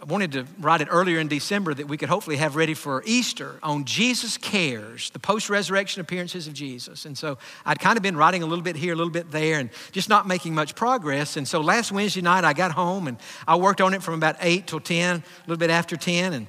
I 0.00 0.04
wanted 0.04 0.32
to 0.32 0.46
write 0.60 0.82
it 0.82 0.88
earlier 0.88 1.18
in 1.18 1.26
December 1.26 1.74
that 1.74 1.88
we 1.88 1.96
could 1.96 2.08
hopefully 2.08 2.36
have 2.36 2.54
ready 2.54 2.74
for 2.74 3.02
Easter 3.04 3.58
on 3.60 3.84
Jesus 3.84 4.38
Cares, 4.38 5.10
the 5.10 5.18
post 5.18 5.50
resurrection 5.50 6.00
appearances 6.00 6.46
of 6.46 6.54
Jesus. 6.54 7.06
And 7.06 7.18
so 7.18 7.38
I'd 7.66 7.80
kind 7.80 7.96
of 7.96 8.04
been 8.04 8.16
writing 8.16 8.44
a 8.44 8.46
little 8.46 8.62
bit 8.62 8.76
here, 8.76 8.92
a 8.92 8.96
little 8.96 9.10
bit 9.10 9.32
there, 9.32 9.58
and 9.58 9.68
just 9.90 10.08
not 10.08 10.28
making 10.28 10.54
much 10.54 10.76
progress. 10.76 11.36
And 11.36 11.46
so 11.46 11.60
last 11.60 11.90
Wednesday 11.90 12.20
night, 12.20 12.44
I 12.44 12.52
got 12.52 12.70
home 12.70 13.08
and 13.08 13.18
I 13.48 13.56
worked 13.56 13.80
on 13.80 13.94
it 13.94 14.02
from 14.04 14.14
about 14.14 14.36
8 14.40 14.68
till 14.68 14.78
10, 14.78 15.16
a 15.16 15.22
little 15.48 15.58
bit 15.58 15.70
after 15.70 15.96
10. 15.96 16.32
And 16.32 16.46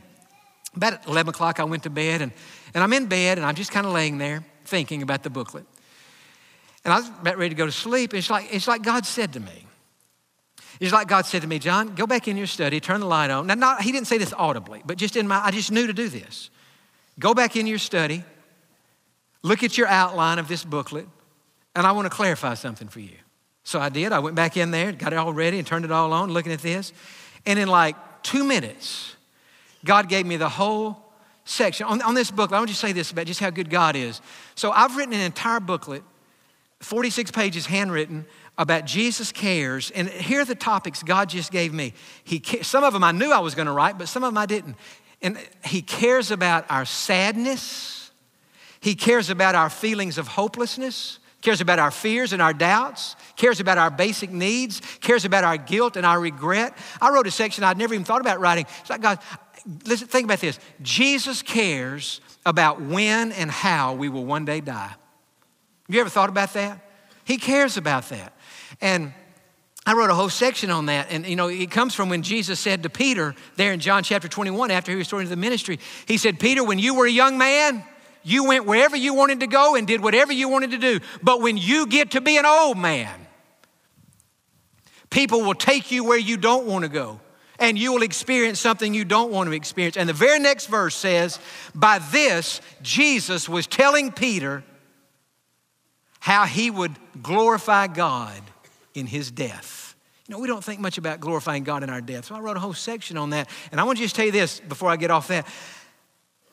about 0.76 1.08
11 1.08 1.32
o'clock, 1.32 1.60
I 1.60 1.64
went 1.64 1.82
to 1.84 1.90
bed. 1.90 2.22
And, 2.22 2.32
and 2.76 2.84
I'm 2.84 2.94
in 2.94 3.08
bed 3.08 3.40
and 3.40 3.48
I'm 3.48 3.56
just 3.56 3.72
kind 3.72 3.88
of 3.88 3.92
laying 3.92 4.20
there 4.20 4.46
thinking 4.66 5.02
about 5.02 5.24
the 5.24 5.32
booklet. 5.32 5.66
And 6.86 6.94
I 6.94 6.98
was 6.98 7.10
about 7.10 7.40
ready 7.40 7.50
to 7.50 7.56
go 7.56 7.66
to 7.66 7.72
sleep. 7.72 8.12
And 8.12 8.20
it's 8.20 8.30
like, 8.30 8.54
it's 8.54 8.68
like 8.68 8.84
God 8.84 9.08
said 9.08 9.34
to 9.34 9.40
me, 9.40 9.66
it's 10.82 10.94
like 10.94 11.08
God 11.08 11.28
said 11.28 11.44
to 11.44 11.48
me, 11.48 11.60
Jon, 11.60 11.94
go 11.94 12.08
back 12.08 12.28
in 12.28 12.36
your 12.36 12.48
study, 12.48 12.80
turn 12.80 13.02
the 13.02 13.06
light 13.06 13.30
on. 13.30 13.46
Now, 13.46 13.54
not, 13.54 13.84
he 13.84 13.92
didn't 13.92 14.08
say 14.08 14.18
this 14.18 14.34
audibly, 14.34 14.82
but 14.84 14.98
just 14.98 15.16
in 15.16 15.28
my, 15.28 15.40
I 15.44 15.52
just 15.52 15.72
knew 15.72 15.86
to 15.86 15.94
do 15.94 16.10
this. 16.10 16.50
Go 17.20 17.36
back 17.36 17.56
in 17.56 17.68
your 17.68 17.78
study, 17.78 18.24
look 19.44 19.62
at 19.62 19.78
your 19.78 19.86
outline 19.86 20.40
of 20.40 20.48
this 20.48 20.66
booklet, 20.66 21.08
and 21.76 21.86
I 21.86 21.92
want 21.92 22.06
to 22.08 22.10
clarify 22.10 22.56
something 22.56 22.88
for 22.88 23.00
you. 23.00 23.16
So 23.64 23.80
I 23.80 23.90
did. 23.90 24.12
I 24.12 24.18
went 24.18 24.36
back 24.36 24.58
in 24.58 24.72
there, 24.72 24.92
got 24.92 25.14
it 25.14 25.18
all 25.18 25.32
ready, 25.32 25.60
and 25.60 25.68
turned 25.68 25.86
it 25.86 25.92
all 25.92 26.14
on, 26.14 26.32
looking 26.32 26.52
at 26.52 26.62
this. 26.62 26.94
And 27.46 27.60
in 27.60 27.68
like 27.68 27.96
two 28.24 28.44
minutes, 28.44 29.16
God 29.86 30.10
gave 30.10 30.26
me 30.26 30.36
the 30.38 30.50
whole 30.50 30.98
section. 31.46 31.86
On, 31.86 32.02
on 32.02 32.16
this 32.16 32.32
booklet, 32.32 32.58
I 32.58 32.60
want 32.60 32.72
to 32.72 32.76
say 32.76 32.92
this 32.92 33.12
about 33.12 33.28
just 33.28 33.40
how 33.40 33.52
good 33.52 33.70
God 33.70 33.96
is. 33.96 34.20
So 34.56 34.72
I've 34.72 34.98
written 34.98 35.14
an 35.14 35.22
entire 35.22 35.60
booklet, 35.60 36.02
46 36.80 37.30
pages 37.30 37.68
handwritten, 37.68 38.26
about 38.58 38.86
Jesus 38.86 39.32
cares. 39.32 39.92
And 39.92 40.10
here 40.10 40.42
are 40.42 40.46
the 40.46 40.56
topics 40.56 41.04
God 41.04 41.30
just 41.30 41.52
gave 41.52 41.74
me. 41.74 41.94
He, 42.24 42.42
some 42.62 42.84
of 42.84 42.94
them 42.94 43.04
I 43.04 43.12
knew 43.12 43.32
I 43.32 43.40
was 43.40 43.56
going 43.56 43.66
to 43.66 43.72
write, 43.72 43.98
but 43.98 44.08
some 44.08 44.24
of 44.24 44.30
them 44.30 44.38
I 44.38 44.46
didn't. 44.46 44.76
And 45.22 45.38
He 45.64 45.82
cares 45.82 46.32
about 46.32 46.66
our 46.70 46.86
sadness, 46.86 48.12
He 48.80 48.96
cares 48.96 49.30
about 49.30 49.56
our 49.56 49.70
feelings 49.70 50.18
of 50.18 50.28
hopelessness, 50.28 51.20
cares 51.42 51.62
about 51.62 51.80
our 51.80 51.92
fears 51.92 52.34
and 52.34 52.42
our 52.42 52.54
doubts, 52.54 53.16
cares 53.36 53.60
about 53.60 53.78
our 53.78 53.90
basic 53.90 54.30
needs, 54.30 54.82
cares 55.02 55.26
about 55.26 55.44
our 55.44 55.58
guilt 55.58 55.98
and 55.98 56.06
our 56.06 56.20
regret. 56.20 56.78
I 57.02 57.10
wrote 57.10 57.28
a 57.28 57.32
section 57.32 57.64
I'd 57.64 57.78
never 57.78 57.94
even 57.94 58.06
thought 58.06 58.22
about 58.22 58.40
writing. 58.40 58.66
It's 58.82 58.90
like, 58.90 59.02
God, 59.02 59.20
listen, 59.86 60.08
think 60.08 60.26
about 60.26 60.40
this. 60.40 60.60
Jesus 60.82 61.42
cares 61.42 62.22
about 62.46 62.82
when 62.82 63.32
and 63.32 63.50
how 63.50 63.94
we 63.94 64.10
will 64.10 64.26
one 64.26 64.46
day 64.46 64.62
die. 64.62 64.94
Have 65.88 65.96
you 65.96 66.02
ever 66.02 66.10
thought 66.10 66.30
about 66.30 66.54
that? 66.54 66.80
He 67.24 67.38
cares 67.38 67.78
about 67.78 68.10
that. 68.10 68.34
And 68.82 69.14
I 69.86 69.94
wrote 69.94 70.10
a 70.10 70.16
whole 70.16 70.30
section 70.30 70.70
on 70.70 70.88
that. 70.88 71.08
And, 71.10 71.26
you 71.26 71.36
know, 71.36 71.48
it 71.48 71.72
comes 71.72 71.96
from 71.96 72.10
when 72.10 72.22
Jesus 72.22 72.60
said 72.60 72.84
to 72.84 72.90
Peter 72.90 73.36
there 73.56 73.74
in 73.74 73.80
John 73.80 74.04
chapter 74.04 74.28
21, 74.28 74.70
after 74.70 74.92
he 74.92 74.98
was 74.98 75.12
into 75.12 75.28
the 75.28 75.36
ministry, 75.36 75.80
he 76.08 76.18
said, 76.18 76.40
Peter, 76.40 76.64
when 76.64 76.78
you 76.78 76.94
were 76.94 77.08
a 77.08 77.12
young 77.12 77.38
man, 77.38 77.84
you 78.24 78.46
went 78.46 78.66
wherever 78.66 78.96
you 78.96 79.16
wanted 79.16 79.40
to 79.40 79.48
go 79.48 79.76
and 79.76 79.88
did 79.88 80.02
whatever 80.02 80.32
you 80.32 80.50
wanted 80.50 80.72
to 80.72 80.78
do. 80.78 81.00
But 81.24 81.42
when 81.42 81.58
you 81.58 81.88
get 81.88 82.12
to 82.12 82.22
be 82.22 82.38
an 82.38 82.46
old 82.46 82.78
man, 82.78 83.28
people 85.10 85.42
will 85.42 85.56
take 85.56 85.92
you 85.92 86.04
where 86.04 86.20
you 86.20 86.38
don't 86.38 86.68
want 86.68 86.84
to 86.84 86.90
go. 86.90 87.20
And 87.58 87.78
you 87.78 87.94
will 87.94 88.02
experience 88.02 88.60
something 88.60 88.94
you 88.94 89.06
don't 89.06 89.32
want 89.32 89.48
to 89.48 89.56
experience. 89.56 89.96
And 89.96 90.10
the 90.10 90.14
very 90.14 90.40
next 90.40 90.66
verse 90.66 90.96
says, 90.96 91.40
By 91.76 92.00
this, 92.00 92.60
Jesus 92.82 93.48
was 93.48 93.68
telling 93.68 94.12
Peter 94.12 94.64
how 96.20 96.46
he 96.46 96.72
would 96.72 96.96
glorify 97.22 97.86
God 97.86 98.42
in 98.94 99.08
his 99.08 99.32
death. 99.32 99.96
You 100.28 100.36
know, 100.36 100.40
we 100.40 100.48
don't 100.48 100.64
think 100.64 100.80
much 100.80 100.98
about 100.98 101.20
glorifying 101.20 101.64
God 101.64 101.84
in 101.84 101.90
our 101.90 102.02
death. 102.02 102.26
So 102.26 102.36
I 102.36 102.40
wrote 102.40 102.58
a 102.58 102.60
whole 102.60 102.74
section 102.74 103.18
on 103.18 103.32
that. 103.32 103.50
And 103.72 103.82
I 103.82 103.84
want 103.84 103.98
to 103.98 104.04
just 104.04 104.16
tell 104.16 104.26
you 104.26 104.32
this 104.32 104.60
before 104.62 104.90
I 104.90 104.96
get 104.96 105.12
off 105.12 105.28
that. 105.28 105.46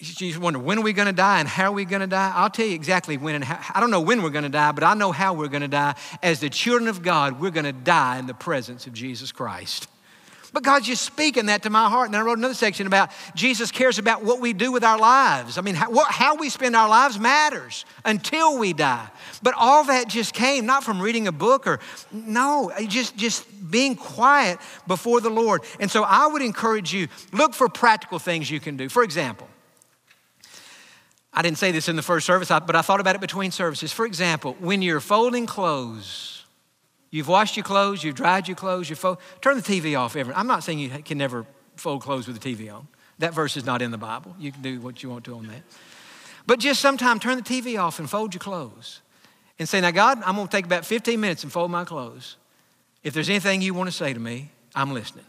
You 0.01 0.07
just 0.07 0.38
wonder, 0.38 0.59
when 0.59 0.79
are 0.79 0.83
we 0.83 0.92
going 0.92 1.07
to 1.07 1.12
die 1.12 1.40
and 1.40 1.48
how 1.48 1.70
are 1.70 1.72
we 1.72 1.85
going 1.85 2.01
to 2.01 2.07
die? 2.07 2.33
I'll 2.35 2.51
tell 2.51 2.66
you 2.66 2.74
exactly 2.74 3.16
when 3.16 3.35
and 3.35 3.44
how. 3.44 3.59
I 3.74 3.81
don't 3.81 3.90
know 3.90 4.01
when 4.01 4.22
we're 4.22 4.31
going 4.31 4.44
to 4.44 4.48
die, 4.48 4.72
but 4.72 4.85
I 4.85 4.94
know 4.94 5.11
how 5.11 5.35
we're 5.35 5.48
going 5.48 5.62
to 5.62 5.68
die. 5.68 5.96
As 6.22 6.40
the 6.40 6.48
children 6.48 6.88
of 6.88 7.03
God, 7.03 7.40
we're 7.40 7.51
going 7.51 7.64
to 7.64 7.72
die 7.72 8.18
in 8.18 8.27
the 8.27 8.35
presence 8.35 8.87
of 8.87 8.92
Jesus 8.92 9.33
Christ. 9.33 9.88
But 10.52 10.62
God's 10.62 10.87
just 10.87 11.02
speaking 11.02 11.46
that 11.46 11.62
to 11.64 11.70
my 11.70 11.88
heart. 11.88 12.08
And 12.08 12.16
I 12.16 12.22
wrote 12.22 12.38
another 12.38 12.54
section 12.54 12.87
about 12.87 13.11
Jesus 13.34 13.70
cares 13.70 13.98
about 13.98 14.24
what 14.24 14.40
we 14.40 14.52
do 14.52 14.72
with 14.72 14.82
our 14.82 14.98
lives. 14.98 15.58
I 15.58 15.61
mean, 15.61 15.74
how, 15.74 15.90
what, 15.90 16.11
how 16.11 16.37
we 16.37 16.48
spend 16.48 16.74
our 16.74 16.88
lives 16.88 17.18
matters 17.18 17.84
until 18.04 18.58
we 18.58 18.72
die. 18.72 19.08
But 19.42 19.54
all 19.56 19.84
that 19.84 20.08
just 20.08 20.32
came 20.32 20.64
not 20.64 20.84
from 20.84 21.00
reading 21.02 21.26
a 21.26 21.32
book 21.32 21.66
or, 21.66 21.80
no, 22.12 22.72
just, 22.87 23.16
just 23.16 23.46
being 23.70 23.94
quiet 23.94 24.58
before 24.87 25.20
the 25.20 25.30
Lord. 25.30 25.62
And 25.80 25.90
so 25.90 26.02
I 26.02 26.26
would 26.26 26.42
encourage 26.42 26.94
you 26.94 27.08
look 27.32 27.52
for 27.52 27.68
practical 27.68 28.18
things 28.18 28.50
you 28.50 28.61
can 28.61 28.76
do. 28.76 28.88
For 28.88 29.02
example, 29.02 29.48
I 31.32 31.42
didn't 31.42 31.58
say 31.58 31.72
this 31.72 31.88
in 31.88 31.96
the 31.96 32.02
first 32.02 32.26
service, 32.26 32.48
but 32.48 32.74
I 32.74 32.82
thought 32.82 33.00
about 33.00 33.14
it 33.14 33.20
between 33.20 33.50
services. 33.50 33.92
For 33.92 34.06
example, 34.06 34.56
when 34.61 34.82
you're 34.82 35.00
folding 35.00 35.46
clothes, 35.46 36.38
you've 37.10 37.28
washed 37.28 37.56
your 37.56 37.64
clothes, 37.64 38.02
you've 38.04 38.14
dried 38.14 38.48
your 38.48 38.56
clothes, 38.56 38.90
you 38.90 38.96
fold, 38.96 39.18
turn 39.40 39.56
the 39.56 39.62
TV 39.62 39.98
off. 39.98 40.16
I'm 40.16 40.46
not 40.46 40.64
saying 40.64 40.78
you 40.78 40.90
can 41.02 41.18
never 41.18 41.46
fold 41.76 42.02
clothes 42.02 42.26
with 42.26 42.40
the 42.40 42.54
TV 42.54 42.72
on. 42.72 42.88
That 43.18 43.34
verse 43.34 43.56
is 43.56 43.64
not 43.64 43.82
in 43.82 43.90
the 43.90 43.98
Bible. 43.98 44.34
You 44.38 44.52
can 44.52 44.62
do 44.62 44.80
what 44.80 45.02
you 45.02 45.10
want 45.10 45.24
to 45.24 45.34
on 45.34 45.46
that. 45.48 45.62
But 46.46 46.60
just 46.60 46.80
sometime 46.80 47.18
turn 47.18 47.36
the 47.36 47.42
TV 47.42 47.78
off 47.78 47.98
and 47.98 48.08
fold 48.08 48.32
your 48.32 48.40
clothes 48.40 49.00
and 49.58 49.68
say, 49.68 49.80
Now, 49.80 49.90
God, 49.90 50.22
I'm 50.24 50.36
going 50.36 50.46
to 50.46 50.56
take 50.56 50.64
about 50.64 50.86
15 50.86 51.20
minutes 51.20 51.42
and 51.42 51.52
fold 51.52 51.70
my 51.70 51.84
clothes. 51.84 52.36
If 53.02 53.12
there's 53.14 53.28
anything 53.28 53.60
you 53.60 53.74
want 53.74 53.88
to 53.88 53.96
say 53.96 54.12
to 54.12 54.20
me, 54.20 54.50
I'm 54.74 54.92
listening. 54.92 55.24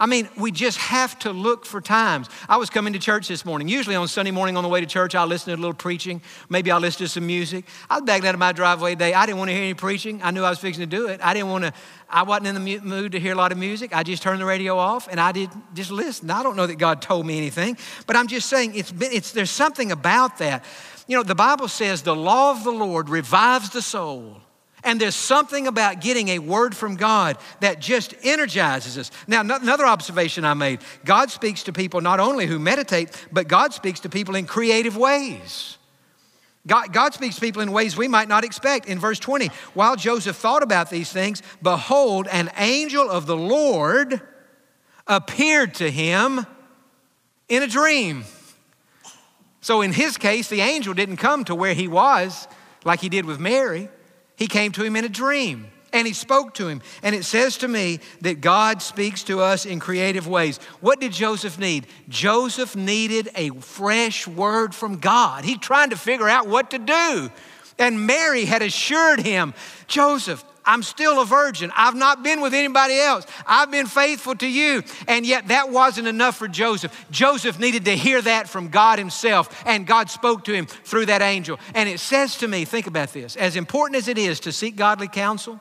I 0.00 0.06
mean, 0.06 0.28
we 0.36 0.52
just 0.52 0.78
have 0.78 1.18
to 1.20 1.32
look 1.32 1.66
for 1.66 1.80
times. 1.80 2.28
I 2.48 2.56
was 2.56 2.70
coming 2.70 2.92
to 2.92 3.00
church 3.00 3.26
this 3.26 3.44
morning. 3.44 3.66
Usually 3.66 3.96
on 3.96 4.06
Sunday 4.06 4.30
morning 4.30 4.56
on 4.56 4.62
the 4.62 4.68
way 4.68 4.80
to 4.80 4.86
church, 4.86 5.16
I'll 5.16 5.26
listen 5.26 5.52
to 5.52 5.58
a 5.58 5.60
little 5.60 5.74
preaching. 5.74 6.22
Maybe 6.48 6.70
I'll 6.70 6.78
listen 6.78 6.98
to 7.00 7.08
some 7.08 7.26
music. 7.26 7.64
I 7.90 7.96
was 7.96 8.04
back 8.04 8.24
out 8.24 8.32
of 8.32 8.38
my 8.38 8.52
driveway 8.52 8.92
today. 8.92 9.12
I 9.12 9.26
didn't 9.26 9.38
want 9.38 9.48
to 9.48 9.54
hear 9.54 9.64
any 9.64 9.74
preaching. 9.74 10.20
I 10.22 10.30
knew 10.30 10.44
I 10.44 10.50
was 10.50 10.60
fixing 10.60 10.82
to 10.82 10.86
do 10.86 11.08
it. 11.08 11.20
I 11.20 11.34
didn't 11.34 11.50
want 11.50 11.64
to, 11.64 11.72
I 12.08 12.22
wasn't 12.22 12.46
in 12.46 12.54
the 12.54 12.80
mood 12.80 13.12
to 13.12 13.20
hear 13.20 13.32
a 13.32 13.36
lot 13.36 13.50
of 13.50 13.58
music. 13.58 13.94
I 13.94 14.04
just 14.04 14.22
turned 14.22 14.40
the 14.40 14.46
radio 14.46 14.76
off 14.76 15.08
and 15.10 15.18
I 15.18 15.32
did 15.32 15.50
just 15.74 15.90
listen. 15.90 16.30
I 16.30 16.44
don't 16.44 16.54
know 16.54 16.66
that 16.66 16.78
God 16.78 17.02
told 17.02 17.26
me 17.26 17.36
anything, 17.36 17.76
but 18.06 18.14
I'm 18.14 18.28
just 18.28 18.48
saying 18.48 18.76
it's, 18.76 18.92
been, 18.92 19.10
it's 19.12 19.32
there's 19.32 19.50
something 19.50 19.90
about 19.90 20.38
that. 20.38 20.64
You 21.08 21.16
know, 21.16 21.24
the 21.24 21.34
Bible 21.34 21.66
says 21.66 22.02
the 22.02 22.14
law 22.14 22.52
of 22.52 22.62
the 22.62 22.70
Lord 22.70 23.08
revives 23.08 23.70
the 23.70 23.82
soul. 23.82 24.42
And 24.84 25.00
there's 25.00 25.14
something 25.14 25.66
about 25.66 26.00
getting 26.00 26.28
a 26.28 26.38
word 26.38 26.76
from 26.76 26.96
God 26.96 27.36
that 27.60 27.80
just 27.80 28.14
energizes 28.22 28.96
us. 28.96 29.10
Now, 29.26 29.40
another 29.40 29.86
observation 29.86 30.44
I 30.44 30.54
made 30.54 30.80
God 31.04 31.30
speaks 31.30 31.64
to 31.64 31.72
people 31.72 32.00
not 32.00 32.20
only 32.20 32.46
who 32.46 32.58
meditate, 32.58 33.10
but 33.32 33.48
God 33.48 33.72
speaks 33.72 34.00
to 34.00 34.08
people 34.08 34.34
in 34.34 34.46
creative 34.46 34.96
ways. 34.96 35.78
God, 36.66 36.92
God 36.92 37.14
speaks 37.14 37.36
to 37.36 37.40
people 37.40 37.62
in 37.62 37.72
ways 37.72 37.96
we 37.96 38.08
might 38.08 38.28
not 38.28 38.44
expect. 38.44 38.86
In 38.86 38.98
verse 38.98 39.18
20, 39.18 39.48
while 39.74 39.96
Joseph 39.96 40.36
thought 40.36 40.62
about 40.62 40.90
these 40.90 41.10
things, 41.10 41.42
behold, 41.62 42.28
an 42.28 42.50
angel 42.58 43.08
of 43.08 43.26
the 43.26 43.36
Lord 43.36 44.20
appeared 45.06 45.74
to 45.74 45.90
him 45.90 46.46
in 47.48 47.62
a 47.62 47.66
dream. 47.66 48.24
So, 49.60 49.80
in 49.80 49.92
his 49.92 50.16
case, 50.18 50.48
the 50.48 50.60
angel 50.60 50.94
didn't 50.94 51.16
come 51.16 51.44
to 51.44 51.54
where 51.54 51.74
he 51.74 51.88
was 51.88 52.46
like 52.84 53.00
he 53.00 53.08
did 53.08 53.24
with 53.24 53.40
Mary. 53.40 53.88
He 54.38 54.46
came 54.46 54.72
to 54.72 54.84
him 54.84 54.96
in 54.96 55.04
a 55.04 55.08
dream 55.08 55.66
and 55.92 56.06
he 56.06 56.12
spoke 56.12 56.54
to 56.54 56.68
him. 56.68 56.80
And 57.02 57.14
it 57.14 57.24
says 57.24 57.58
to 57.58 57.68
me 57.68 57.98
that 58.20 58.40
God 58.40 58.82
speaks 58.82 59.24
to 59.24 59.40
us 59.40 59.66
in 59.66 59.80
creative 59.80 60.28
ways. 60.28 60.58
What 60.80 61.00
did 61.00 61.12
Joseph 61.12 61.58
need? 61.58 61.86
Joseph 62.08 62.76
needed 62.76 63.30
a 63.34 63.50
fresh 63.50 64.26
word 64.26 64.74
from 64.74 64.98
God. 64.98 65.44
He 65.44 65.58
trying 65.58 65.90
to 65.90 65.96
figure 65.96 66.28
out 66.28 66.46
what 66.46 66.70
to 66.70 66.78
do. 66.78 67.30
And 67.78 68.06
Mary 68.06 68.44
had 68.44 68.62
assured 68.62 69.20
him, 69.20 69.54
Joseph, 69.86 70.44
I'm 70.68 70.82
still 70.82 71.22
a 71.22 71.24
virgin. 71.24 71.72
I've 71.74 71.94
not 71.94 72.22
been 72.22 72.42
with 72.42 72.52
anybody 72.52 72.98
else. 73.00 73.26
I've 73.46 73.70
been 73.70 73.86
faithful 73.86 74.34
to 74.36 74.46
you. 74.46 74.82
And 75.08 75.24
yet 75.24 75.48
that 75.48 75.70
wasn't 75.70 76.08
enough 76.08 76.36
for 76.36 76.46
Joseph. 76.46 76.94
Joseph 77.10 77.58
needed 77.58 77.86
to 77.86 77.96
hear 77.96 78.20
that 78.20 78.50
from 78.50 78.68
God 78.68 78.98
himself, 78.98 79.64
and 79.66 79.86
God 79.86 80.10
spoke 80.10 80.44
to 80.44 80.52
him 80.52 80.66
through 80.66 81.06
that 81.06 81.22
angel. 81.22 81.58
And 81.74 81.88
it 81.88 82.00
says 82.00 82.36
to 82.36 82.48
me, 82.48 82.66
think 82.66 82.86
about 82.86 83.14
this, 83.14 83.34
as 83.34 83.56
important 83.56 83.96
as 83.96 84.08
it 84.08 84.18
is 84.18 84.40
to 84.40 84.52
seek 84.52 84.76
godly 84.76 85.08
counsel, 85.08 85.58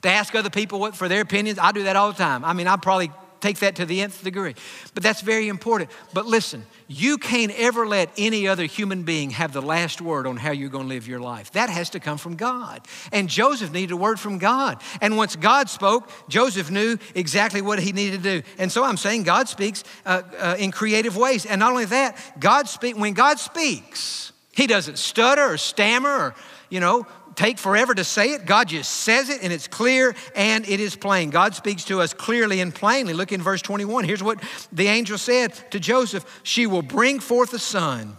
to 0.00 0.08
ask 0.08 0.34
other 0.34 0.50
people 0.50 0.80
what, 0.80 0.96
for 0.96 1.06
their 1.06 1.20
opinions, 1.20 1.58
I 1.58 1.72
do 1.72 1.82
that 1.84 1.94
all 1.94 2.10
the 2.10 2.18
time. 2.18 2.42
I 2.42 2.54
mean, 2.54 2.66
I 2.66 2.76
probably 2.76 3.10
take 3.40 3.58
that 3.58 3.76
to 3.76 3.86
the 3.86 4.00
nth 4.00 4.22
degree. 4.24 4.54
But 4.94 5.02
that's 5.02 5.20
very 5.20 5.48
important. 5.48 5.90
But 6.12 6.26
listen, 6.26 6.64
you 6.88 7.18
can't 7.18 7.52
ever 7.58 7.86
let 7.86 8.10
any 8.16 8.46
other 8.48 8.64
human 8.64 9.02
being 9.02 9.30
have 9.30 9.52
the 9.52 9.62
last 9.62 10.00
word 10.00 10.26
on 10.26 10.36
how 10.36 10.50
you're 10.50 10.70
going 10.70 10.84
to 10.84 10.88
live 10.88 11.08
your 11.08 11.20
life. 11.20 11.52
That 11.52 11.70
has 11.70 11.90
to 11.90 12.00
come 12.00 12.18
from 12.18 12.36
God. 12.36 12.86
And 13.12 13.28
Joseph 13.28 13.72
needed 13.72 13.92
a 13.92 13.96
word 13.96 14.20
from 14.20 14.38
God. 14.38 14.82
And 15.00 15.16
once 15.16 15.36
God 15.36 15.70
spoke, 15.70 16.10
Joseph 16.28 16.70
knew 16.70 16.98
exactly 17.14 17.62
what 17.62 17.78
he 17.78 17.92
needed 17.92 18.22
to 18.22 18.40
do. 18.40 18.48
And 18.58 18.70
so 18.70 18.84
I'm 18.84 18.96
saying 18.96 19.24
God 19.24 19.48
speaks 19.48 19.84
uh, 20.04 20.22
uh, 20.38 20.56
in 20.58 20.70
creative 20.70 21.16
ways. 21.16 21.46
And 21.46 21.58
not 21.58 21.72
only 21.72 21.86
that, 21.86 22.16
God 22.38 22.68
speak 22.68 22.96
when 22.96 23.14
God 23.14 23.38
speaks, 23.38 24.32
he 24.52 24.66
doesn't 24.66 24.98
stutter 24.98 25.54
or 25.54 25.56
stammer 25.58 26.08
or, 26.08 26.34
you 26.70 26.80
know, 26.80 27.06
take 27.34 27.58
forever 27.58 27.94
to 27.94 28.04
say 28.04 28.32
it. 28.32 28.46
God 28.46 28.68
just 28.68 28.90
says 28.90 29.28
it 29.28 29.42
and 29.42 29.52
it's 29.52 29.68
clear 29.68 30.14
and 30.34 30.68
it 30.68 30.80
is 30.80 30.96
plain. 30.96 31.30
God 31.30 31.54
speaks 31.54 31.84
to 31.84 32.00
us 32.00 32.14
clearly 32.14 32.60
and 32.60 32.74
plainly. 32.74 33.12
Look 33.12 33.32
in 33.32 33.42
verse 33.42 33.62
21. 33.62 34.04
Here's 34.04 34.22
what 34.22 34.42
the 34.72 34.86
angel 34.86 35.18
said 35.18 35.52
to 35.70 35.80
Joseph 35.80 36.40
She 36.42 36.66
will 36.66 36.82
bring 36.82 37.20
forth 37.20 37.52
a 37.52 37.58
son, 37.58 38.16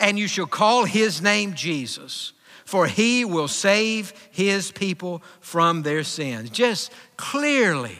and 0.00 0.18
you 0.18 0.28
shall 0.28 0.46
call 0.46 0.84
his 0.84 1.22
name 1.22 1.54
Jesus, 1.54 2.32
for 2.64 2.86
he 2.86 3.24
will 3.24 3.48
save 3.48 4.12
his 4.30 4.70
people 4.70 5.22
from 5.40 5.82
their 5.82 6.04
sins. 6.04 6.50
Just 6.50 6.92
clearly, 7.16 7.98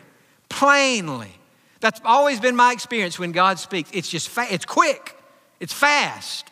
plainly. 0.48 1.32
That's 1.80 2.00
always 2.04 2.38
been 2.38 2.54
my 2.54 2.72
experience 2.72 3.18
when 3.18 3.32
God 3.32 3.58
speaks. 3.58 3.90
It's 3.92 4.08
just, 4.08 4.28
fa- 4.28 4.46
it's 4.48 4.64
quick, 4.64 5.16
it's 5.58 5.72
fast. 5.72 6.48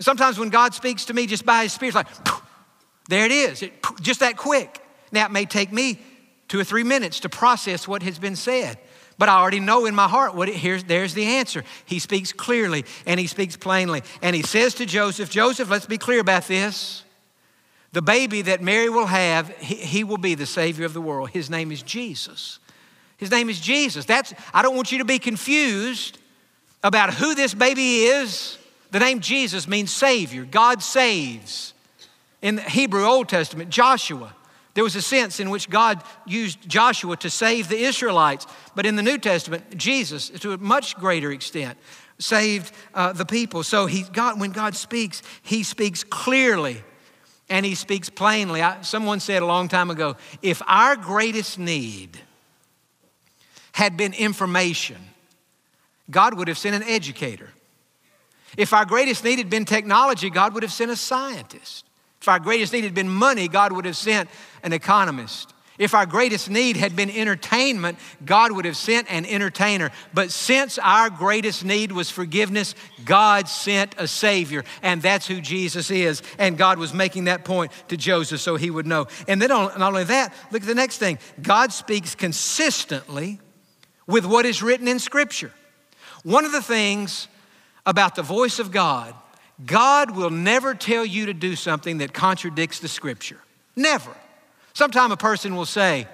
Sometimes 0.00 0.38
when 0.38 0.48
God 0.48 0.72
speaks 0.72 1.04
to 1.06 1.14
me 1.14 1.26
just 1.26 1.44
by 1.44 1.64
his 1.64 1.74
spirit, 1.74 1.94
like, 1.94 2.06
there 3.10 3.26
it 3.26 3.32
is, 3.32 3.62
it, 3.62 3.72
just 4.00 4.20
that 4.20 4.36
quick. 4.36 4.80
Now, 5.12 5.26
it 5.26 5.32
may 5.32 5.44
take 5.44 5.72
me 5.72 6.00
two 6.48 6.58
or 6.58 6.64
three 6.64 6.84
minutes 6.84 7.20
to 7.20 7.28
process 7.28 7.86
what 7.86 8.02
has 8.02 8.18
been 8.18 8.36
said. 8.36 8.78
But 9.18 9.28
I 9.28 9.38
already 9.38 9.60
know 9.60 9.84
in 9.84 9.94
my 9.94 10.08
heart 10.08 10.34
what 10.34 10.48
it, 10.48 10.54
here's, 10.54 10.84
there's 10.84 11.12
the 11.12 11.24
answer. 11.24 11.62
He 11.84 11.98
speaks 11.98 12.32
clearly 12.32 12.86
and 13.04 13.20
he 13.20 13.26
speaks 13.26 13.56
plainly. 13.56 14.02
And 14.22 14.34
he 14.34 14.42
says 14.42 14.74
to 14.76 14.86
Joseph, 14.86 15.28
Joseph, 15.28 15.68
let's 15.68 15.84
be 15.84 15.98
clear 15.98 16.20
about 16.20 16.44
this. 16.44 17.04
The 17.92 18.00
baby 18.00 18.42
that 18.42 18.62
Mary 18.62 18.88
will 18.88 19.06
have, 19.06 19.48
he, 19.58 19.74
he 19.74 20.04
will 20.04 20.16
be 20.16 20.34
the 20.34 20.46
Savior 20.46 20.86
of 20.86 20.94
the 20.94 21.00
world. 21.00 21.30
His 21.30 21.50
name 21.50 21.70
is 21.70 21.82
Jesus. 21.82 22.60
His 23.18 23.30
name 23.30 23.50
is 23.50 23.60
Jesus. 23.60 24.06
That's, 24.06 24.32
I 24.54 24.62
don't 24.62 24.74
want 24.74 24.90
you 24.90 24.98
to 24.98 25.04
be 25.04 25.18
confused 25.18 26.18
about 26.82 27.12
who 27.12 27.34
this 27.34 27.52
baby 27.52 28.04
is. 28.04 28.56
The 28.90 29.00
name 29.00 29.20
Jesus 29.20 29.68
means 29.68 29.92
Savior. 29.92 30.46
God 30.46 30.82
saves. 30.82 31.74
In 32.42 32.56
the 32.56 32.62
Hebrew 32.62 33.04
Old 33.04 33.28
Testament, 33.28 33.70
Joshua, 33.70 34.34
there 34.74 34.84
was 34.84 34.96
a 34.96 35.02
sense 35.02 35.40
in 35.40 35.50
which 35.50 35.68
God 35.68 36.02
used 36.26 36.68
Joshua 36.68 37.16
to 37.18 37.30
save 37.30 37.68
the 37.68 37.78
Israelites. 37.78 38.46
But 38.74 38.86
in 38.86 38.96
the 38.96 39.02
New 39.02 39.18
Testament, 39.18 39.76
Jesus, 39.76 40.30
to 40.30 40.52
a 40.52 40.58
much 40.58 40.96
greater 40.96 41.32
extent, 41.32 41.76
saved 42.18 42.72
uh, 42.94 43.12
the 43.12 43.24
people. 43.24 43.62
So 43.62 43.86
he, 43.86 44.02
God, 44.02 44.38
when 44.38 44.52
God 44.52 44.74
speaks, 44.74 45.22
he 45.42 45.62
speaks 45.62 46.04
clearly 46.04 46.82
and 47.48 47.66
he 47.66 47.74
speaks 47.74 48.08
plainly. 48.08 48.62
I, 48.62 48.82
someone 48.82 49.20
said 49.20 49.42
a 49.42 49.46
long 49.46 49.68
time 49.68 49.90
ago 49.90 50.16
if 50.40 50.62
our 50.66 50.96
greatest 50.96 51.58
need 51.58 52.18
had 53.72 53.96
been 53.96 54.12
information, 54.12 54.98
God 56.10 56.34
would 56.34 56.48
have 56.48 56.58
sent 56.58 56.76
an 56.76 56.88
educator. 56.88 57.50
If 58.56 58.72
our 58.72 58.84
greatest 58.84 59.24
need 59.24 59.38
had 59.38 59.50
been 59.50 59.64
technology, 59.64 60.28
God 60.28 60.54
would 60.54 60.62
have 60.62 60.72
sent 60.72 60.90
a 60.90 60.96
scientist. 60.96 61.86
If 62.20 62.28
our 62.28 62.38
greatest 62.38 62.72
need 62.72 62.84
had 62.84 62.94
been 62.94 63.08
money, 63.08 63.48
God 63.48 63.72
would 63.72 63.86
have 63.86 63.96
sent 63.96 64.28
an 64.62 64.72
economist. 64.72 65.54
If 65.78 65.94
our 65.94 66.04
greatest 66.04 66.50
need 66.50 66.76
had 66.76 66.94
been 66.94 67.08
entertainment, 67.08 67.98
God 68.22 68.52
would 68.52 68.66
have 68.66 68.76
sent 68.76 69.10
an 69.10 69.24
entertainer. 69.24 69.90
But 70.12 70.30
since 70.30 70.78
our 70.78 71.08
greatest 71.08 71.64
need 71.64 71.90
was 71.90 72.10
forgiveness, 72.10 72.74
God 73.06 73.48
sent 73.48 73.94
a 73.96 74.06
Savior, 74.06 74.62
and 74.82 75.00
that's 75.00 75.26
who 75.26 75.40
Jesus 75.40 75.90
is. 75.90 76.22
And 76.38 76.58
God 76.58 76.78
was 76.78 76.92
making 76.92 77.24
that 77.24 77.46
point 77.46 77.72
to 77.88 77.96
Joseph 77.96 78.42
so 78.42 78.56
he 78.56 78.70
would 78.70 78.86
know. 78.86 79.06
And 79.26 79.40
then, 79.40 79.48
not 79.48 79.80
only 79.80 80.04
that, 80.04 80.34
look 80.52 80.60
at 80.60 80.68
the 80.68 80.74
next 80.74 80.98
thing 80.98 81.18
God 81.40 81.72
speaks 81.72 82.14
consistently 82.14 83.40
with 84.06 84.26
what 84.26 84.44
is 84.44 84.62
written 84.62 84.86
in 84.86 84.98
Scripture. 84.98 85.52
One 86.22 86.44
of 86.44 86.52
the 86.52 86.60
things 86.60 87.28
about 87.86 88.14
the 88.14 88.22
voice 88.22 88.58
of 88.58 88.70
God 88.70 89.14
God 89.66 90.12
will 90.12 90.30
never 90.30 90.74
tell 90.74 91.04
you 91.04 91.26
to 91.26 91.34
do 91.34 91.56
something 91.56 91.98
that 91.98 92.12
contradicts 92.12 92.80
the 92.80 92.88
scripture. 92.88 93.38
Never. 93.76 94.10
Sometime 94.72 95.12
a 95.12 95.16
person 95.16 95.56
will 95.56 95.66
say, 95.66 96.06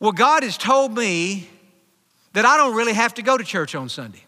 Well, 0.00 0.12
God 0.12 0.42
has 0.42 0.58
told 0.58 0.96
me 0.96 1.48
that 2.32 2.44
I 2.44 2.56
don't 2.56 2.74
really 2.74 2.94
have 2.94 3.14
to 3.14 3.22
go 3.22 3.36
to 3.36 3.44
church 3.44 3.74
on 3.74 3.88
Sunday. 3.88 4.24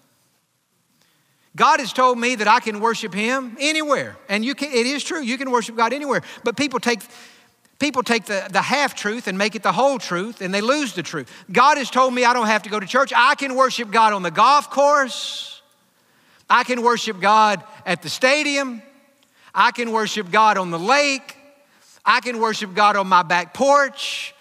God 1.56 1.78
has 1.80 1.92
told 1.92 2.18
me 2.18 2.34
that 2.34 2.48
I 2.48 2.60
can 2.60 2.80
worship 2.80 3.14
Him 3.14 3.56
anywhere. 3.60 4.16
And 4.28 4.44
you 4.44 4.54
can, 4.54 4.70
it 4.70 4.86
is 4.86 5.04
true, 5.04 5.20
you 5.20 5.38
can 5.38 5.50
worship 5.50 5.76
God 5.76 5.92
anywhere. 5.92 6.22
But 6.42 6.56
people 6.56 6.80
take 6.80 7.00
People 7.80 8.02
take 8.02 8.24
the, 8.24 8.46
the 8.50 8.62
half 8.62 8.94
truth 8.94 9.26
and 9.26 9.36
make 9.36 9.56
it 9.56 9.62
the 9.62 9.72
whole 9.72 9.98
truth, 9.98 10.40
and 10.40 10.54
they 10.54 10.60
lose 10.60 10.94
the 10.94 11.02
truth. 11.02 11.30
God 11.50 11.76
has 11.76 11.90
told 11.90 12.14
me 12.14 12.24
I 12.24 12.32
don't 12.32 12.46
have 12.46 12.62
to 12.62 12.70
go 12.70 12.78
to 12.78 12.86
church. 12.86 13.12
I 13.14 13.34
can 13.34 13.56
worship 13.56 13.90
God 13.90 14.12
on 14.12 14.22
the 14.22 14.30
golf 14.30 14.70
course. 14.70 15.53
I 16.48 16.64
can 16.64 16.82
worship 16.82 17.20
God 17.20 17.62
at 17.86 18.02
the 18.02 18.08
stadium. 18.08 18.82
I 19.54 19.70
can 19.70 19.92
worship 19.92 20.30
God 20.30 20.58
on 20.58 20.70
the 20.70 20.78
lake. 20.78 21.36
I 22.04 22.20
can 22.20 22.38
worship 22.40 22.74
God 22.74 22.96
on 22.96 23.06
my 23.06 23.22
back 23.22 23.54
porch. 23.54 24.34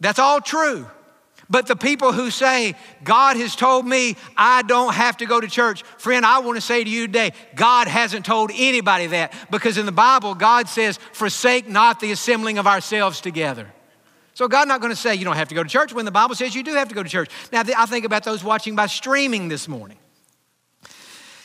That's 0.00 0.18
all 0.18 0.40
true. 0.40 0.86
But 1.50 1.66
the 1.66 1.76
people 1.76 2.12
who 2.12 2.30
say, 2.30 2.74
God 3.04 3.36
has 3.36 3.54
told 3.54 3.86
me 3.86 4.16
I 4.36 4.62
don't 4.62 4.94
have 4.94 5.18
to 5.18 5.26
go 5.26 5.40
to 5.40 5.46
church, 5.48 5.82
friend, 5.98 6.24
I 6.24 6.38
want 6.38 6.56
to 6.56 6.62
say 6.62 6.82
to 6.82 6.88
you 6.88 7.06
today, 7.06 7.32
God 7.54 7.88
hasn't 7.88 8.24
told 8.24 8.50
anybody 8.54 9.08
that 9.08 9.34
because 9.50 9.76
in 9.76 9.84
the 9.84 9.92
Bible, 9.92 10.34
God 10.34 10.68
says, 10.68 10.98
forsake 11.12 11.68
not 11.68 12.00
the 12.00 12.10
assembling 12.10 12.56
of 12.56 12.66
ourselves 12.66 13.20
together. 13.20 13.70
So 14.34 14.48
God's 14.48 14.68
not 14.68 14.80
going 14.80 14.92
to 14.92 14.98
say 14.98 15.14
you 15.14 15.26
don't 15.26 15.36
have 15.36 15.48
to 15.48 15.54
go 15.54 15.62
to 15.62 15.68
church 15.68 15.92
when 15.92 16.06
the 16.06 16.10
Bible 16.10 16.34
says 16.34 16.54
you 16.54 16.62
do 16.62 16.72
have 16.72 16.88
to 16.88 16.94
go 16.94 17.02
to 17.02 17.08
church. 17.08 17.30
Now, 17.52 17.62
I 17.76 17.84
think 17.84 18.06
about 18.06 18.24
those 18.24 18.42
watching 18.42 18.74
by 18.74 18.86
streaming 18.86 19.48
this 19.48 19.68
morning. 19.68 19.98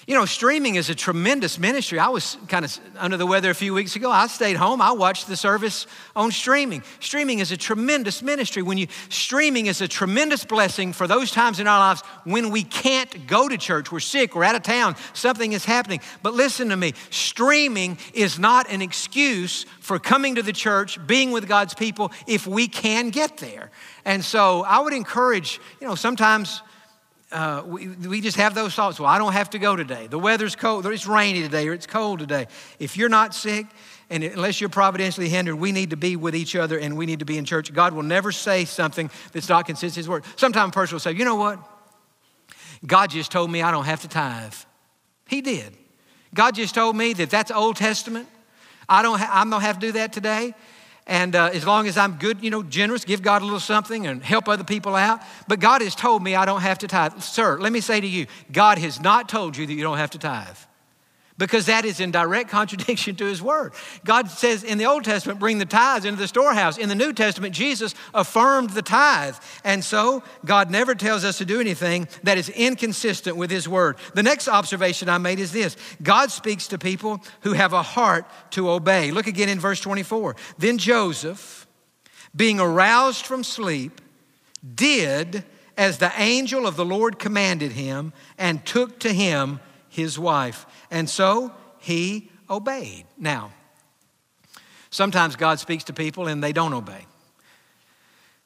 You 0.07 0.15
know, 0.15 0.23
streaming 0.23 0.75
is 0.75 0.89
a 0.89 0.95
tremendous 0.95 1.59
ministry. 1.59 1.99
I 1.99 2.07
was 2.07 2.37
kind 2.47 2.63
of 2.63 2.79
under 2.97 3.17
the 3.17 3.25
weather 3.25 3.49
a 3.49 3.53
few 3.53 3.73
weeks 3.73 3.97
ago. 3.97 4.09
I 4.09 4.27
stayed 4.27 4.55
home. 4.55 4.81
I 4.81 4.93
watched 4.93 5.27
the 5.27 5.35
service 5.35 5.85
on 6.15 6.31
streaming. 6.31 6.81
Streaming 7.01 7.39
is 7.39 7.51
a 7.51 7.57
tremendous 7.57 8.21
ministry. 8.21 8.61
When 8.61 8.77
you 8.77 8.87
streaming 9.09 9.65
is 9.65 9.81
a 9.81 9.87
tremendous 9.87 10.45
blessing 10.45 10.93
for 10.93 11.07
those 11.07 11.29
times 11.31 11.59
in 11.59 11.67
our 11.67 11.77
lives 11.77 12.03
when 12.23 12.51
we 12.51 12.63
can't 12.63 13.27
go 13.27 13.49
to 13.49 13.57
church. 13.57 13.91
We're 13.91 13.99
sick, 13.99 14.33
we're 14.33 14.45
out 14.45 14.55
of 14.55 14.63
town, 14.63 14.95
something 15.11 15.51
is 15.51 15.65
happening. 15.65 15.99
But 16.23 16.33
listen 16.33 16.69
to 16.69 16.77
me, 16.77 16.93
streaming 17.09 17.97
is 18.13 18.39
not 18.39 18.71
an 18.71 18.81
excuse 18.81 19.65
for 19.81 19.99
coming 19.99 20.35
to 20.35 20.41
the 20.41 20.53
church, 20.53 21.05
being 21.05 21.31
with 21.31 21.49
God's 21.49 21.73
people 21.73 22.13
if 22.27 22.47
we 22.47 22.69
can 22.69 23.09
get 23.09 23.39
there. 23.39 23.71
And 24.05 24.23
so 24.23 24.63
I 24.63 24.79
would 24.79 24.93
encourage, 24.93 25.59
you 25.81 25.87
know, 25.87 25.95
sometimes 25.95 26.61
uh, 27.31 27.63
we, 27.65 27.87
we 27.87 28.21
just 28.21 28.37
have 28.37 28.55
those 28.55 28.73
thoughts. 28.73 28.99
Well, 28.99 29.09
I 29.09 29.17
don't 29.17 29.33
have 29.33 29.49
to 29.51 29.59
go 29.59 29.75
today. 29.75 30.07
The 30.07 30.19
weather's 30.19 30.55
cold, 30.55 30.85
it's 30.85 31.05
rainy 31.05 31.41
today, 31.41 31.67
or 31.67 31.73
it's 31.73 31.87
cold 31.87 32.19
today. 32.19 32.47
If 32.79 32.95
you're 32.95 33.09
not 33.09 33.35
sick, 33.35 33.65
and 34.09 34.23
unless 34.23 34.61
you're 34.61 34.69
providentially 34.69 35.27
hindered, 35.27 35.55
we 35.55 35.71
need 35.71 35.89
to 35.89 35.97
be 35.97 36.15
with 36.15 36.35
each 36.35 36.55
other 36.55 36.79
and 36.79 36.97
we 36.97 37.05
need 37.05 37.19
to 37.19 37.25
be 37.25 37.37
in 37.37 37.43
church. 37.43 37.73
God 37.73 37.93
will 37.93 38.03
never 38.03 38.31
say 38.31 38.63
something 38.63 39.09
that's 39.33 39.49
not 39.49 39.65
consistent 39.65 39.91
with 39.91 39.95
His 39.97 40.09
word. 40.09 40.23
Sometimes 40.37 40.69
a 40.69 40.73
person 40.73 40.95
will 40.95 40.99
say, 41.01 41.11
you 41.11 41.25
know 41.25 41.35
what? 41.35 41.59
God 42.85 43.09
just 43.09 43.31
told 43.31 43.51
me 43.51 43.61
I 43.61 43.71
don't 43.71 43.85
have 43.85 44.01
to 44.01 44.07
tithe. 44.07 44.53
He 45.27 45.41
did. 45.41 45.75
God 46.33 46.55
just 46.55 46.73
told 46.73 46.95
me 46.95 47.13
that 47.13 47.29
that's 47.29 47.51
Old 47.51 47.75
Testament. 47.75 48.29
I 48.87 49.01
don't, 49.01 49.19
ha- 49.19 49.29
I 49.33 49.49
don't 49.49 49.61
have 49.61 49.79
to 49.79 49.87
do 49.87 49.91
that 49.93 50.13
today. 50.13 50.53
And 51.07 51.35
uh, 51.35 51.49
as 51.53 51.65
long 51.65 51.87
as 51.87 51.97
I'm 51.97 52.17
good, 52.17 52.43
you 52.43 52.49
know, 52.49 52.61
generous, 52.61 53.05
give 53.05 53.21
God 53.21 53.41
a 53.41 53.45
little 53.45 53.61
something 53.61 54.05
and 54.05 54.21
help 54.21 54.47
other 54.47 54.65
people 54.65 54.93
out. 54.95 55.21
But 55.47 55.59
God 55.61 55.81
has 55.81 55.95
told 55.95 56.21
me 56.21 56.35
I 56.35 56.45
don't 56.45 56.61
have 56.61 56.79
to 56.79 56.87
tithe. 56.87 57.21
Sir, 57.21 57.57
let 57.59 57.71
me 57.71 57.79
say 57.79 57.99
to 58.01 58.07
you, 58.07 58.27
God 58.51 58.77
has 58.77 58.99
not 58.99 59.29
told 59.29 59.55
you 59.55 59.65
that 59.65 59.73
you 59.73 59.83
don't 59.83 59.97
have 59.97 60.11
to 60.11 60.19
tithe 60.19 60.57
because 61.37 61.67
that 61.67 61.85
is 61.85 61.99
in 61.99 62.11
direct 62.11 62.49
contradiction 62.49 63.15
to 63.15 63.25
his 63.25 63.41
word. 63.41 63.73
God 64.03 64.29
says 64.29 64.63
in 64.63 64.77
the 64.77 64.85
Old 64.85 65.03
Testament, 65.03 65.39
bring 65.39 65.59
the 65.59 65.65
tithes 65.65 66.05
into 66.05 66.19
the 66.19 66.27
storehouse. 66.27 66.77
In 66.77 66.89
the 66.89 66.95
New 66.95 67.13
Testament, 67.13 67.53
Jesus 67.53 67.93
affirmed 68.13 68.71
the 68.71 68.81
tithe. 68.81 69.35
And 69.63 69.83
so, 69.83 70.23
God 70.45 70.71
never 70.71 70.95
tells 70.95 71.23
us 71.23 71.37
to 71.37 71.45
do 71.45 71.59
anything 71.59 72.07
that 72.23 72.37
is 72.37 72.49
inconsistent 72.49 73.37
with 73.37 73.51
his 73.51 73.67
word. 73.69 73.97
The 74.13 74.23
next 74.23 74.47
observation 74.47 75.09
I 75.09 75.17
made 75.19 75.39
is 75.39 75.51
this 75.51 75.77
God 76.01 76.31
speaks 76.31 76.67
to 76.69 76.77
people 76.77 77.21
who 77.41 77.53
have 77.53 77.73
a 77.73 77.83
heart 77.83 78.25
to 78.51 78.69
obey. 78.69 79.11
Look 79.11 79.27
again 79.27 79.49
in 79.49 79.59
verse 79.59 79.79
24. 79.79 80.35
Then 80.57 80.77
Joseph, 80.77 81.67
being 82.35 82.59
aroused 82.59 83.25
from 83.25 83.43
sleep, 83.43 84.01
did 84.75 85.43
as 85.77 85.99
the 85.99 86.11
angel 86.17 86.65
of 86.65 86.75
the 86.75 86.85
Lord 86.85 87.19
commanded 87.19 87.73
him 87.73 88.11
and 88.37 88.65
took 88.65 88.99
to 88.99 89.13
him 89.13 89.59
his 89.97 90.17
wife. 90.19 90.67
And 90.91 91.09
so 91.09 91.51
he 91.79 92.29
obeyed. 92.49 93.05
Now, 93.17 93.51
sometimes 94.91 95.35
God 95.35 95.59
speaks 95.59 95.85
to 95.85 95.93
people 95.93 96.27
and 96.27 96.41
they 96.41 96.53
don't 96.53 96.73
obey. 96.73 97.05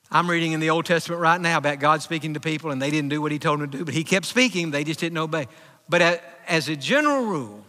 I'm 0.10 0.30
reading 0.30 0.54
in 0.54 0.62
the 0.62 0.70
Old 0.70 0.86
Testament 0.86 1.22
right 1.22 1.40
now 1.40 1.58
about 1.58 1.80
God 1.80 2.02
speaking 2.02 2.34
to 2.36 2.40
people 2.40 2.72
and 2.72 2.82
they 2.82 2.90
didn't 2.90 3.10
do 3.10 3.22
what 3.22 3.34
he 3.34 3.38
told 3.38 3.60
them 3.60 3.70
to 3.70 3.78
do, 3.80 3.86
but 3.86 3.94
he 3.94 4.06
kept 4.06 4.26
speaking, 4.26 4.72
they 4.72 4.86
just 4.86 5.02
didn't 5.02 5.18
obey. 5.18 5.48
But 5.90 6.24
as 6.48 6.70
a 6.70 6.76
general 6.78 7.26
rule, 7.26 7.66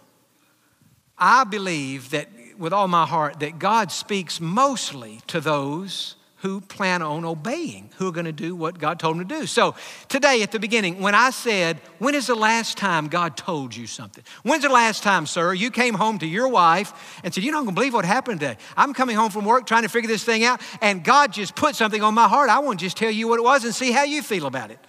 I 1.19 1.43
believe 1.43 2.11
that 2.11 2.29
with 2.57 2.73
all 2.73 2.87
my 2.87 3.05
heart 3.05 3.41
that 3.41 3.59
God 3.59 3.91
speaks 3.91 4.41
mostly 4.41 5.21
to 5.27 5.41
those 5.41 6.15
who 6.43 6.61
plan 6.61 7.03
on 7.03 7.25
obeying, 7.25 7.89
who 7.99 8.09
are 8.09 8.13
going 8.13 8.27
to 8.27 8.33
do 8.33 8.57
what 8.57 8.77
God 8.77 8.99
told 8.99 9.17
them 9.17 9.29
to 9.29 9.35
do. 9.41 9.47
So, 9.47 9.77
today 10.09 10.43
at 10.43 10.51
the 10.51 10.59
beginning, 10.59 11.01
when 11.01 11.15
I 11.15 11.31
said, 11.31 11.79
When 12.01 12.17
is 12.17 12.27
the 12.27 12.35
last 12.35 12.77
time 12.77 13.07
God 13.07 13.37
told 13.37 13.77
you 13.77 13.87
something? 13.87 14.25
When's 14.43 14.65
the 14.65 14.69
last 14.69 15.05
time, 15.05 15.27
sir, 15.27 15.55
you 15.55 15.71
came 15.71 15.95
home 15.95 16.19
to 16.19 16.27
your 16.27 16.49
wife 16.49 17.21
and 17.23 17.33
said, 17.33 17.45
You 17.45 17.53
don't 17.53 17.73
believe 17.73 17.95
what 17.95 18.05
happened 18.05 18.41
today? 18.41 18.57
I'm 18.77 18.93
coming 18.93 19.15
home 19.15 19.31
from 19.31 19.45
work 19.45 19.67
trying 19.67 19.85
to 19.85 19.89
figure 19.89 20.09
this 20.09 20.25
thing 20.25 20.43
out, 20.43 20.61
and 20.81 21.05
God 21.05 21.33
just 21.33 21.55
put 21.55 21.77
something 21.77 22.03
on 22.03 22.13
my 22.13 22.27
heart. 22.27 22.51
I 22.51 22.59
want 22.59 22.81
to 22.81 22.87
just 22.87 22.97
tell 22.97 23.11
you 23.11 23.29
what 23.29 23.39
it 23.39 23.45
was 23.45 23.65
and 23.65 23.73
see 23.73 23.93
how 23.93 24.03
you 24.03 24.21
feel 24.21 24.47
about 24.47 24.73
it. 24.73 24.81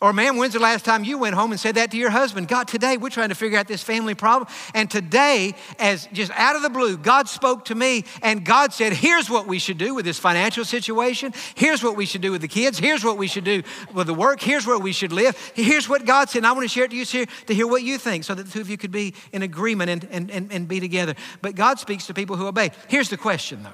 Or, 0.00 0.14
man, 0.14 0.38
when's 0.38 0.54
the 0.54 0.60
last 0.60 0.86
time 0.86 1.04
you 1.04 1.18
went 1.18 1.34
home 1.34 1.50
and 1.50 1.60
said 1.60 1.74
that 1.74 1.90
to 1.90 1.98
your 1.98 2.08
husband? 2.08 2.48
God, 2.48 2.66
today 2.66 2.96
we're 2.96 3.10
trying 3.10 3.28
to 3.28 3.34
figure 3.34 3.58
out 3.58 3.68
this 3.68 3.82
family 3.82 4.14
problem. 4.14 4.48
And 4.74 4.90
today, 4.90 5.54
as 5.78 6.08
just 6.14 6.32
out 6.34 6.56
of 6.56 6.62
the 6.62 6.70
blue, 6.70 6.96
God 6.96 7.28
spoke 7.28 7.66
to 7.66 7.74
me 7.74 8.06
and 8.22 8.42
God 8.42 8.72
said, 8.72 8.94
here's 8.94 9.28
what 9.28 9.46
we 9.46 9.58
should 9.58 9.76
do 9.76 9.94
with 9.94 10.06
this 10.06 10.18
financial 10.18 10.64
situation. 10.64 11.34
Here's 11.54 11.82
what 11.82 11.96
we 11.96 12.06
should 12.06 12.22
do 12.22 12.32
with 12.32 12.40
the 12.40 12.48
kids. 12.48 12.78
Here's 12.78 13.04
what 13.04 13.18
we 13.18 13.26
should 13.26 13.44
do 13.44 13.62
with 13.92 14.06
the 14.06 14.14
work. 14.14 14.40
Here's 14.40 14.66
where 14.66 14.78
we 14.78 14.92
should 14.92 15.12
live. 15.12 15.36
Here's 15.54 15.86
what 15.86 16.06
God 16.06 16.30
said. 16.30 16.38
And 16.38 16.46
I 16.46 16.52
want 16.52 16.64
to 16.64 16.68
share 16.68 16.84
it 16.84 16.92
to 16.92 16.96
you 16.96 17.04
here 17.04 17.26
to 17.46 17.54
hear 17.54 17.66
what 17.66 17.82
you 17.82 17.98
think 17.98 18.24
so 18.24 18.34
that 18.34 18.44
the 18.44 18.50
two 18.50 18.62
of 18.62 18.70
you 18.70 18.78
could 18.78 18.92
be 18.92 19.12
in 19.32 19.42
agreement 19.42 19.90
and, 19.90 20.08
and, 20.10 20.30
and, 20.30 20.50
and 20.50 20.66
be 20.66 20.80
together. 20.80 21.14
But 21.42 21.56
God 21.56 21.78
speaks 21.78 22.06
to 22.06 22.14
people 22.14 22.36
who 22.36 22.46
obey. 22.46 22.70
Here's 22.88 23.10
the 23.10 23.18
question, 23.18 23.62
though. 23.62 23.70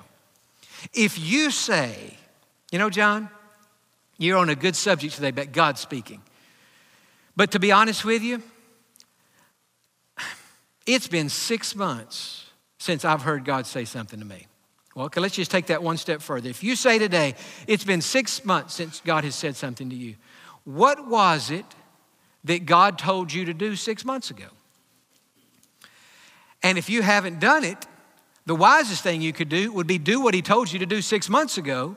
If 0.93 1.21
you 1.21 1.53
say, 1.53 2.17
you 2.73 2.81
know, 2.81 2.91
Jon, 2.91 3.29
you're 4.18 4.38
on 4.38 4.48
a 4.48 4.55
good 4.55 4.76
subject 4.76 5.14
today 5.14 5.31
but 5.31 5.52
God's 5.52 5.81
speaking. 5.81 6.22
But 7.37 7.50
to 7.52 7.59
be 7.59 7.72
honest 7.72 8.05
with 8.05 8.22
you, 8.22 8.42
it's 10.87 11.09
been 11.09 11.29
six 11.29 11.74
months 11.74 12.46
since 12.79 13.05
I've 13.05 13.22
heard 13.22 13.44
God 13.44 13.66
say 13.66 13.85
something 13.85 14.18
to 14.18 14.24
me. 14.24 14.46
Well, 14.94 15.07
okay, 15.07 15.20
let's 15.20 15.35
just 15.35 15.50
take 15.50 15.66
that 15.66 15.83
one 15.83 15.98
step 15.98 16.22
further. 16.22 16.48
If 16.48 16.64
you 16.64 16.74
say 16.74 16.98
today, 16.98 17.35
it's 17.66 17.85
been 17.85 18.00
six 18.00 18.44
months 18.44 18.74
since 18.74 19.02
God 19.05 19.24
has 19.24 19.35
said 19.35 19.57
something 19.57 19.90
to 19.90 19.96
you, 19.96 20.14
what 20.64 21.07
was 21.07 21.50
it 21.50 21.66
that 22.44 22.64
God 22.64 22.98
told 22.98 23.33
you 23.33 23.44
to 23.44 23.52
do 23.52 23.76
six 23.76 24.05
months 24.05 24.31
ago? 24.31 24.46
And 26.62 26.79
if 26.79 26.88
you 26.88 27.02
haven't 27.02 27.40
done 27.40 27.62
it, 27.64 27.87
the 28.46 28.55
wisest 28.55 29.02
thing 29.02 29.20
you 29.20 29.33
could 29.33 29.48
do 29.48 29.72
would 29.72 29.87
be 29.87 29.98
do 29.98 30.20
what 30.20 30.33
He 30.33 30.40
told 30.40 30.72
you 30.72 30.79
to 30.79 30.87
do 30.87 31.02
six 31.02 31.29
months 31.29 31.59
ago 31.59 31.96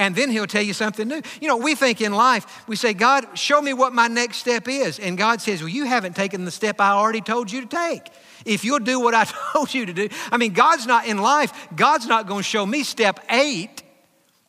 and 0.00 0.16
then 0.16 0.30
he'll 0.30 0.46
tell 0.46 0.62
you 0.62 0.72
something 0.72 1.06
new. 1.06 1.20
You 1.42 1.48
know, 1.48 1.58
we 1.58 1.74
think 1.74 2.00
in 2.00 2.14
life, 2.14 2.66
we 2.66 2.74
say, 2.74 2.94
God, 2.94 3.38
show 3.38 3.60
me 3.60 3.74
what 3.74 3.92
my 3.92 4.08
next 4.08 4.38
step 4.38 4.66
is. 4.66 4.98
And 4.98 5.18
God 5.18 5.42
says, 5.42 5.60
Well, 5.60 5.68
you 5.68 5.84
haven't 5.84 6.16
taken 6.16 6.46
the 6.46 6.50
step 6.50 6.80
I 6.80 6.92
already 6.92 7.20
told 7.20 7.52
you 7.52 7.60
to 7.60 7.66
take. 7.66 8.08
If 8.46 8.64
you'll 8.64 8.78
do 8.78 8.98
what 8.98 9.12
I 9.14 9.24
told 9.52 9.74
you 9.74 9.84
to 9.84 9.92
do, 9.92 10.08
I 10.32 10.38
mean, 10.38 10.54
God's 10.54 10.86
not 10.86 11.04
in 11.04 11.18
life, 11.18 11.52
God's 11.76 12.06
not 12.06 12.26
going 12.26 12.40
to 12.40 12.48
show 12.48 12.64
me 12.64 12.82
step 12.82 13.20
eight 13.28 13.82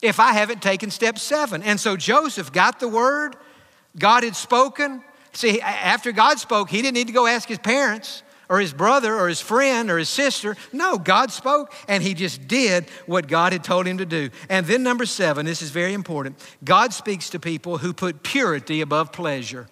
if 0.02 0.22
I 0.22 0.32
haven't 0.32 0.62
taken 0.62 0.90
step 0.90 1.20
seven. 1.20 1.64
And 1.64 1.78
so 1.78 1.98
Joseph 1.98 2.54
got 2.54 2.80
the 2.80 2.88
word, 2.88 3.36
God 4.00 4.24
had 4.24 4.38
spoken. 4.38 5.04
See, 5.34 5.60
after 5.60 6.14
God 6.14 6.40
spoke, 6.40 6.70
he 6.70 6.82
didn't 6.82 6.96
need 6.96 7.08
to 7.08 7.14
go 7.14 7.28
ask 7.28 7.50
his 7.50 7.60
parents 7.60 8.24
or 8.52 8.60
his 8.60 8.74
brother 8.74 9.16
or 9.16 9.30
his 9.30 9.40
friend 9.40 9.90
or 9.90 9.98
his 9.98 10.10
sister. 10.10 10.58
No, 10.74 10.98
God 10.98 11.32
spoke 11.32 11.74
and 11.88 12.04
he 12.04 12.14
just 12.14 12.50
did 12.50 12.90
what 13.06 13.30
God 13.30 13.54
had 13.54 13.64
told 13.64 13.88
him 13.88 14.00
to 14.00 14.06
do. 14.06 14.30
And 14.50 14.66
then, 14.66 14.84
number 14.84 15.06
seven, 15.06 15.46
this 15.46 15.62
is 15.62 15.72
very 15.72 15.94
important 15.94 16.38
God 16.62 16.94
speaks 16.94 17.30
to 17.30 17.40
people 17.40 17.78
who 17.78 17.94
put 17.94 18.24
purity 18.24 18.82
above 18.82 19.14
pleasure. 19.14 19.70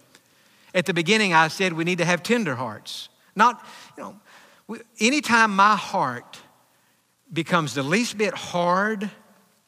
At 0.74 0.86
the 0.86 0.94
beginning, 0.94 1.34
I 1.34 1.50
said 1.50 1.74
we 1.74 1.84
need 1.84 1.98
to 1.98 2.06
have 2.06 2.24
tender 2.24 2.56
hearts. 2.56 3.10
Not, 3.36 3.62
you 3.98 4.04
know, 4.04 4.80
anytime 5.00 5.54
my 5.54 5.76
heart 5.76 6.40
becomes 7.34 7.74
the 7.74 7.84
least 7.84 8.18
bit 8.18 8.34
hard, 8.34 9.12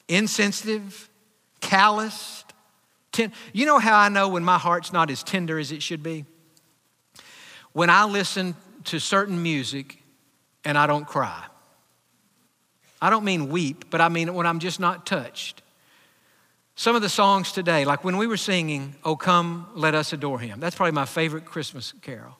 insensitive, 0.08 1.10
calloused, 1.60 2.54
ten- 3.12 3.34
you 3.52 3.65
know 3.65 3.78
how 3.78 4.00
I 4.00 4.08
know 4.08 4.30
when 4.30 4.45
my 4.45 4.58
heart's 4.58 4.93
not 4.93 5.12
as 5.12 5.21
tender 5.21 5.60
as 5.60 5.74
it 5.74 5.84
should 5.84 6.02
be? 6.02 6.24
When 7.74 7.89
I 7.89 8.06
listen 8.06 8.56
to 8.86 9.00
certain 9.00 9.41
music 9.41 10.02
and 10.63 10.78
I 10.78 10.88
don't 10.88 11.06
cry. 11.06 11.46
I 13.02 13.10
don't 13.10 13.24
mean 13.24 13.50
weep, 13.50 13.86
but 13.89 14.00
I 14.00 14.10
mean 14.10 14.34
when 14.34 14.46
I'm 14.46 14.60
just 14.60 14.80
not 14.80 15.06
touched. 15.06 15.62
Some 16.76 16.96
of 16.96 17.02
the 17.02 17.10
songs 17.10 17.52
today, 17.52 17.86
like 17.86 18.04
when 18.04 18.17
we 18.17 18.28
were 18.28 18.38
singing, 18.38 18.96
Oh 19.04 19.15
Come, 19.15 19.67
Let 19.76 19.96
Us 19.96 20.13
Adore 20.13 20.39
Him, 20.39 20.60
that's 20.60 20.76
probably 20.76 20.94
my 20.94 21.06
favorite 21.06 21.46
Christmas 21.46 21.94
carol. 22.02 22.38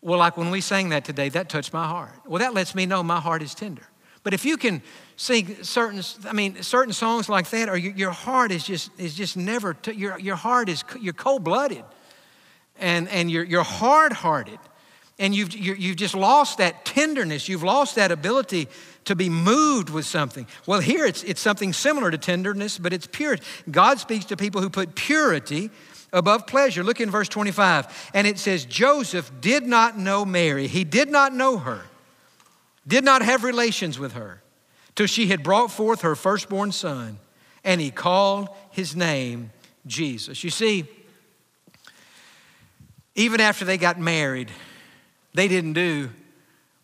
Well, 0.00 0.18
like 0.18 0.36
when 0.36 0.50
we 0.50 0.60
sang 0.60 0.90
that 0.90 1.04
today, 1.04 1.28
that 1.30 1.48
touched 1.48 1.72
my 1.72 1.86
heart. 1.86 2.12
Well, 2.26 2.40
that 2.40 2.54
lets 2.54 2.74
me 2.74 2.86
know 2.86 3.02
my 3.02 3.20
heart 3.20 3.42
is 3.42 3.54
tender. 3.54 3.86
But 4.22 4.34
if 4.34 4.44
you 4.44 4.56
can 4.56 4.82
sing 5.16 5.62
certain, 5.62 6.02
I 6.26 6.32
mean, 6.32 6.62
certain 6.62 6.92
songs 6.92 7.28
like 7.28 7.50
that, 7.50 7.68
or 7.68 7.76
your, 7.76 7.92
your 7.92 8.10
heart 8.10 8.50
is 8.52 8.64
just, 8.64 8.90
is 8.98 9.14
just 9.14 9.36
never, 9.36 9.74
t- 9.74 9.92
your, 9.92 10.18
your 10.18 10.36
heart 10.36 10.68
is, 10.68 10.82
you're 11.00 11.12
cold 11.12 11.44
blooded 11.44 11.84
and, 12.78 13.08
and 13.08 13.30
you're, 13.30 13.44
you're 13.44 13.62
hard 13.62 14.12
hearted. 14.12 14.58
And 15.18 15.34
you've, 15.34 15.54
you've 15.54 15.96
just 15.96 16.14
lost 16.14 16.58
that 16.58 16.84
tenderness. 16.84 17.48
You've 17.48 17.62
lost 17.62 17.94
that 17.94 18.10
ability 18.10 18.68
to 19.04 19.14
be 19.14 19.28
moved 19.28 19.90
with 19.90 20.06
something. 20.06 20.46
Well, 20.66 20.80
here 20.80 21.04
it's, 21.06 21.22
it's 21.22 21.40
something 21.40 21.72
similar 21.72 22.10
to 22.10 22.18
tenderness, 22.18 22.78
but 22.78 22.92
it's 22.92 23.06
purity. 23.06 23.44
God 23.70 24.00
speaks 24.00 24.24
to 24.26 24.36
people 24.36 24.60
who 24.60 24.70
put 24.70 24.94
purity 24.94 25.70
above 26.12 26.46
pleasure. 26.46 26.82
Look 26.82 27.00
in 27.00 27.10
verse 27.10 27.28
25. 27.28 28.10
And 28.14 28.26
it 28.26 28.38
says, 28.38 28.64
Joseph 28.64 29.30
did 29.40 29.66
not 29.66 29.98
know 29.98 30.24
Mary. 30.24 30.66
He 30.66 30.84
did 30.84 31.10
not 31.10 31.32
know 31.32 31.58
her, 31.58 31.82
did 32.86 33.04
not 33.04 33.22
have 33.22 33.44
relations 33.44 33.98
with 33.98 34.12
her 34.14 34.42
till 34.94 35.06
she 35.06 35.26
had 35.26 35.42
brought 35.42 35.70
forth 35.70 36.02
her 36.02 36.14
firstborn 36.14 36.72
son, 36.72 37.18
and 37.64 37.80
he 37.80 37.90
called 37.90 38.48
his 38.70 38.94
name 38.94 39.50
Jesus. 39.86 40.44
You 40.44 40.50
see, 40.50 40.86
even 43.14 43.40
after 43.40 43.64
they 43.64 43.78
got 43.78 43.98
married, 43.98 44.50
they 45.34 45.48
didn't 45.48 45.74
do 45.74 46.10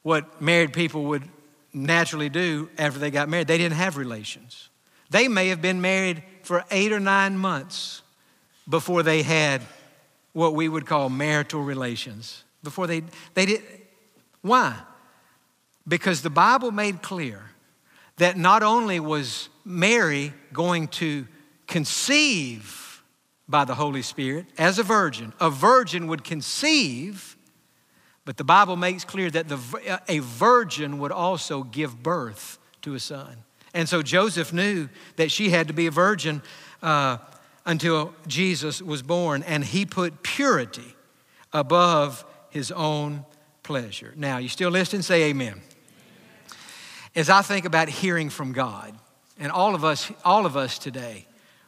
what 0.03 0.41
married 0.41 0.73
people 0.73 1.05
would 1.05 1.23
naturally 1.73 2.29
do 2.29 2.69
after 2.79 2.99
they 2.99 3.11
got 3.11 3.29
married. 3.29 3.47
They 3.47 3.59
didn't 3.59 3.77
have 3.77 3.97
relations. 3.97 4.69
They 5.11 5.29
may 5.29 5.49
have 5.49 5.63
been 5.63 5.81
married 5.81 6.23
for 6.43 6.65
eight 6.71 6.93
or 6.93 7.01
nine 7.01 7.37
months 7.37 8.03
before 8.69 9.03
they 9.03 9.23
had 9.23 9.63
what 10.33 10.55
we 10.55 10.69
would 10.69 10.87
call 10.87 11.09
marital 11.09 11.63
relations. 11.63 12.45
Before 12.63 12.87
they, 12.87 13.03
they 13.35 13.47
did. 13.47 13.63
Why? 14.43 14.77
Because 15.87 16.23
the 16.23 16.31
Bible 16.31 16.71
made 16.71 17.03
clear 17.03 17.43
that 18.17 18.37
not 18.37 18.63
only 18.63 19.01
was 19.01 19.49
Mary 19.65 20.33
going 20.53 20.89
to 20.89 21.27
conceive 21.67 23.03
by 23.49 23.65
the 23.65 23.75
Holy 23.75 24.03
Spirit 24.03 24.47
as 24.59 24.79
a 24.79 24.83
virgin, 24.83 25.33
a 25.41 25.51
virgin 25.51 26.07
would 26.07 26.23
conceive, 26.23 27.37
but 28.31 28.37
the 28.37 28.45
Bible 28.45 28.77
makes 28.77 29.05
clear 29.05 29.29
that 29.29 29.49
the, 29.49 30.01
a 30.07 30.21
virgin 30.21 31.01
would 31.01 31.11
also 31.11 31.65
give 31.65 32.01
birth 32.01 32.61
to 32.83 32.95
a 32.95 33.01
son. 33.01 33.39
And 33.75 33.89
so 33.89 34.03
Joseph 34.03 34.53
knew 34.53 34.89
that 35.17 35.33
she 35.33 35.51
had 35.51 35.67
to 35.67 35.75
be 35.75 35.89
a 35.89 35.91
virgin 35.91 36.41
uh, 36.81 37.17
until 37.67 38.15
Jesus 38.29 38.81
was 38.81 39.03
born, 39.03 39.43
and 39.43 39.65
he 39.65 39.85
put 39.85 40.23
purity 40.23 40.95
above 41.53 42.25
his 42.51 42.71
own 42.71 43.25
pleasure. 43.65 44.15
Now, 44.17 44.39
you 44.39 44.49
still 44.49 44.71
listening? 44.71 45.03
Say 45.03 45.25
amen 45.25 45.61
as 47.17 47.31
I 47.31 47.43
think 47.43 47.65
about 47.65 47.89
hearing 47.89 48.31
from 48.31 48.53
God, 48.53 48.95
and 49.41 49.51
all 49.51 49.75
of 49.75 49.85
us, 49.85 50.09
all 50.25 50.47
of 50.47 50.57
us 50.57 50.79
today 50.79 51.27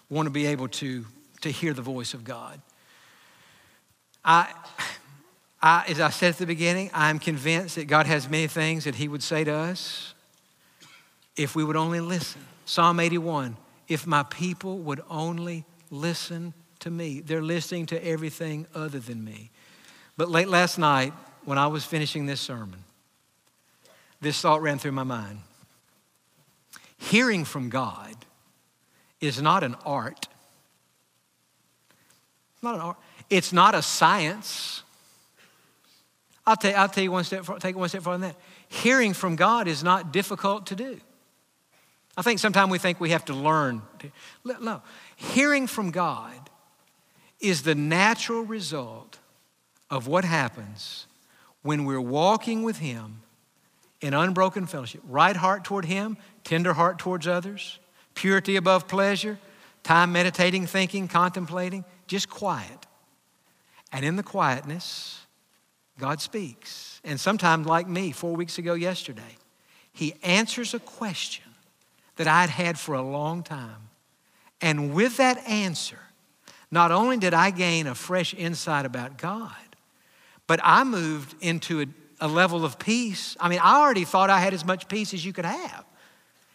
want 0.08 0.26
to 0.26 0.30
be 0.30 0.46
able 0.46 0.68
to, 0.68 1.06
to 1.40 1.50
hear 1.50 1.72
the 1.72 1.82
voice 1.82 2.14
of 2.14 2.22
God. 2.22 2.60
I, 4.24 4.54
I, 5.62 5.84
as 5.88 6.00
I 6.00 6.10
said 6.10 6.30
at 6.30 6.38
the 6.38 6.46
beginning, 6.46 6.90
I'm 6.92 7.18
convinced 7.18 7.76
that 7.76 7.86
God 7.86 8.06
has 8.06 8.28
many 8.28 8.48
things 8.48 8.84
that 8.84 8.96
He 8.96 9.06
would 9.08 9.22
say 9.22 9.44
to 9.44 9.52
us 9.52 10.14
if 11.36 11.54
we 11.54 11.62
would 11.62 11.76
only 11.76 12.00
listen. 12.00 12.44
Psalm 12.64 13.00
81 13.00 13.56
if 13.88 14.06
my 14.06 14.22
people 14.22 14.78
would 14.78 15.02
only 15.10 15.64
listen 15.90 16.54
to 16.80 16.90
me. 16.90 17.20
They're 17.20 17.42
listening 17.42 17.86
to 17.86 18.04
everything 18.04 18.66
other 18.74 18.98
than 18.98 19.22
me. 19.22 19.50
But 20.16 20.30
late 20.30 20.48
last 20.48 20.78
night, 20.78 21.12
when 21.44 21.58
I 21.58 21.66
was 21.66 21.84
finishing 21.84 22.24
this 22.24 22.40
sermon, 22.40 22.84
this 24.20 24.40
thought 24.40 24.62
ran 24.62 24.78
through 24.78 24.92
my 24.92 25.02
mind. 25.02 25.40
Hearing 26.96 27.44
from 27.44 27.68
God 27.68 28.14
is 29.20 29.42
not 29.42 29.62
an 29.62 29.76
art. 29.84 30.28
Not 32.62 32.76
an 32.76 32.80
art. 32.80 32.96
It's 33.28 33.52
not 33.52 33.74
a 33.74 33.82
science. 33.82 34.84
I'll 36.52 36.56
tell, 36.56 36.76
I'll 36.76 36.88
tell 36.88 37.02
you 37.02 37.10
one 37.10 37.24
step, 37.24 37.46
take 37.60 37.76
one 37.76 37.88
step 37.88 38.02
further 38.02 38.18
than 38.18 38.30
that. 38.32 38.36
Hearing 38.68 39.14
from 39.14 39.36
God 39.36 39.66
is 39.66 39.82
not 39.82 40.12
difficult 40.12 40.66
to 40.66 40.76
do. 40.76 41.00
I 42.14 42.20
think 42.20 42.40
sometimes 42.40 42.70
we 42.70 42.76
think 42.76 43.00
we 43.00 43.08
have 43.08 43.24
to 43.26 43.32
learn. 43.34 43.80
To, 44.00 44.60
no, 44.60 44.82
hearing 45.16 45.66
from 45.66 45.90
God 45.92 46.50
is 47.40 47.62
the 47.62 47.74
natural 47.74 48.42
result 48.42 49.18
of 49.90 50.06
what 50.06 50.26
happens 50.26 51.06
when 51.62 51.86
we're 51.86 52.02
walking 52.02 52.62
with 52.62 52.76
Him 52.76 53.22
in 54.02 54.12
unbroken 54.12 54.66
fellowship, 54.66 55.00
right 55.08 55.36
heart 55.36 55.64
toward 55.64 55.86
Him, 55.86 56.18
tender 56.44 56.74
heart 56.74 56.98
towards 56.98 57.26
others, 57.26 57.78
purity 58.12 58.56
above 58.56 58.88
pleasure, 58.88 59.38
time 59.82 60.12
meditating, 60.12 60.66
thinking, 60.66 61.08
contemplating, 61.08 61.86
just 62.06 62.28
quiet. 62.28 62.86
And 63.90 64.04
in 64.04 64.16
the 64.16 64.22
quietness, 64.22 65.21
God 66.02 66.20
speaks. 66.20 67.00
And 67.04 67.18
sometimes, 67.18 67.66
like 67.66 67.88
me, 67.88 68.12
four 68.12 68.34
weeks 68.34 68.58
ago 68.58 68.74
yesterday, 68.74 69.36
He 69.92 70.14
answers 70.22 70.74
a 70.74 70.78
question 70.78 71.44
that 72.16 72.28
I'd 72.28 72.50
had 72.50 72.78
for 72.78 72.94
a 72.94 73.02
long 73.02 73.42
time. 73.42 73.88
And 74.60 74.92
with 74.92 75.16
that 75.16 75.38
answer, 75.48 75.98
not 76.70 76.92
only 76.92 77.16
did 77.16 77.32
I 77.32 77.50
gain 77.50 77.86
a 77.86 77.94
fresh 77.94 78.34
insight 78.34 78.84
about 78.84 79.16
God, 79.16 79.52
but 80.46 80.60
I 80.62 80.84
moved 80.84 81.34
into 81.40 81.80
a 81.80 81.86
a 82.22 82.28
level 82.28 82.64
of 82.64 82.78
peace. 82.78 83.36
I 83.40 83.48
mean, 83.48 83.58
I 83.60 83.80
already 83.80 84.04
thought 84.04 84.30
I 84.30 84.38
had 84.38 84.54
as 84.54 84.64
much 84.64 84.86
peace 84.86 85.12
as 85.12 85.26
you 85.26 85.32
could 85.32 85.44
have. 85.44 85.84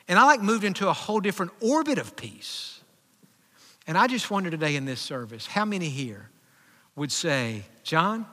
And 0.07 0.17
I 0.17 0.23
like 0.23 0.41
moved 0.41 0.63
into 0.63 0.87
a 0.87 0.93
whole 0.93 1.19
different 1.19 1.51
orbit 1.59 1.97
of 1.97 2.15
peace. 2.15 2.79
And 3.85 3.97
I 3.97 4.07
just 4.07 4.31
wonder 4.31 4.49
today 4.49 4.77
in 4.77 4.85
this 4.85 5.01
service, 5.01 5.45
how 5.45 5.65
many 5.65 5.89
here 5.89 6.29
would 6.95 7.11
say, 7.11 7.65
Jon, 7.83 8.25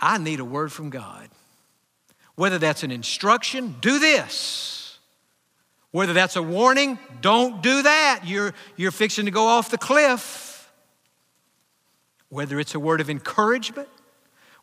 I 0.00 0.18
need 0.18 0.40
a 0.40 0.44
word 0.44 0.72
from 0.72 0.90
God. 0.90 1.28
Whether 2.34 2.58
that's 2.58 2.82
an 2.82 2.90
instruction, 2.90 3.76
do 3.80 3.98
this. 3.98 4.98
Whether 5.90 6.12
that's 6.12 6.36
a 6.36 6.42
warning, 6.42 6.98
don't 7.20 7.62
do 7.62 7.82
that. 7.82 8.22
You're, 8.24 8.54
you're 8.76 8.92
fixing 8.92 9.26
to 9.26 9.30
go 9.30 9.46
off 9.46 9.70
the 9.70 9.78
cliff. 9.78 10.72
Whether 12.28 12.60
it's 12.60 12.74
a 12.74 12.80
word 12.80 13.00
of 13.00 13.10
encouragement, 13.10 13.88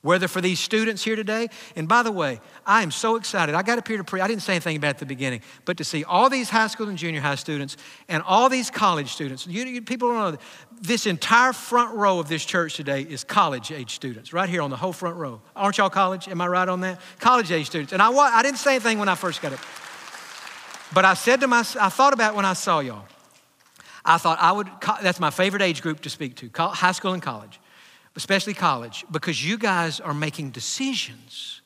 whether 0.07 0.29
for 0.29 0.39
these 0.39 0.57
students 0.57 1.03
here 1.03 1.17
today, 1.17 1.49
and 1.75 1.85
by 1.85 2.01
the 2.01 2.11
way, 2.13 2.39
I 2.65 2.81
am 2.81 2.91
so 2.91 3.17
excited. 3.17 3.53
I 3.55 3.61
got 3.61 3.77
up 3.77 3.85
here 3.85 3.97
to 3.97 4.05
pre, 4.05 4.21
I 4.21 4.27
didn't 4.29 4.41
say 4.41 4.53
anything 4.53 4.77
about 4.77 4.87
it 4.87 4.89
at 4.91 4.97
the 4.99 5.05
beginning, 5.05 5.41
but 5.65 5.75
to 5.77 5.83
see 5.83 6.05
all 6.05 6.29
these 6.29 6.49
high 6.49 6.67
school 6.67 6.87
and 6.87 6.97
junior 6.97 7.19
high 7.19 7.35
students 7.35 7.75
and 8.07 8.23
all 8.23 8.47
these 8.47 8.71
college 8.71 9.11
students, 9.11 9.45
you, 9.45 9.65
you 9.65 9.81
people 9.81 10.07
don't 10.07 10.33
know, 10.33 10.39
this 10.79 11.07
entire 11.07 11.51
front 11.51 11.93
row 11.93 12.19
of 12.19 12.29
this 12.29 12.45
church 12.45 12.77
today 12.77 13.01
is 13.01 13.25
college 13.25 13.69
age 13.69 13.95
students, 13.95 14.31
right 14.31 14.47
here 14.47 14.61
on 14.61 14.69
the 14.69 14.77
whole 14.77 14.93
front 14.93 15.17
row. 15.17 15.41
Aren't 15.57 15.77
y'all 15.77 15.89
college? 15.89 16.29
Am 16.29 16.39
I 16.39 16.47
right 16.47 16.69
on 16.69 16.79
that? 16.81 17.01
College 17.19 17.51
age 17.51 17.65
students. 17.65 17.91
And 17.91 18.01
I, 18.01 18.09
I 18.09 18.41
didn't 18.43 18.59
say 18.59 18.75
anything 18.75 18.99
when 18.99 19.09
I 19.09 19.15
first 19.15 19.41
got 19.41 19.51
up. 19.51 19.59
But 20.93 21.03
I 21.03 21.15
said 21.15 21.41
to 21.41 21.47
myself, 21.49 21.83
I 21.83 21.89
thought 21.89 22.13
about 22.13 22.33
when 22.33 22.45
I 22.45 22.53
saw 22.53 22.79
y'all. 22.79 23.05
I 24.05 24.17
thought 24.17 24.39
I 24.39 24.53
would, 24.53 24.69
that's 25.01 25.19
my 25.19 25.31
favorite 25.31 25.61
age 25.61 25.81
group 25.81 25.99
to 26.03 26.09
speak 26.09 26.35
to, 26.37 26.49
high 26.55 26.93
school 26.93 27.11
and 27.11 27.21
college 27.21 27.59
especially 28.17 28.53
college, 28.53 29.05
because 29.09 29.43
you 29.43 29.57
guys 29.57 30.01
are 30.01 30.13
making 30.13 30.49
decisions. 30.49 31.61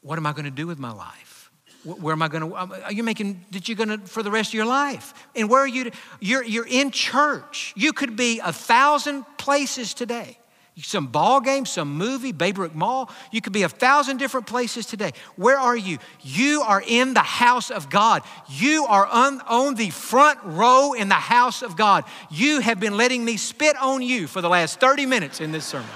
What 0.00 0.16
am 0.16 0.26
I 0.26 0.32
going 0.32 0.46
to 0.46 0.50
do 0.50 0.66
with 0.66 0.78
my 0.78 0.92
life? 0.92 1.50
Where 1.84 2.14
am 2.14 2.22
I 2.22 2.28
going 2.28 2.48
to? 2.48 2.56
Um, 2.56 2.72
are 2.82 2.92
you 2.92 3.02
making? 3.02 3.44
Did 3.50 3.68
you're 3.68 3.76
going 3.76 3.90
to 3.90 3.98
for 3.98 4.22
the 4.22 4.30
rest 4.30 4.50
of 4.50 4.54
your 4.54 4.64
life? 4.64 5.12
And 5.36 5.50
where 5.50 5.60
are 5.60 5.66
you? 5.66 5.90
You're 6.18 6.42
you're 6.42 6.66
in 6.66 6.90
church. 6.90 7.74
You 7.76 7.92
could 7.92 8.16
be 8.16 8.40
a 8.40 8.52
thousand 8.52 9.26
places 9.36 9.92
today 9.92 10.38
some 10.82 11.06
ball 11.06 11.40
game, 11.40 11.66
some 11.66 11.96
movie, 11.96 12.32
Baybrook 12.32 12.74
Mall. 12.74 13.08
You 13.30 13.40
could 13.40 13.52
be 13.52 13.62
a 13.62 13.68
thousand 13.68 14.16
different 14.16 14.46
places 14.46 14.86
today. 14.86 15.12
Where 15.36 15.56
are 15.56 15.76
you? 15.76 15.98
You 16.20 16.62
are 16.62 16.82
in 16.84 17.14
the 17.14 17.20
house 17.20 17.70
of 17.70 17.88
God. 17.88 18.22
You 18.48 18.84
are 18.86 19.06
on, 19.06 19.40
on 19.42 19.76
the 19.76 19.90
front 19.90 20.40
row 20.42 20.92
in 20.92 21.08
the 21.08 21.14
house 21.14 21.62
of 21.62 21.76
God. 21.76 22.04
You 22.28 22.58
have 22.58 22.80
been 22.80 22.96
letting 22.96 23.24
me 23.24 23.36
spit 23.36 23.76
on 23.80 24.02
you 24.02 24.26
for 24.26 24.40
the 24.40 24.48
last 24.48 24.80
30 24.80 25.06
minutes 25.06 25.40
in 25.40 25.52
this 25.52 25.64
sermon. 25.64 25.88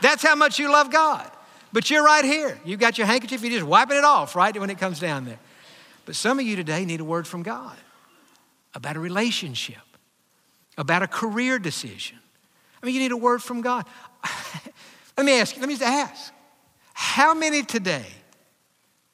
That's 0.00 0.22
how 0.22 0.34
much 0.34 0.58
you 0.58 0.72
love 0.72 0.90
God. 0.90 1.30
But 1.72 1.90
you're 1.90 2.04
right 2.04 2.24
here. 2.24 2.58
You've 2.64 2.80
got 2.80 2.96
your 2.96 3.06
handkerchief, 3.06 3.42
you're 3.42 3.50
just 3.50 3.64
wiping 3.64 3.98
it 3.98 4.04
off, 4.04 4.36
right, 4.36 4.58
when 4.58 4.70
it 4.70 4.78
comes 4.78 5.00
down 5.00 5.26
there. 5.26 5.38
But 6.06 6.14
some 6.14 6.38
of 6.38 6.46
you 6.46 6.56
today 6.56 6.84
need 6.84 7.00
a 7.00 7.04
word 7.04 7.26
from 7.26 7.42
God 7.42 7.76
about 8.74 8.96
a 8.96 9.00
relationship, 9.00 9.82
about 10.78 11.02
a 11.02 11.06
career 11.06 11.58
decision. 11.58 12.18
I 12.82 12.86
mean, 12.86 12.94
you 12.94 13.00
need 13.00 13.12
a 13.12 13.16
word 13.16 13.42
from 13.42 13.62
God. 13.62 13.86
let 15.16 15.26
me 15.26 15.38
ask 15.40 15.54
you, 15.54 15.60
let 15.60 15.68
me 15.68 15.74
just 15.74 15.86
ask. 15.86 16.32
How 16.92 17.34
many 17.34 17.62
today, 17.62 18.06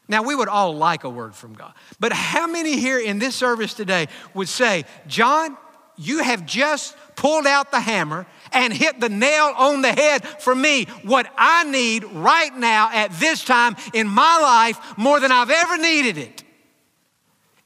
now 0.09 0.23
we 0.23 0.35
would 0.35 0.49
all 0.49 0.75
like 0.75 1.05
a 1.05 1.11
word 1.11 1.35
from 1.35 1.55
God, 1.55 1.73
but 1.99 2.12
how 2.12 2.46
many 2.46 2.77
here 2.77 2.99
in 2.99 3.18
this 3.18 3.35
service 3.35 3.74
today 3.74 4.09
would 4.35 4.49
say, 4.49 4.85
Jon, 5.07 5.57
you 5.97 6.22
have 6.22 6.47
just 6.47 6.97
pulled 7.14 7.47
out 7.47 7.70
the 7.70 7.80
hammer 7.80 8.26
and 8.53 8.72
hit 8.72 9.01
the 9.01 9.09
nail 9.11 9.53
on 9.57 9.82
the 9.82 9.93
head 9.93 10.24
for 10.24 10.55
me. 10.55 10.85
What 11.03 11.30
I 11.37 11.64
need 11.64 12.05
right 12.05 12.55
now 12.57 12.91
at 12.91 13.12
this 13.12 13.45
time 13.45 13.76
in 13.93 14.09
my 14.09 14.39
life, 14.41 14.97
more 14.97 15.20
than 15.20 15.30
I've 15.30 15.51
ever 15.51 15.76
needed 15.76 16.16
it, 16.16 16.43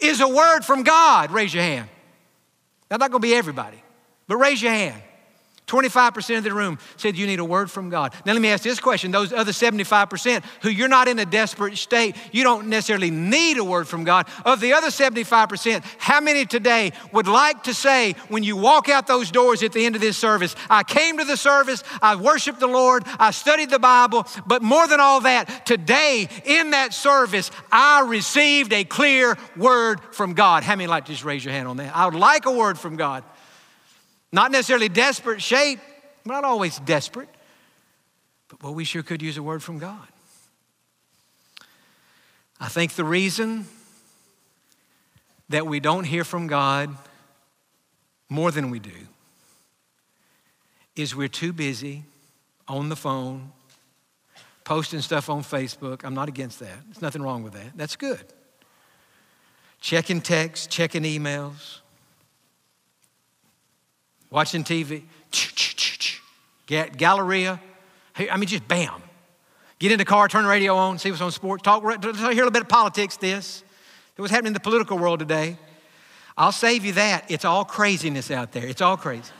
is 0.00 0.20
a 0.20 0.28
word 0.28 0.62
from 0.62 0.82
God. 0.82 1.30
Raise 1.30 1.54
your 1.54 1.62
hand. 1.62 1.88
That's 2.88 3.00
not 3.00 3.10
going 3.10 3.22
to 3.22 3.26
be 3.26 3.34
everybody, 3.34 3.82
but 4.26 4.36
raise 4.36 4.60
your 4.60 4.72
hand. 4.72 5.00
25% 5.66 6.38
of 6.38 6.44
the 6.44 6.52
room 6.52 6.78
said 6.96 7.16
you 7.16 7.26
need 7.26 7.38
a 7.38 7.44
word 7.44 7.70
from 7.70 7.88
God. 7.88 8.12
Now, 8.26 8.34
let 8.34 8.42
me 8.42 8.48
ask 8.48 8.62
this 8.62 8.80
question 8.80 9.10
those 9.10 9.32
other 9.32 9.52
75% 9.52 10.44
who 10.60 10.68
you're 10.68 10.88
not 10.88 11.08
in 11.08 11.18
a 11.18 11.24
desperate 11.24 11.78
state, 11.78 12.16
you 12.32 12.42
don't 12.42 12.68
necessarily 12.68 13.10
need 13.10 13.56
a 13.56 13.64
word 13.64 13.88
from 13.88 14.04
God. 14.04 14.28
Of 14.44 14.60
the 14.60 14.74
other 14.74 14.88
75%, 14.88 15.82
how 15.98 16.20
many 16.20 16.44
today 16.44 16.92
would 17.12 17.26
like 17.26 17.62
to 17.64 17.72
say, 17.72 18.14
when 18.28 18.42
you 18.42 18.56
walk 18.56 18.90
out 18.90 19.06
those 19.06 19.30
doors 19.30 19.62
at 19.62 19.72
the 19.72 19.86
end 19.86 19.94
of 19.94 20.02
this 20.02 20.18
service, 20.18 20.54
I 20.68 20.82
came 20.82 21.16
to 21.18 21.24
the 21.24 21.36
service, 21.36 21.82
I 22.02 22.16
worshiped 22.16 22.60
the 22.60 22.66
Lord, 22.66 23.04
I 23.18 23.30
studied 23.30 23.70
the 23.70 23.78
Bible, 23.78 24.26
but 24.46 24.62
more 24.62 24.86
than 24.86 25.00
all 25.00 25.22
that, 25.22 25.64
today 25.64 26.28
in 26.44 26.72
that 26.72 26.92
service, 26.92 27.50
I 27.72 28.02
received 28.06 28.74
a 28.74 28.84
clear 28.84 29.38
word 29.56 30.00
from 30.12 30.34
God? 30.34 30.62
How 30.62 30.76
many 30.76 30.88
like 30.88 31.06
to 31.06 31.12
just 31.12 31.24
raise 31.24 31.42
your 31.42 31.52
hand 31.54 31.68
on 31.68 31.78
that? 31.78 31.96
I 31.96 32.04
would 32.04 32.14
like 32.14 32.44
a 32.44 32.52
word 32.52 32.78
from 32.78 32.96
God. 32.96 33.24
Not 34.34 34.50
necessarily 34.50 34.88
desperate 34.88 35.40
shape, 35.40 35.78
not 36.24 36.42
always 36.42 36.80
desperate, 36.80 37.28
but 38.48 38.60
well, 38.60 38.74
we 38.74 38.82
sure 38.82 39.04
could 39.04 39.22
use 39.22 39.36
a 39.36 39.44
word 39.44 39.62
from 39.62 39.78
God. 39.78 40.08
I 42.58 42.66
think 42.66 42.94
the 42.94 43.04
reason 43.04 43.66
that 45.50 45.68
we 45.68 45.78
don't 45.78 46.02
hear 46.02 46.24
from 46.24 46.48
God 46.48 46.96
more 48.28 48.50
than 48.50 48.70
we 48.70 48.80
do 48.80 48.90
is 50.96 51.14
we're 51.14 51.28
too 51.28 51.52
busy 51.52 52.02
on 52.66 52.88
the 52.88 52.96
phone, 52.96 53.52
posting 54.64 55.00
stuff 55.00 55.30
on 55.30 55.44
Facebook. 55.44 56.00
I'm 56.02 56.14
not 56.14 56.28
against 56.28 56.58
that. 56.58 56.76
There's 56.86 57.02
nothing 57.02 57.22
wrong 57.22 57.44
with 57.44 57.52
that. 57.52 57.76
That's 57.76 57.94
good. 57.94 58.24
Checking 59.80 60.20
texts, 60.20 60.66
checking 60.66 61.04
emails 61.04 61.82
watching 64.34 64.64
TV, 64.64 65.04
get 66.66 66.96
Galleria. 66.96 67.60
I 68.18 68.36
mean, 68.36 68.48
just 68.48 68.66
bam. 68.66 69.00
Get 69.78 69.92
in 69.92 69.98
the 69.98 70.04
car, 70.04 70.26
turn 70.26 70.42
the 70.42 70.50
radio 70.50 70.74
on, 70.74 70.98
see 70.98 71.10
what's 71.10 71.22
on 71.22 71.30
sports, 71.30 71.62
talk, 71.62 71.82
hear 71.82 71.92
a 71.92 72.34
little 72.34 72.50
bit 72.50 72.62
of 72.62 72.68
politics, 72.68 73.16
this. 73.16 73.62
What's 74.16 74.32
happening 74.32 74.48
in 74.48 74.54
the 74.54 74.60
political 74.60 74.98
world 74.98 75.20
today. 75.20 75.56
I'll 76.36 76.52
save 76.52 76.84
you 76.84 76.92
that. 76.94 77.30
It's 77.30 77.44
all 77.44 77.64
craziness 77.64 78.32
out 78.32 78.50
there. 78.50 78.66
It's 78.66 78.80
all 78.80 78.96
crazy. 78.96 79.30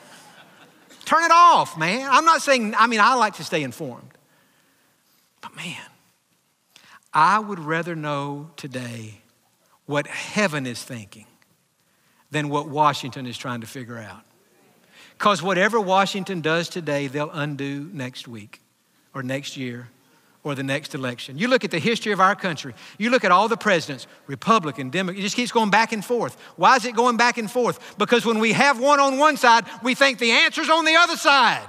Turn 1.05 1.24
it 1.24 1.32
off, 1.32 1.76
man. 1.76 2.09
I'm 2.09 2.24
not 2.24 2.40
saying, 2.40 2.74
I 2.76 2.86
mean, 2.86 3.01
I 3.01 3.14
like 3.14 3.34
to 3.34 3.45
stay 3.45 3.64
informed. 3.64 4.11
But 5.40 5.57
man, 5.57 5.82
I 7.12 7.40
would 7.40 7.59
rather 7.59 7.97
know 7.97 8.51
today 8.57 9.22
what 9.86 10.07
heaven 10.07 10.66
is 10.66 10.82
thinking 10.82 11.26
than 12.30 12.49
what 12.49 12.68
Washington 12.68 13.26
is 13.26 13.36
trying 13.36 13.61
to 13.61 13.66
figure 13.66 13.99
out. 13.99 14.24
Because 15.19 15.43
whatever 15.43 15.81
Washington 15.81 16.41
does 16.41 16.69
today, 16.69 17.07
they'll 17.07 17.31
undo 17.31 17.89
next 17.93 18.29
week 18.29 18.61
or 19.15 19.23
next 19.23 19.57
year 19.57 19.89
or 20.43 20.55
the 20.55 20.62
next 20.62 20.95
election. 20.95 21.39
You 21.39 21.49
look 21.49 21.65
at 21.65 21.71
the 21.71 21.79
history 21.79 22.12
of 22.12 22.21
our 22.21 22.35
country, 22.37 22.75
you 22.99 23.11
look 23.11 23.25
at 23.25 23.31
all 23.31 23.49
the 23.49 23.57
presidents, 23.57 24.07
Republican, 24.27 24.91
Democrat, 24.91 25.19
it 25.19 25.23
just 25.23 25.37
keeps 25.37 25.51
going 25.51 25.71
back 25.71 25.93
and 25.93 26.05
forth. 26.05 26.37
Why 26.57 26.77
is 26.77 26.85
it 26.85 26.95
going 26.95 27.17
back 27.17 27.39
and 27.39 27.51
forth? 27.51 27.97
Because 27.97 28.27
when 28.27 28.39
we 28.39 28.53
have 28.53 28.79
one 28.79 29.01
on 29.01 29.19
one 29.19 29.37
side, 29.37 29.65
we 29.83 29.95
think 29.95 30.19
the 30.19 30.33
answer's 30.33 30.69
on 30.69 30.85
the 30.85 30.97
other 30.97 31.17
side 31.17 31.67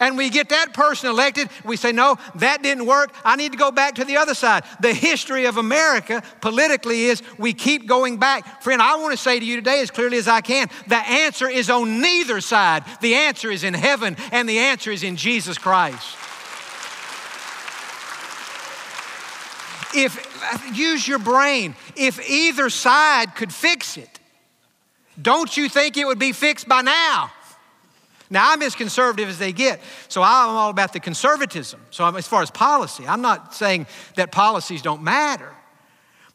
and 0.00 0.16
we 0.16 0.30
get 0.30 0.50
that 0.50 0.74
person 0.74 1.08
elected, 1.08 1.48
we 1.64 1.76
say, 1.76 1.92
no, 1.92 2.16
that 2.36 2.62
didn't 2.62 2.86
work. 2.86 3.14
I 3.24 3.36
need 3.36 3.52
to 3.52 3.58
go 3.58 3.70
back 3.70 3.96
to 3.96 4.04
the 4.04 4.16
other 4.16 4.34
side. 4.34 4.64
The 4.80 4.94
history 4.94 5.46
of 5.46 5.56
America 5.56 6.22
politically 6.40 7.06
is 7.06 7.22
we 7.38 7.52
keep 7.52 7.86
going 7.86 8.18
back. 8.18 8.62
Friend, 8.62 8.80
I 8.80 8.96
want 8.96 9.12
to 9.12 9.16
say 9.16 9.38
to 9.38 9.44
you 9.44 9.56
today 9.56 9.80
as 9.80 9.90
clearly 9.90 10.18
as 10.18 10.28
I 10.28 10.40
can 10.40 10.68
the 10.86 10.96
answer 10.96 11.48
is 11.48 11.70
on 11.70 12.00
neither 12.00 12.40
side. 12.40 12.84
The 13.00 13.14
answer 13.14 13.50
is 13.50 13.64
in 13.64 13.74
heaven, 13.74 14.16
and 14.32 14.48
the 14.48 14.58
answer 14.58 14.90
is 14.90 15.02
in 15.02 15.16
Jesus 15.16 15.58
Christ. 15.58 16.16
If, 19.94 20.76
use 20.76 21.08
your 21.08 21.18
brain, 21.18 21.74
if 21.96 22.28
either 22.28 22.68
side 22.70 23.34
could 23.34 23.52
fix 23.52 23.96
it, 23.96 24.20
don't 25.20 25.56
you 25.56 25.68
think 25.68 25.96
it 25.96 26.06
would 26.06 26.18
be 26.18 26.32
fixed 26.32 26.68
by 26.68 26.82
now? 26.82 27.32
Now, 28.30 28.52
I'm 28.52 28.60
as 28.62 28.74
conservative 28.74 29.28
as 29.28 29.38
they 29.38 29.52
get, 29.52 29.80
so 30.08 30.22
I'm 30.22 30.50
all 30.50 30.70
about 30.70 30.92
the 30.92 31.00
conservatism. 31.00 31.80
So, 31.90 32.04
I'm, 32.04 32.16
as 32.16 32.26
far 32.26 32.42
as 32.42 32.50
policy, 32.50 33.06
I'm 33.06 33.22
not 33.22 33.54
saying 33.54 33.86
that 34.16 34.32
policies 34.32 34.82
don't 34.82 35.02
matter, 35.02 35.50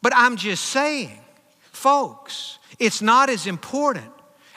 but 0.02 0.12
I'm 0.16 0.38
just 0.38 0.66
saying, 0.66 1.20
folks, 1.72 2.58
it's 2.80 3.02
not 3.02 3.30
as 3.30 3.46
important 3.46 4.12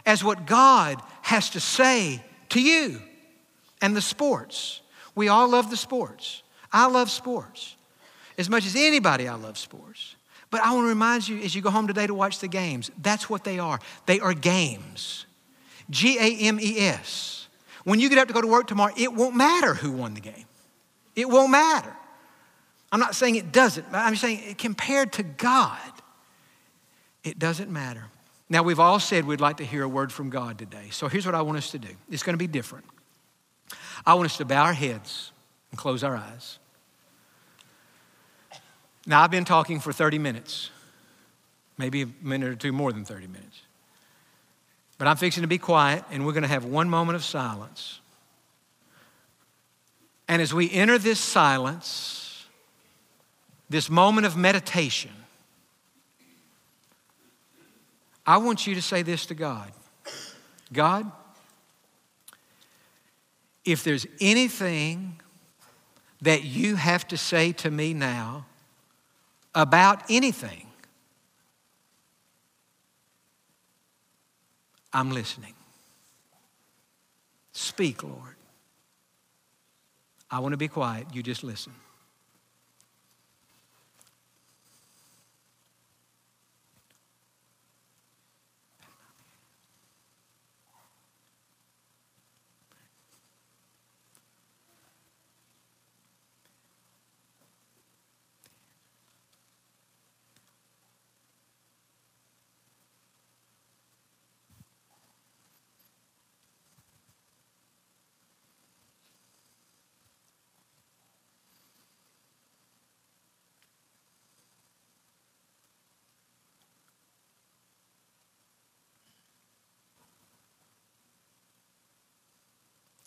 as 0.06 0.24
what 0.24 0.46
God 0.46 1.02
has 1.22 1.50
to 1.50 1.60
say 1.60 2.22
to 2.50 2.60
you 2.60 3.02
and 3.82 3.94
the 3.94 4.00
sports. 4.00 4.80
We 5.14 5.28
all 5.28 5.48
love 5.48 5.70
the 5.70 5.76
sports. 5.76 6.42
I 6.72 6.86
love 6.86 7.10
sports. 7.10 7.76
As 8.38 8.48
much 8.48 8.66
as 8.66 8.76
anybody, 8.76 9.28
I 9.28 9.34
love 9.34 9.58
sports. 9.58 10.16
But 10.50 10.60
I 10.62 10.72
want 10.72 10.84
to 10.84 10.88
remind 10.88 11.28
you 11.28 11.38
as 11.38 11.54
you 11.54 11.62
go 11.62 11.70
home 11.70 11.86
today 11.86 12.06
to 12.06 12.14
watch 12.14 12.38
the 12.38 12.48
games, 12.48 12.90
that's 13.02 13.28
what 13.28 13.44
they 13.44 13.58
are. 13.58 13.78
They 14.06 14.20
are 14.20 14.34
games. 14.34 15.25
G 15.90 16.18
A 16.18 16.48
M 16.48 16.58
E 16.60 16.78
S. 16.80 17.48
When 17.84 18.00
you 18.00 18.08
get 18.08 18.18
up 18.18 18.28
to 18.28 18.34
go 18.34 18.40
to 18.40 18.48
work 18.48 18.66
tomorrow, 18.66 18.92
it 18.96 19.12
won't 19.12 19.36
matter 19.36 19.74
who 19.74 19.92
won 19.92 20.14
the 20.14 20.20
game. 20.20 20.46
It 21.14 21.28
won't 21.28 21.50
matter. 21.50 21.94
I'm 22.92 23.00
not 23.00 23.14
saying 23.14 23.36
it 23.36 23.52
doesn't, 23.52 23.86
I'm 23.92 24.16
saying 24.16 24.54
compared 24.56 25.12
to 25.14 25.22
God, 25.22 25.78
it 27.24 27.38
doesn't 27.38 27.70
matter. 27.70 28.04
Now, 28.48 28.62
we've 28.62 28.78
all 28.78 29.00
said 29.00 29.24
we'd 29.24 29.40
like 29.40 29.56
to 29.56 29.64
hear 29.64 29.82
a 29.82 29.88
word 29.88 30.12
from 30.12 30.30
God 30.30 30.58
today. 30.58 30.88
So 30.90 31.08
here's 31.08 31.26
what 31.26 31.34
I 31.34 31.42
want 31.42 31.58
us 31.58 31.70
to 31.72 31.78
do 31.78 31.88
it's 32.10 32.22
going 32.22 32.34
to 32.34 32.38
be 32.38 32.46
different. 32.46 32.84
I 34.04 34.14
want 34.14 34.26
us 34.26 34.36
to 34.36 34.44
bow 34.44 34.64
our 34.64 34.72
heads 34.72 35.32
and 35.70 35.78
close 35.78 36.04
our 36.04 36.16
eyes. 36.16 36.58
Now, 39.06 39.22
I've 39.22 39.30
been 39.30 39.44
talking 39.44 39.80
for 39.80 39.92
30 39.92 40.18
minutes, 40.18 40.70
maybe 41.78 42.02
a 42.02 42.08
minute 42.22 42.48
or 42.48 42.56
two 42.56 42.72
more 42.72 42.92
than 42.92 43.04
30 43.04 43.26
minutes. 43.28 43.62
But 44.98 45.08
I'm 45.08 45.16
fixing 45.16 45.42
to 45.42 45.48
be 45.48 45.58
quiet, 45.58 46.04
and 46.10 46.24
we're 46.24 46.32
going 46.32 46.42
to 46.42 46.48
have 46.48 46.64
one 46.64 46.88
moment 46.88 47.16
of 47.16 47.24
silence. 47.24 48.00
And 50.28 50.40
as 50.40 50.52
we 50.52 50.70
enter 50.70 50.98
this 50.98 51.20
silence, 51.20 52.46
this 53.68 53.90
moment 53.90 54.26
of 54.26 54.36
meditation, 54.36 55.12
I 58.26 58.38
want 58.38 58.66
you 58.66 58.74
to 58.74 58.82
say 58.82 59.02
this 59.02 59.26
to 59.26 59.34
God 59.34 59.70
God, 60.72 61.10
if 63.64 63.84
there's 63.84 64.06
anything 64.20 65.20
that 66.22 66.44
you 66.44 66.76
have 66.76 67.06
to 67.08 67.16
say 67.16 67.52
to 67.52 67.70
me 67.70 67.94
now 67.94 68.46
about 69.54 70.02
anything, 70.08 70.66
I'm 74.96 75.10
listening. 75.10 75.52
Speak, 77.52 78.02
Lord. 78.02 78.36
I 80.30 80.38
want 80.38 80.54
to 80.54 80.56
be 80.56 80.68
quiet. 80.68 81.08
You 81.12 81.22
just 81.22 81.44
listen. 81.44 81.74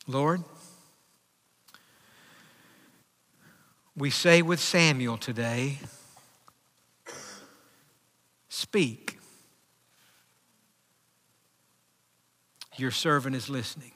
Lord, 0.09 0.43
we 3.95 4.09
say 4.09 4.41
with 4.41 4.59
Samuel 4.59 5.19
today, 5.19 5.77
speak. 8.49 9.19
Your 12.75 12.89
servant 12.89 13.35
is 13.35 13.51
listening. 13.51 13.91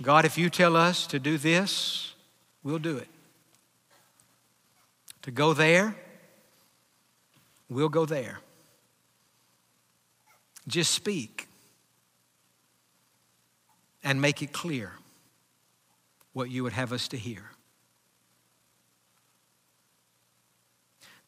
God, 0.00 0.24
if 0.24 0.38
you 0.38 0.48
tell 0.48 0.76
us 0.76 1.08
to 1.08 1.18
do 1.18 1.38
this, 1.38 2.14
we'll 2.62 2.78
do 2.78 2.98
it. 2.98 3.08
To 5.22 5.32
go 5.32 5.54
there, 5.54 5.96
we'll 7.68 7.88
go 7.88 8.06
there. 8.06 8.38
Just 10.68 10.92
speak 10.92 11.48
and 14.02 14.20
make 14.20 14.42
it 14.42 14.52
clear 14.52 14.92
what 16.32 16.50
you 16.50 16.62
would 16.62 16.72
have 16.72 16.92
us 16.92 17.08
to 17.08 17.16
hear. 17.16 17.50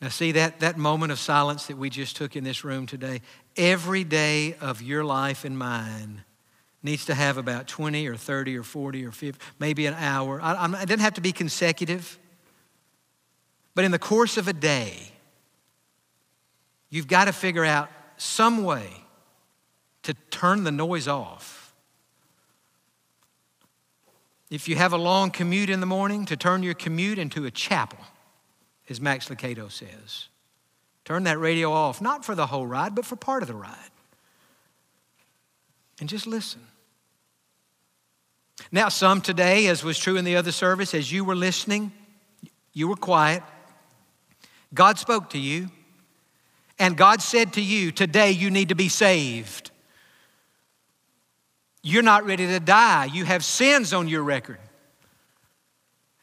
Now, 0.00 0.08
see 0.08 0.32
that, 0.32 0.60
that 0.60 0.76
moment 0.76 1.12
of 1.12 1.20
silence 1.20 1.66
that 1.66 1.78
we 1.78 1.88
just 1.88 2.16
took 2.16 2.34
in 2.34 2.42
this 2.42 2.64
room 2.64 2.86
today? 2.86 3.20
Every 3.56 4.02
day 4.02 4.56
of 4.60 4.82
your 4.82 5.04
life 5.04 5.44
and 5.44 5.56
mine 5.56 6.24
needs 6.82 7.04
to 7.04 7.14
have 7.14 7.36
about 7.36 7.68
20 7.68 8.08
or 8.08 8.16
30 8.16 8.58
or 8.58 8.64
40 8.64 9.06
or 9.06 9.12
50, 9.12 9.40
maybe 9.60 9.86
an 9.86 9.94
hour. 9.94 10.40
I, 10.42 10.66
it 10.66 10.88
doesn't 10.88 10.98
have 10.98 11.14
to 11.14 11.20
be 11.20 11.30
consecutive. 11.30 12.18
But 13.76 13.84
in 13.84 13.92
the 13.92 13.98
course 13.98 14.36
of 14.36 14.48
a 14.48 14.52
day, 14.52 14.96
you've 16.90 17.06
got 17.06 17.26
to 17.26 17.32
figure 17.32 17.64
out 17.64 17.88
some 18.16 18.64
way 18.64 18.88
to 20.02 20.14
turn 20.30 20.64
the 20.64 20.72
noise 20.72 21.06
off. 21.06 21.61
If 24.52 24.68
you 24.68 24.76
have 24.76 24.92
a 24.92 24.98
long 24.98 25.30
commute 25.30 25.70
in 25.70 25.80
the 25.80 25.86
morning, 25.86 26.26
to 26.26 26.36
turn 26.36 26.62
your 26.62 26.74
commute 26.74 27.18
into 27.18 27.46
a 27.46 27.50
chapel, 27.50 27.98
as 28.86 29.00
Max 29.00 29.30
Lucado 29.30 29.72
says. 29.72 30.28
Turn 31.06 31.24
that 31.24 31.38
radio 31.38 31.72
off, 31.72 32.02
not 32.02 32.22
for 32.22 32.34
the 32.34 32.48
whole 32.48 32.66
ride, 32.66 32.94
but 32.94 33.06
for 33.06 33.16
part 33.16 33.42
of 33.42 33.48
the 33.48 33.54
ride. 33.54 33.90
And 36.00 36.06
just 36.06 36.26
listen. 36.26 36.60
Now, 38.70 38.90
some 38.90 39.22
today, 39.22 39.68
as 39.68 39.82
was 39.82 39.98
true 39.98 40.18
in 40.18 40.24
the 40.26 40.36
other 40.36 40.52
service, 40.52 40.92
as 40.92 41.10
you 41.10 41.24
were 41.24 41.34
listening, 41.34 41.90
you 42.74 42.88
were 42.88 42.96
quiet. 42.96 43.42
God 44.74 44.98
spoke 44.98 45.30
to 45.30 45.38
you, 45.38 45.70
and 46.78 46.94
God 46.94 47.22
said 47.22 47.54
to 47.54 47.62
you, 47.62 47.90
Today 47.90 48.32
you 48.32 48.50
need 48.50 48.68
to 48.68 48.74
be 48.74 48.90
saved. 48.90 49.71
You're 51.82 52.02
not 52.02 52.24
ready 52.24 52.46
to 52.46 52.60
die. 52.60 53.06
You 53.06 53.24
have 53.24 53.44
sins 53.44 53.92
on 53.92 54.08
your 54.08 54.22
record. 54.22 54.58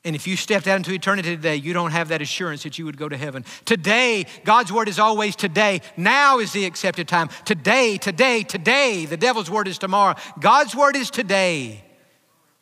And 0.05 0.16
if 0.16 0.28
you 0.28 0.38
stepped 0.38 0.66
out 0.68 0.78
into 0.78 0.93
eternity 0.93 1.36
today, 1.36 1.57
you 1.57 1.74
don't 1.74 1.91
have 1.91 2.07
that 2.07 2.22
assurance 2.22 2.64
that 2.64 2.80
you 2.80 2.86
would 2.86 2.97
go 2.97 3.10
to 3.10 3.18
heaven. 3.18 3.43
Today, 3.66 4.26
God's 4.45 4.72
word 4.72 4.88
is 4.88 4.97
always 4.97 5.36
today. 5.36 5.82
Now 5.97 6.39
is 6.39 6.53
the 6.53 6.66
accepted 6.66 7.07
time. 7.07 7.30
Today, 7.43 7.97
today, 7.97 8.43
today. 8.43 9.05
The 9.05 9.18
devil's 9.18 9.49
word 9.49 9.68
is 9.68 9.78
tomorrow. 9.78 10.16
God's 10.39 10.74
word 10.74 10.95
is 10.95 11.12
today. 11.12 11.84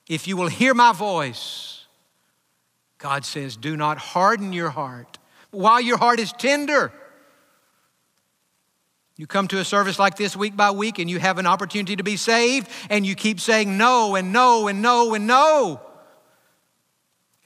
If 0.09 0.27
you 0.27 0.35
will 0.35 0.47
hear 0.47 0.73
my 0.73 0.93
voice, 0.93 1.85
God 2.97 3.23
says, 3.23 3.55
do 3.55 3.77
not 3.77 3.99
harden 3.99 4.51
your 4.51 4.71
heart 4.71 5.19
while 5.51 5.79
your 5.79 5.97
heart 5.97 6.19
is 6.19 6.33
tender. 6.33 6.91
You 9.17 9.25
come 9.25 9.47
to 9.47 9.59
a 9.59 9.65
service 9.65 9.97
like 9.97 10.15
this 10.15 10.35
week 10.35 10.55
by 10.55 10.69
week 10.69 10.99
and 10.99 11.09
you 11.09 11.17
have 11.17 11.39
an 11.39 11.47
opportunity 11.47 11.95
to 11.95 12.03
be 12.03 12.17
saved, 12.17 12.69
and 12.89 13.05
you 13.05 13.15
keep 13.15 13.39
saying 13.39 13.75
no 13.75 14.15
and 14.15 14.31
no 14.31 14.67
and 14.67 14.81
no 14.81 15.15
and 15.15 15.25
no. 15.25 15.81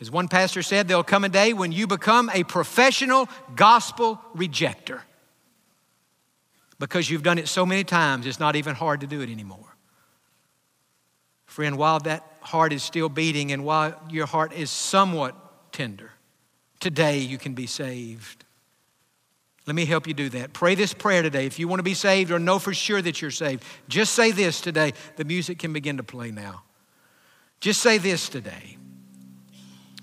As 0.01 0.11
one 0.11 0.28
pastor 0.28 0.61
said, 0.63 0.88
there'll 0.88 1.03
come 1.03 1.24
a 1.24 1.30
day 1.30 1.53
when 1.53 1.72
you 1.72 1.88
become 1.88 2.30
a 2.34 2.43
professional 2.43 3.30
gospel 3.55 4.19
rejecter. 4.36 4.99
Because 6.78 7.09
you've 7.09 7.24
done 7.24 7.38
it 7.38 7.47
so 7.47 7.65
many 7.65 7.84
times, 7.84 8.26
it's 8.26 8.39
not 8.39 8.55
even 8.55 8.76
hard 8.76 9.01
to 9.01 9.07
do 9.07 9.22
it 9.22 9.30
anymore. 9.30 9.78
Friend, 11.45 11.78
while 11.78 11.99
that 11.99 12.26
heart 12.41 12.74
is 12.74 12.82
still 12.82 13.07
beating 13.07 13.51
and 13.51 13.63
while 13.63 13.97
your 14.09 14.26
heart 14.26 14.51
is 14.51 14.72
somewhat 14.72 15.72
tender, 15.72 16.11
today 16.80 17.19
you 17.19 17.38
can 17.38 17.53
be 17.53 17.67
saved. 17.67 18.40
Let 19.72 19.76
me 19.76 19.86
help 19.86 20.05
you 20.05 20.13
do 20.13 20.28
that. 20.32 20.51
Pray 20.51 20.76
this 20.76 20.93
prayer 20.93 21.22
today. 21.22 21.45
If 21.45 21.57
you 21.57 21.65
want 21.65 21.80
to 21.80 21.84
be 21.84 21.93
saved 21.93 22.30
or 22.30 22.39
know 22.39 22.59
for 22.59 22.74
sure 22.74 23.01
that 23.01 23.22
you're 23.22 23.32
saved, 23.32 23.63
just 23.88 24.13
say 24.13 24.32
this 24.32 24.59
today. 24.59 24.91
The 25.15 25.24
music 25.24 25.59
can 25.59 25.72
begin 25.72 25.95
to 25.95 26.03
play 26.03 26.30
now. 26.30 26.63
Just 27.61 27.82
say 27.82 27.97
this 27.97 28.28
today. 28.28 28.76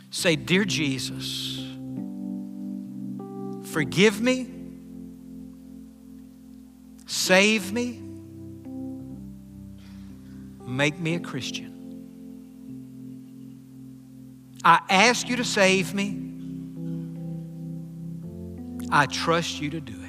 Say, 0.09 0.37
Dear 0.37 0.65
Jesus, 0.65 1.63
forgive 3.71 4.23
me, 4.23 4.51
save 7.05 7.71
me, 7.71 8.01
make 10.67 10.99
me 10.99 11.17
a 11.17 11.21
Christian. 11.21 11.75
I 14.65 14.81
ask 14.89 15.29
you 15.29 15.37
to 15.37 15.45
save 15.45 15.93
me. 15.93 16.28
I 18.91 19.07
trust 19.07 19.61
you 19.61 19.71
to 19.71 19.81
do 19.81 19.95
it. 20.05 20.08